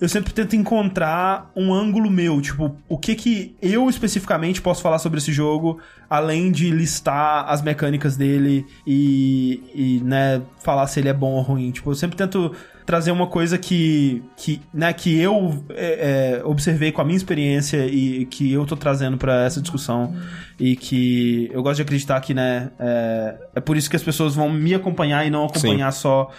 [0.00, 4.98] eu sempre tento encontrar um ângulo meu, tipo, o que que eu especificamente posso falar
[4.98, 5.78] sobre esse jogo,
[6.08, 11.42] além de listar as mecânicas dele e, e né, falar se ele é bom ou
[11.42, 11.70] ruim.
[11.70, 12.54] Tipo, eu sempre tento
[12.86, 17.84] trazer uma coisa que, que, né, que eu é, é, observei com a minha experiência
[17.84, 20.14] e que eu tô trazendo pra essa discussão
[20.58, 24.36] e que eu gosto de acreditar que, né, é, é por isso que as pessoas
[24.36, 26.30] vão me acompanhar e não acompanhar só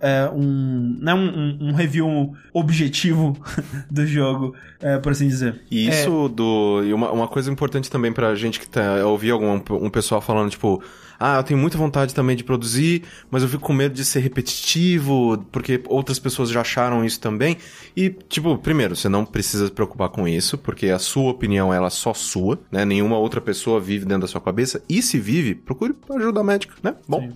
[0.00, 3.36] é, é, um, né, um, um- um review objetivo
[3.90, 5.60] do jogo, é, por assim dizer.
[5.70, 6.82] E isso do.
[6.84, 8.80] E uma, uma coisa importante também pra gente que tá.
[8.80, 10.80] Eu ouvi algum um pessoal falando, tipo.
[11.18, 14.20] Ah, eu tenho muita vontade também de produzir, mas eu fico com medo de ser
[14.20, 17.56] repetitivo, porque outras pessoas já acharam isso também.
[17.96, 21.86] E, tipo, primeiro, você não precisa se preocupar com isso, porque a sua opinião ela
[21.86, 22.84] é só sua, né?
[22.84, 24.82] Nenhuma outra pessoa vive dentro da sua cabeça.
[24.88, 26.94] E se vive, procure ajuda médica, né?
[27.08, 27.32] Bom.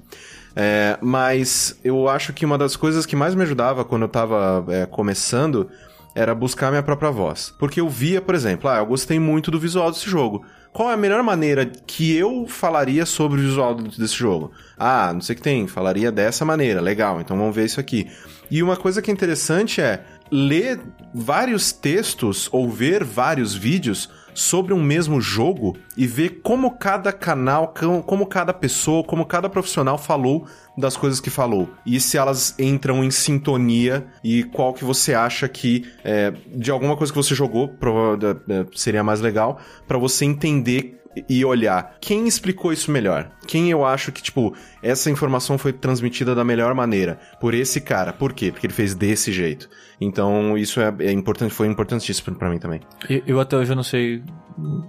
[0.57, 4.65] É, mas eu acho que uma das coisas que mais me ajudava quando eu tava
[4.69, 5.71] é, começando
[6.15, 7.55] era buscar minha própria voz.
[7.59, 10.45] Porque eu via, por exemplo, ah, eu gostei muito do visual desse jogo.
[10.79, 14.53] Qual é a melhor maneira que eu falaria sobre o visual desse jogo?
[14.79, 18.09] Ah, não sei o que tem, falaria dessa maneira, legal, então vamos ver isso aqui.
[18.49, 20.79] E uma coisa que é interessante é ler
[21.13, 27.75] vários textos ou ver vários vídeos sobre um mesmo jogo e ver como cada canal,
[28.07, 30.47] como cada pessoa, como cada profissional falou
[30.77, 31.69] das coisas que falou.
[31.85, 36.97] E se elas entram em sintonia e qual que você acha que é, de alguma
[36.97, 38.17] coisa que você jogou prova-
[38.49, 40.98] é, seria mais legal pra você entender
[41.29, 43.31] e olhar quem explicou isso melhor.
[43.47, 48.13] Quem eu acho que, tipo, essa informação foi transmitida da melhor maneira por esse cara.
[48.13, 48.53] Por quê?
[48.53, 49.69] Porque ele fez desse jeito.
[50.01, 52.81] Então, isso é, é importante, foi importantíssimo pra mim também.
[53.09, 54.23] Eu, eu até hoje eu não sei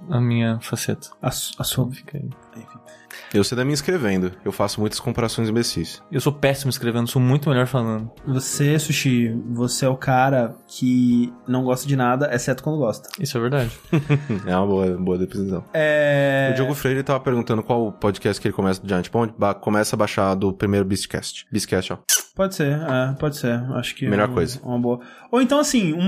[0.10, 1.10] a minha faceta.
[1.22, 1.90] A, a sua.
[1.92, 2.30] Fica aí.
[3.34, 4.32] Eu sei da minha escrevendo.
[4.44, 6.02] Eu faço muitas comparações imbecis.
[6.12, 8.10] Eu sou péssimo escrevendo, sou muito melhor falando.
[8.26, 13.08] Você, Sushi, você é o cara que não gosta de nada, exceto quando gosta.
[13.20, 13.72] Isso é verdade.
[14.46, 15.64] É uma boa, boa decisão.
[15.74, 16.50] É.
[16.52, 19.32] O Diogo Freire tava perguntando qual podcast que ele começa do Giant Bomb.
[19.38, 21.46] Ba- Começa a baixar do primeiro Beastcast.
[21.52, 21.98] Beastcast, ó.
[22.36, 23.54] Pode ser, é, pode ser.
[23.74, 24.60] Acho que Melhor é uma, coisa.
[24.64, 25.00] Uma boa.
[25.32, 26.00] Ou então, assim, um,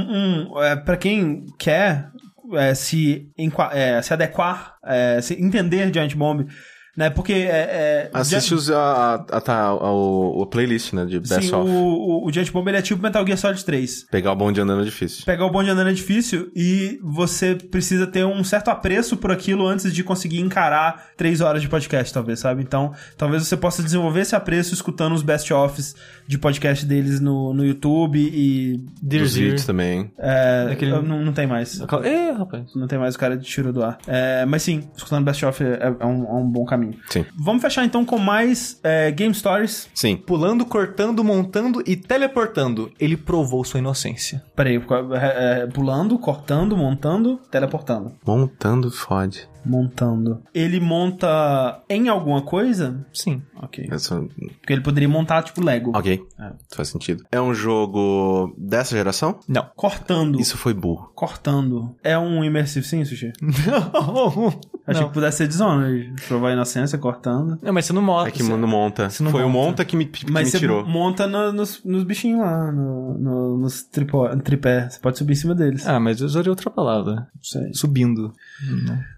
[0.53, 2.10] um, é, para quem quer
[2.53, 3.30] é, se,
[3.72, 6.48] é, se adequar, é, se entender Giant Bomb,
[6.95, 7.09] né?
[7.09, 11.05] Porque é, é, Assiste os, a, a, tá, a, o, o playlist, né?
[11.05, 11.69] De Best Sim, of.
[11.69, 14.05] o, o, o Giant Bomb ele é tipo Metal Gear Solid 3.
[14.11, 15.23] Pegar o bonde andando é difícil.
[15.26, 19.65] Pegar o bonde andando é difícil e você precisa ter um certo apreço por aquilo
[19.68, 22.61] antes de conseguir encarar três horas de podcast, talvez, sabe?
[22.61, 25.95] Então, talvez você possa desenvolver esse apreço escutando os best-ofs
[26.27, 30.11] de podcast deles no, no YouTube e Dos vídeos também.
[30.18, 31.80] É, Aquele- eu- não, não tem mais.
[32.03, 32.63] Ê, rapaz.
[32.76, 33.97] Não tem mais o cara de tiro do ar.
[34.07, 36.80] É, mas sim, escutando Best Of é, é um, é um bom caminho.
[37.09, 37.25] Sim.
[37.37, 39.89] Vamos fechar então com mais é, Game Stories.
[39.93, 40.15] Sim.
[40.17, 42.91] Pulando, cortando, montando e teleportando.
[42.99, 44.43] Ele provou sua inocência.
[44.55, 48.13] Peraí, é, é, pulando, cortando, montando, teleportando.
[48.25, 49.49] Montando fode.
[49.63, 50.41] Montando.
[50.55, 53.05] Ele monta em alguma coisa?
[53.13, 53.43] Sim.
[53.61, 53.87] Ok.
[53.91, 54.27] Eu sou-
[54.59, 55.91] Porque ele poderia montar, tipo, Lego.
[55.95, 56.51] Ok, É.
[56.75, 57.23] faz sentido.
[57.31, 59.39] É um jogo dessa geração?
[59.47, 59.69] Não.
[59.75, 60.39] Cortando.
[60.41, 61.11] Isso foi burro.
[61.13, 61.95] Cortando.
[62.03, 63.31] É um Immersive Sim, Sushi?
[63.41, 64.59] Não.
[64.91, 65.07] Achei Não.
[65.09, 66.13] que pudesse ser Dishonored.
[66.27, 67.57] Provar a inocência cortando.
[67.61, 68.30] Não, mas você não mostra.
[68.30, 69.09] É que não monta.
[69.09, 69.68] você não Foi o monta.
[69.69, 70.85] monta que me, que Mas me você tirou.
[70.85, 74.89] monta no- nos, nos bichinhos lá, no, no- nos tripó, tripé.
[74.89, 75.88] Você pode subir em cima deles.
[75.88, 77.27] Ah, mas eu usaria outra palavra.
[77.41, 77.73] Sei.
[77.73, 78.34] Subindo.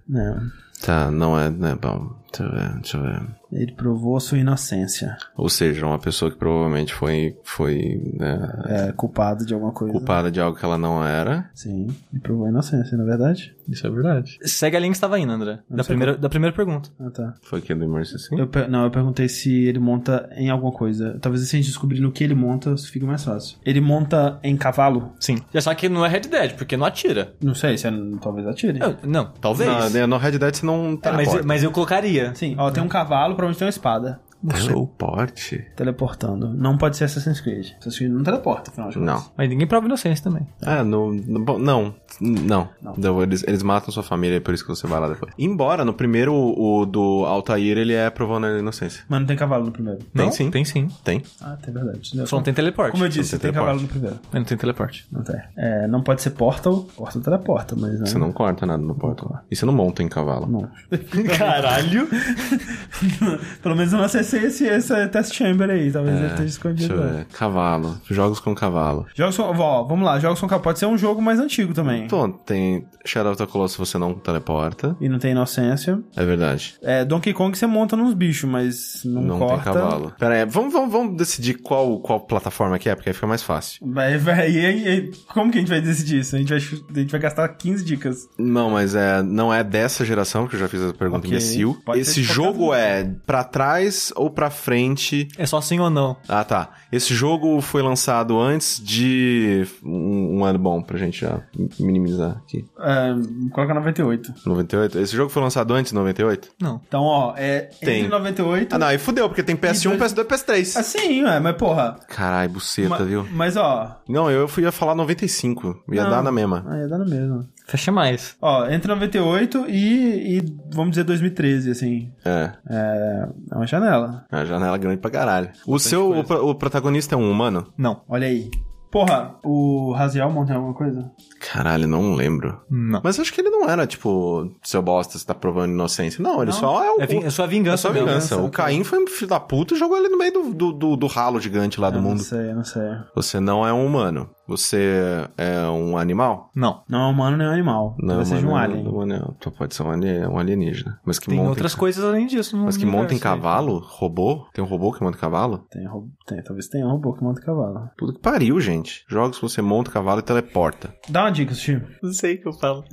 [0.07, 0.51] Não.
[0.81, 2.11] Tá, não é, não é bom.
[2.29, 3.21] Deixa eu ver, deixa eu ver.
[3.53, 5.15] Ele provou sua inocência.
[5.37, 9.93] Ou seja, uma pessoa que provavelmente foi, foi né, É culpado de alguma coisa.
[9.93, 11.49] culpada de algo que ela não era.
[11.53, 11.87] Sim.
[12.11, 13.55] Ele provou a inocência, não é verdade?
[13.67, 14.37] Isso é verdade.
[14.43, 15.59] Segue a linha que estava indo, André.
[15.69, 16.89] Não Da primeira, da primeira pergunta.
[16.99, 17.33] Ah, tá.
[17.41, 18.39] Foi aqui do Immersive Sim?
[18.39, 21.17] Eu per- não, eu perguntei se ele monta em alguma coisa.
[21.21, 23.57] Talvez se a gente descobrir no que ele monta, fica mais fácil.
[23.65, 25.13] Ele monta em cavalo?
[25.19, 25.37] Sim.
[25.53, 27.33] Já sabe que não é Red Dead, porque não atira.
[27.41, 27.91] Não sei, se é,
[28.21, 28.79] talvez atire.
[28.81, 29.69] Eu- não, talvez.
[29.69, 31.43] Não, né, no Red Dead você não É, mas, teleporta.
[31.47, 32.33] mas eu colocaria.
[32.35, 34.19] Sim, ó, tem um cavalo, provavelmente tem uma espada.
[34.43, 34.67] Não sou.
[34.67, 35.65] Teleporte?
[35.75, 36.49] Teleportando.
[36.53, 37.67] Não pode ser Assassin's Creed.
[37.79, 39.13] Assassin's Creed não teleporta, afinal de contas.
[39.23, 39.31] Não.
[39.37, 40.45] Mas ninguém prova inocência também.
[40.61, 42.69] Ah, no, no- não, não.
[42.97, 45.31] Não, Eles, eles matam sua família, é por isso que você vai lá depois.
[45.39, 49.03] Embora, no primeiro, o, o do Altair, ele é provando a inocência.
[49.07, 49.99] Mas não tem cavalo no primeiro.
[50.13, 50.31] Tem Não?
[50.31, 50.51] sim.
[50.51, 50.87] Tem sim.
[51.03, 51.21] Tem.
[51.41, 52.27] Ah, tem verdade.
[52.27, 52.91] Só não tem teleporte.
[52.91, 54.19] Como eu disse, Não tem tem, cavalo no primeiro.
[54.31, 55.07] Mas não tem teleporte.
[55.11, 55.39] Não tem.
[55.57, 56.83] É, não pode ser Portal.
[56.95, 58.05] Portal teleporta, mas não.
[58.05, 59.33] Você não corta nada no porto.
[59.49, 60.47] E você não monta em cavalo.
[60.47, 60.69] Não.
[61.37, 62.07] Caralho.
[63.61, 65.91] Pelo menos eu não acessei esse, esse test chamber aí.
[65.91, 66.93] Talvez ele esteja Deixa escondido.
[66.93, 67.05] eu lá.
[67.07, 67.25] ver.
[67.25, 67.97] Cavalo.
[68.09, 69.05] Jogos com cavalo.
[69.15, 69.43] Jogos com.
[69.43, 70.63] Ó, vamos lá, jogos com cavalo.
[70.63, 72.03] Pode ser um jogo mais antigo também.
[72.05, 74.95] Então, tem Shadow of the Colossus você não teleporta.
[74.99, 75.99] E não tem inocência.
[76.15, 76.75] É verdade.
[76.81, 79.63] É, Donkey Kong você monta nos bichos, mas não, Não corta.
[79.71, 80.13] tem cavalo.
[80.17, 83.43] Pera aí, vamos, vamos, vamos decidir qual, qual plataforma que é, porque aí fica mais
[83.43, 83.79] fácil.
[83.85, 86.35] Vai, vai, e e como que a gente vai decidir isso?
[86.35, 88.27] A gente vai, a gente vai gastar 15 dicas.
[88.37, 91.29] Não, mas é, não é dessa geração, que eu já fiz a pergunta Ok.
[91.29, 91.77] imbecil.
[91.85, 95.27] Pode ser Esse jogo é pra trás ou pra frente?
[95.37, 96.15] É só sim ou não.
[96.27, 96.69] Ah, tá.
[96.91, 101.41] Esse jogo foi lançado antes de um, um ano bom pra gente já
[101.79, 102.65] minimizar aqui.
[102.79, 103.13] É,
[103.51, 104.33] coloca 98.
[104.45, 104.99] 98?
[104.99, 106.49] Esse jogo foi lançado antes de 98?
[106.61, 106.81] Não.
[106.87, 107.99] Então, ó, é Tem.
[107.99, 108.73] entre 98...
[108.75, 110.79] Ah, não, aí fudeu, porque tem PS1, E dois- PS2 PS3.
[110.79, 111.97] Assim, ué, mas porra...
[112.07, 113.27] Caralho, buceta, ma- viu?
[113.31, 113.97] Mas, ó...
[114.07, 115.83] Não, eu fui ia falar 95.
[115.91, 116.65] Ia não, dar na mesma.
[116.67, 117.47] Ah, ia dar no mesmo.
[117.73, 118.35] Fecha mais.
[118.39, 122.11] Ó, entre 98 e, e vamos dizer 2013, assim.
[122.23, 122.51] É.
[122.69, 124.25] É, é uma janela.
[124.31, 125.49] É uma janela grande pra caralho.
[125.65, 127.73] O seu, o, pro- o protagonista é um humano?
[127.75, 128.03] Não.
[128.07, 128.51] Olha aí.
[128.91, 131.09] Porra, o Raziel monta alguma coisa?
[131.51, 132.61] Caralho, não lembro.
[132.69, 133.01] Não.
[133.03, 136.21] Mas acho que ele não era, tipo, seu bosta, você tá provando inocência.
[136.21, 136.59] Não, ele Não.
[136.59, 137.01] só é o.
[137.01, 138.37] É, vin- é só a vingança é só vingança.
[138.39, 140.95] O Caim foi um filho da puta e jogou ele no meio do, do, do,
[140.95, 142.17] do ralo gigante lá do Eu mundo.
[142.17, 142.83] Não sei, eu não sei.
[143.15, 144.29] Você não é um humano.
[144.47, 146.51] Você é um animal?
[146.55, 146.83] Não.
[146.89, 147.95] Não é humano nem um animal.
[147.99, 148.83] Não, Talvez seja um alien.
[148.83, 150.99] Não, não, então pode ser um alien- um alienígena.
[151.05, 152.57] Mas que Tem monta outras em, coisas além disso.
[152.57, 153.35] Mas que monta em universo aí.
[153.37, 153.79] cavalo?
[153.79, 154.45] Robô?
[154.53, 155.59] Tem um robô que monta em cavalo?
[155.71, 157.89] Tem, ro- tem, talvez tenha um robô que monta cavalo.
[157.97, 159.05] Tudo que pariu, gente.
[159.07, 160.93] Jogos que você monta cavalo e teleporta.
[161.07, 161.81] Dá uma dica, Sushi.
[162.01, 162.83] Não sei o que eu falo.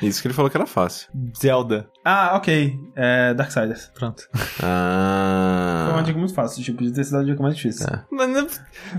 [0.00, 1.08] Isso que ele falou que era fácil.
[1.38, 1.88] Zelda.
[2.08, 2.78] Ah, ok.
[2.94, 3.90] É Darksiders.
[3.94, 4.22] Pronto.
[4.32, 6.02] Foi uma Ah.
[6.04, 7.86] dica muito fácil, tipo, podia ter sido a dica mais difícil.
[7.86, 8.00] É.
[8.14, 8.46] Mano,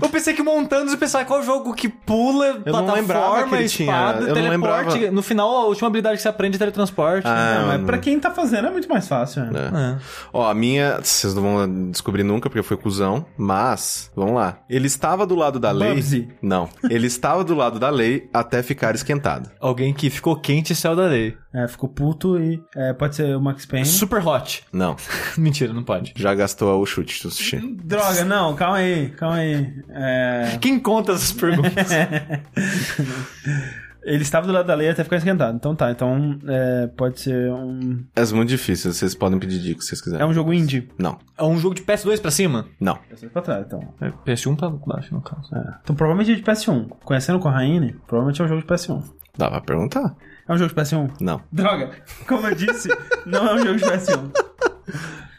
[0.00, 3.62] eu pensei que montando, você pensava qual jogo que pula, Eu não lembrava plataforma, que
[3.62, 4.92] ele tinha- espada, eu não teleporte.
[4.94, 5.10] lembrava.
[5.14, 7.26] No final, a última habilidade que você aprende é teletransporte.
[7.26, 9.44] Ah, Não, mas pra quem tá fazendo é muito mais fácil.
[9.46, 9.50] né?
[9.72, 9.78] É.
[9.94, 9.98] É.
[10.32, 14.58] Ó, a minha, vocês não vão descobrir nunca porque foi cuzão, mas, vamos lá.
[14.68, 15.90] Ele estava do lado da lei.
[15.94, 16.28] Bubsy.
[16.42, 16.68] Não.
[16.90, 19.50] Ele estava do lado da lei até ficar esquentado.
[19.60, 21.36] Alguém que ficou quente e saiu da lei.
[21.52, 23.86] É, ficou puto e é, pode ser o Max Payne.
[23.86, 24.62] Super hot.
[24.72, 24.96] Não.
[25.38, 26.12] Mentira, não pode.
[26.14, 27.56] Já gastou o chute, Sushi.
[27.82, 29.74] Droga, não, calma aí, calma aí.
[29.88, 31.88] É, Quem conta essas perguntas?
[34.04, 35.56] ele estava do lado da lei até ficar esquentado.
[35.56, 38.04] Então tá, então é, pode ser um.
[38.14, 40.26] É muito difícil, vocês podem pedir dicas se vocês É quiserem.
[40.26, 40.88] um jogo indie.
[40.98, 41.18] Não.
[41.36, 42.66] é um jogo de PS2 pra cima?
[42.80, 42.98] Não.
[43.10, 43.80] PS2 pra trás, então.
[44.00, 45.54] É, PS1 pra baixo, no caso.
[45.54, 45.74] É.
[45.82, 46.88] Então provavelmente é de PS1.
[47.04, 49.02] Conhecendo o Corraine, provavelmente é um jogo de PS1.
[49.36, 50.14] Dá pra perguntar?
[50.48, 51.10] É um jogo de PS1?
[51.20, 51.42] Não.
[51.52, 51.90] Droga,
[52.26, 52.88] como eu disse,
[53.26, 54.30] não é um jogo de PS1.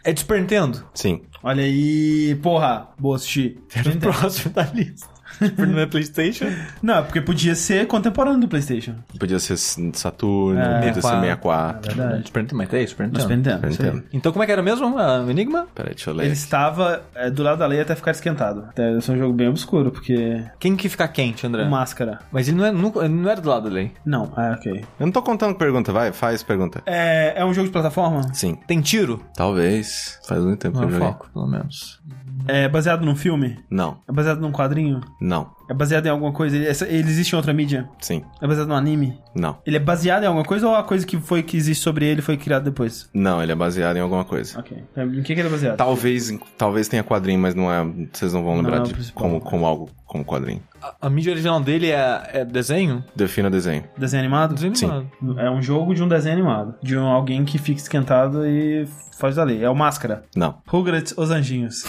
[0.03, 0.85] É de Super Nintendo?
[0.93, 1.23] Sim.
[1.41, 3.59] Olha aí, porra, boa assistir.
[3.73, 5.07] Era o próximo da lista.
[5.37, 6.45] Super não é Playstation?
[6.81, 8.95] Não, é porque podia ser contemporâneo do PlayStation.
[9.19, 11.91] Podia ser Saturno, É, podia ser 64.
[11.91, 12.27] É verdade.
[12.27, 13.21] Super Nintendo, mas é isso, Super Nintendo.
[13.23, 13.71] Super Nintendo.
[13.71, 13.85] Super.
[13.85, 14.03] Nintendo.
[14.13, 15.67] Então como é que era mesmo ah, o Enigma?
[15.73, 16.25] Peraí, deixa eu ler.
[16.25, 18.65] Ele estava é, do lado da lei até ficar esquentado.
[18.69, 20.43] Até, esse é um jogo bem obscuro, porque.
[20.59, 21.67] Quem que fica quente, André?
[21.67, 22.19] Máscara.
[22.31, 23.91] Mas ele não, é, nunca- ele não era do lado da lei.
[24.05, 24.83] Não, ah, ok.
[24.99, 26.81] Eu não tô contando pergunta, vai, faz pergunta.
[26.85, 28.21] É, é um jogo de plataforma?
[28.33, 28.57] Sim.
[28.67, 29.23] Tem tiro?
[29.35, 30.19] Talvez.
[30.27, 31.07] Faz muito tempo Não que é eu joguei.
[31.13, 31.99] foco, pelo menos.
[32.47, 33.59] É baseado num filme?
[33.69, 33.99] Não.
[34.07, 35.01] É baseado num quadrinho?
[35.19, 35.49] Não.
[35.69, 36.55] É baseado em alguma coisa?
[36.55, 37.87] Ele, ele existe em outra mídia?
[37.99, 38.23] Sim.
[38.41, 39.17] É baseado num anime?
[39.35, 39.57] Não.
[39.65, 42.21] Ele é baseado em alguma coisa ou a coisa que foi que existe sobre ele
[42.21, 43.09] foi criada depois?
[43.13, 44.59] Não, ele é baseado em alguma coisa.
[44.59, 44.77] Ok.
[44.97, 45.77] Em que, que ele é baseado?
[45.77, 47.85] Talvez, talvez tenha quadrinho, mas não é.
[48.11, 50.61] Vocês não vão lembrar Não é de como, como algo como quadrinho.
[50.81, 53.03] A, a mídia original dele é, é desenho?
[53.15, 53.83] Defina o desenho.
[53.97, 54.55] Desenho animado?
[54.55, 54.85] Desenho Sim.
[54.89, 55.39] animado.
[55.39, 56.75] É um jogo de um desenho animado.
[56.81, 58.87] De um, alguém que fica esquentado e
[59.17, 59.63] faz ali.
[59.63, 60.23] É o Máscara.
[60.35, 60.57] Não.
[60.67, 61.83] Rugrats, Os Anjinhos.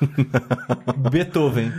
[1.10, 1.72] Beethoven.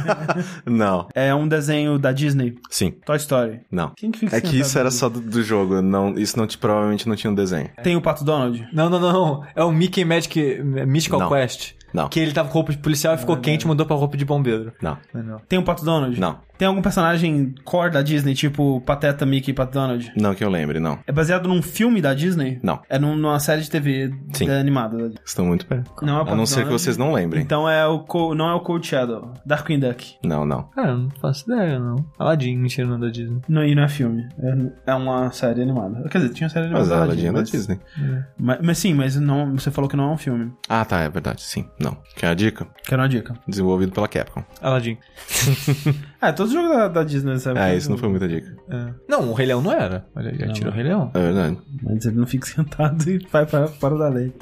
[0.66, 1.08] Não.
[1.14, 2.56] É um desenho da Disney.
[2.70, 2.92] Sim.
[3.04, 3.60] Toy Story.
[3.70, 3.92] Não.
[3.96, 5.80] Quem que fica É que isso era só do, do jogo.
[5.82, 7.70] Não, isso não te, provavelmente não tinha um desenho.
[7.82, 8.66] Tem o Pato Donald?
[8.72, 9.44] não, não, não.
[9.54, 11.28] É o Mickey Magic Mystical Não.
[11.28, 11.74] Quest.
[11.92, 12.08] Não.
[12.08, 14.24] Que ele tava com roupa de policial e ficou quente e mudou pra roupa de
[14.24, 14.72] bombeiro.
[14.80, 14.96] Não.
[15.48, 16.18] Tem o Pato Donald?
[16.20, 16.38] Não.
[16.60, 20.12] Tem algum personagem core da Disney, tipo Pateta, Mickey e Pato Donald?
[20.14, 20.98] Não que eu lembre, não.
[21.06, 22.60] É baseado num filme da Disney?
[22.62, 22.82] Não.
[22.86, 24.46] É num- numa série de TV Sim.
[24.46, 25.10] da- animada.
[25.24, 25.90] Estão muito perto.
[26.04, 27.42] Não é o A Pato não ser que vocês não lembrem.
[27.42, 29.32] Então é o Co- não é o Cold Shadow.
[29.46, 30.16] Darkwing Duck.
[30.22, 30.64] Não, não.
[30.64, 31.96] Cara, eu não faço ideia, não.
[32.18, 33.40] Aladdin, mentira, não é da Disney.
[33.48, 34.28] Não, e não é filme.
[34.86, 36.06] É, é uma série animada.
[36.10, 36.84] Quer dizer, tinha série animada.
[36.84, 37.80] Mas a da Aladdin é da Disney.
[38.38, 40.52] Mas, mas sim, mas não, você falou que não é um filme.
[40.68, 41.40] Ah, tá, é verdade.
[41.40, 41.64] Sim.
[41.80, 41.96] Não.
[42.16, 42.66] Quer a dica?
[42.84, 43.32] Quero uma dica.
[43.48, 44.44] Desenvolvido pela Capcom.
[44.60, 44.98] Aladdin.
[46.20, 47.58] Ah, todos os jogos da, da Disney, sabe?
[47.60, 48.54] É, isso não foi muita dica.
[49.08, 50.04] Não, o Rei Leão não era.
[50.14, 51.10] Olha, já tira o Rei Leão.
[51.14, 51.58] É verdade.
[51.82, 54.32] Mas ele não fica sentado e vai para fora da lei.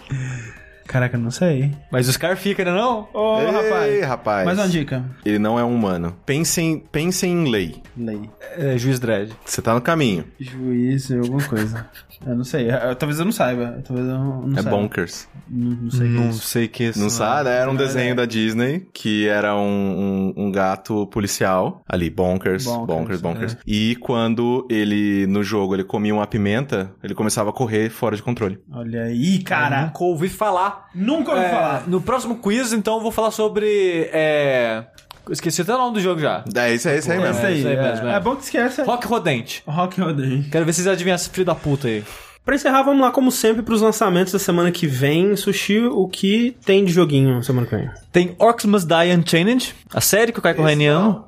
[0.88, 1.70] Caraca, não sei.
[1.92, 3.06] Mas o Scar fica, né não?
[3.12, 4.04] Ô, Ei, rapaz.
[4.06, 4.46] rapaz.
[4.46, 5.04] Mais uma dica.
[5.22, 6.16] Ele não é um humano.
[6.24, 7.82] Pensem, pensem em lei.
[7.94, 8.28] Lei.
[8.56, 9.30] É, Juiz Dredd.
[9.44, 10.24] Você tá no caminho.
[10.40, 11.86] Juiz, alguma coisa.
[12.26, 12.70] Eu não sei.
[12.70, 13.82] Eu- talvez eu não saiba.
[13.86, 14.76] Talvez eu não, não é saiba.
[14.76, 15.28] bonkers.
[15.48, 16.08] Não, não sei.
[16.08, 16.40] Não isso.
[16.46, 16.98] sei que isso.
[16.98, 17.48] Não sabe?
[17.50, 17.84] Era um não é.
[17.86, 21.82] desenho da Disney que era um, um, um gato policial.
[21.88, 23.56] Ali, bonkers, Bonkers, bonkers, bonkers.
[23.66, 28.22] E quando ele, no jogo, ele comia uma pimenta, ele começava a correr fora de
[28.22, 28.58] controle.
[28.72, 29.86] Olha aí, Cara, cara.
[29.86, 30.88] nunca ouvi falar.
[30.94, 31.88] Nunca ouvi É, falar.
[31.88, 34.08] No próximo quiz, então, eu vou falar sobre.
[34.12, 34.84] É...
[35.30, 36.44] Esqueci até o nome do jogo já.
[36.54, 37.36] É isso aí, isso aí É mesmo.
[37.36, 37.58] isso aí.
[37.58, 37.82] isso aí é.
[37.82, 38.14] mesmo, é.
[38.14, 38.82] É bom que esquece.
[38.82, 39.62] Rock Rodente.
[39.66, 40.42] Rock Rodem.
[40.50, 42.04] Quero ver se vocês adivinham esse filho da puta aí.
[42.44, 45.36] Pra encerrar, vamos lá, como sempre, pros lançamentos da semana que vem.
[45.36, 47.90] Sushi, o que tem de joguinho semana que vem?
[48.10, 51.24] Tem Orcs Must Die Unchained, a série que o Caio Corraine ama.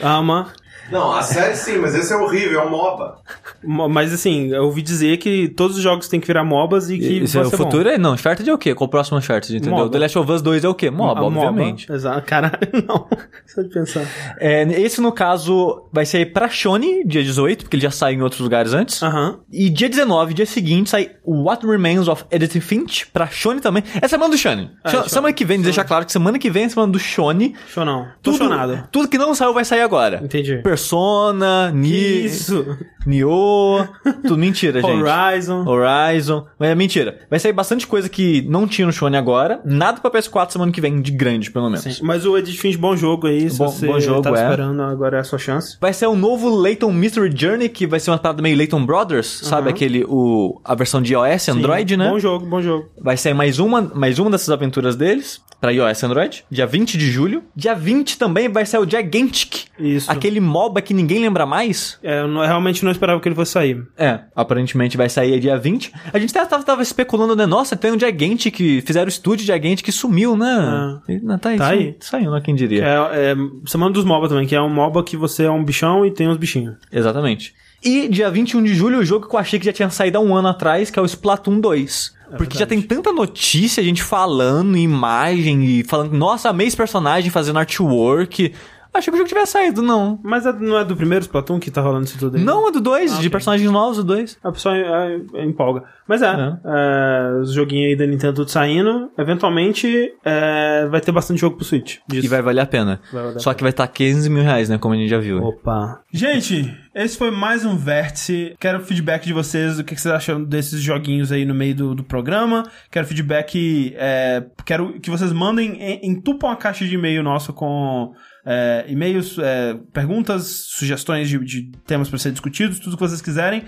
[0.00, 0.52] Ama.
[0.90, 3.18] Não, a série sim, mas esse é horrível, é um MOBA.
[3.64, 6.98] Mo- Mas assim, eu ouvi dizer que todos os jogos têm que virar MOBAs e
[6.98, 7.64] que Esse é o ser bom.
[7.64, 7.88] futuro?
[7.88, 8.74] É, não, Uncharted é o quê?
[8.74, 9.76] Qual o próximo Uncharted, entendeu?
[9.78, 9.90] MOBA.
[9.90, 10.90] The Last of Us 2 é o quê?
[10.90, 11.90] MOBA, A obviamente.
[11.92, 12.26] Exato.
[12.26, 12.56] Caralho,
[12.86, 13.06] não.
[13.46, 14.06] Só de pensar.
[14.38, 18.22] É, esse, no caso, vai sair pra Shone, dia 18, porque ele já saiu em
[18.22, 19.02] outros lugares antes.
[19.02, 19.38] Aham.
[19.52, 23.82] E dia 19, dia seguinte, sai What Remains of Edith Finch pra Shone também.
[24.00, 24.70] É semana do Shone.
[24.84, 25.08] É, Shone.
[25.10, 27.54] semana que vem, deixar claro que semana que vem é semana do Shone.
[27.68, 28.06] Show não.
[28.22, 28.48] Tô Tudo,
[28.90, 30.20] tudo que não saiu vai sair agora.
[30.22, 30.60] Entendi.
[30.90, 32.64] Persona, Ni, Isso.
[33.06, 33.86] Nioh,
[34.22, 34.90] tudo mentira, gente.
[35.02, 35.64] Horizon.
[35.66, 36.46] Horizon.
[36.58, 37.18] Mas é mentira.
[37.30, 39.60] Vai sair bastante coisa que não tinha no Shone agora.
[39.64, 41.80] Nada pra PS4 semana que vem, de grande, pelo menos.
[41.82, 42.02] Sim.
[42.02, 43.48] Mas o Edith Finch, bom jogo aí.
[43.50, 44.42] Se Bom- você bom jogo, tá é.
[44.42, 45.76] esperando, agora é a sua chance.
[45.80, 49.26] Vai ser um novo Layton Mystery Journey, que vai ser uma parada meio Layton Brothers,
[49.44, 49.68] sabe?
[49.70, 51.98] Aquele, o, a versão de iOS, Android, Sim.
[51.98, 52.08] né?
[52.10, 52.88] Bom jogo, bom jogo.
[53.00, 56.96] Vai sair mais uma, mais uma dessas aventuras deles pra iOS e Android, dia 20
[56.96, 57.42] de julho.
[57.54, 60.10] Dia 20 também vai sair o Gigantic, Isso.
[60.10, 60.40] aquele
[60.70, 61.98] MOBA que ninguém lembra mais.
[62.02, 63.82] É, eu não- realmente não esperava que ele fosse sair.
[63.98, 65.92] É, aparentemente vai sair dia 20.
[66.12, 67.44] A gente tava, tava, especulando, né?
[67.46, 70.98] Nossa, tem um Gigantic que fizeram o estúdio Gigantic que sumiu, né?
[71.08, 71.96] E, não, tá aí, Tá saiu, aí.
[72.00, 72.40] saiu, né?
[72.40, 72.84] Quem diria.
[72.84, 73.36] É, é
[73.66, 76.28] semana dos MOBA também, que é um MOBA que você é um bichão e tem
[76.28, 76.76] uns bichinhos.
[76.92, 77.52] Exatamente.
[77.82, 80.20] E dia 21 de julho, o jogo que eu achei que já tinha saído há
[80.20, 82.20] um ano atrás, que é o Splatoon 2.
[82.36, 87.28] Porque já tem tanta notícia, a gente falando, imagem e falando, nossa, amei esse personagem
[87.30, 88.52] fazendo artwork.
[88.92, 90.18] Achei que o jogo tivesse saído, não.
[90.22, 92.42] Mas é- não é do primeiro Splatoon que tá rolando isso tudo aí?
[92.44, 93.30] Não, é do 2, de ok.
[93.30, 94.38] personagens novos, do 2.
[94.42, 95.84] A pessoa é, é, empolga.
[96.08, 99.10] Mas é, é, os joguinhos aí da Nintendo tudo saindo.
[99.16, 101.98] Eventualmente é, vai ter bastante jogo pro Switch.
[102.08, 102.26] Disso.
[102.26, 103.00] E vai valer a pena.
[103.12, 104.76] Vai valer a Só que vai estar 15 mil reais, né?
[104.78, 105.38] Como a gente já viu.
[105.42, 106.00] Opa.
[106.12, 108.54] Gente, esse foi mais um Vértice.
[108.58, 111.94] Quero feedback de vocês, o que que vocês acham desses joguinhos aí no meio do,
[111.94, 112.64] do programa.
[112.90, 118.12] Quero feedback, é, quero que vocês mandem, en- entupam a caixa de e-mail nosso com
[118.44, 123.64] é, e-mails, é, perguntas, sugestões de, de temas para ser discutidos, tudo que vocês quiserem.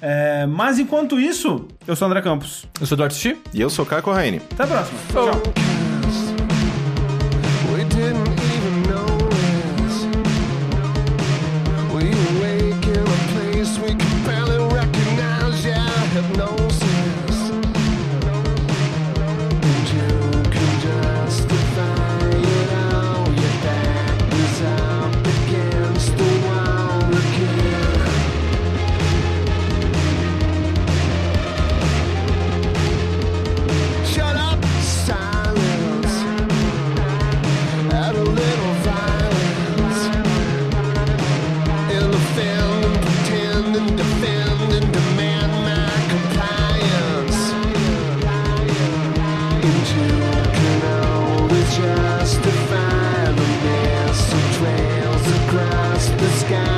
[0.00, 2.66] É, mas enquanto isso, eu sou o André Campos.
[2.80, 3.36] Eu sou o Eduardo Sushi.
[3.54, 4.40] E eu sou Caio Corraine.
[4.52, 4.98] Até a próxima.
[5.12, 5.42] Tchau.
[56.46, 56.75] sky.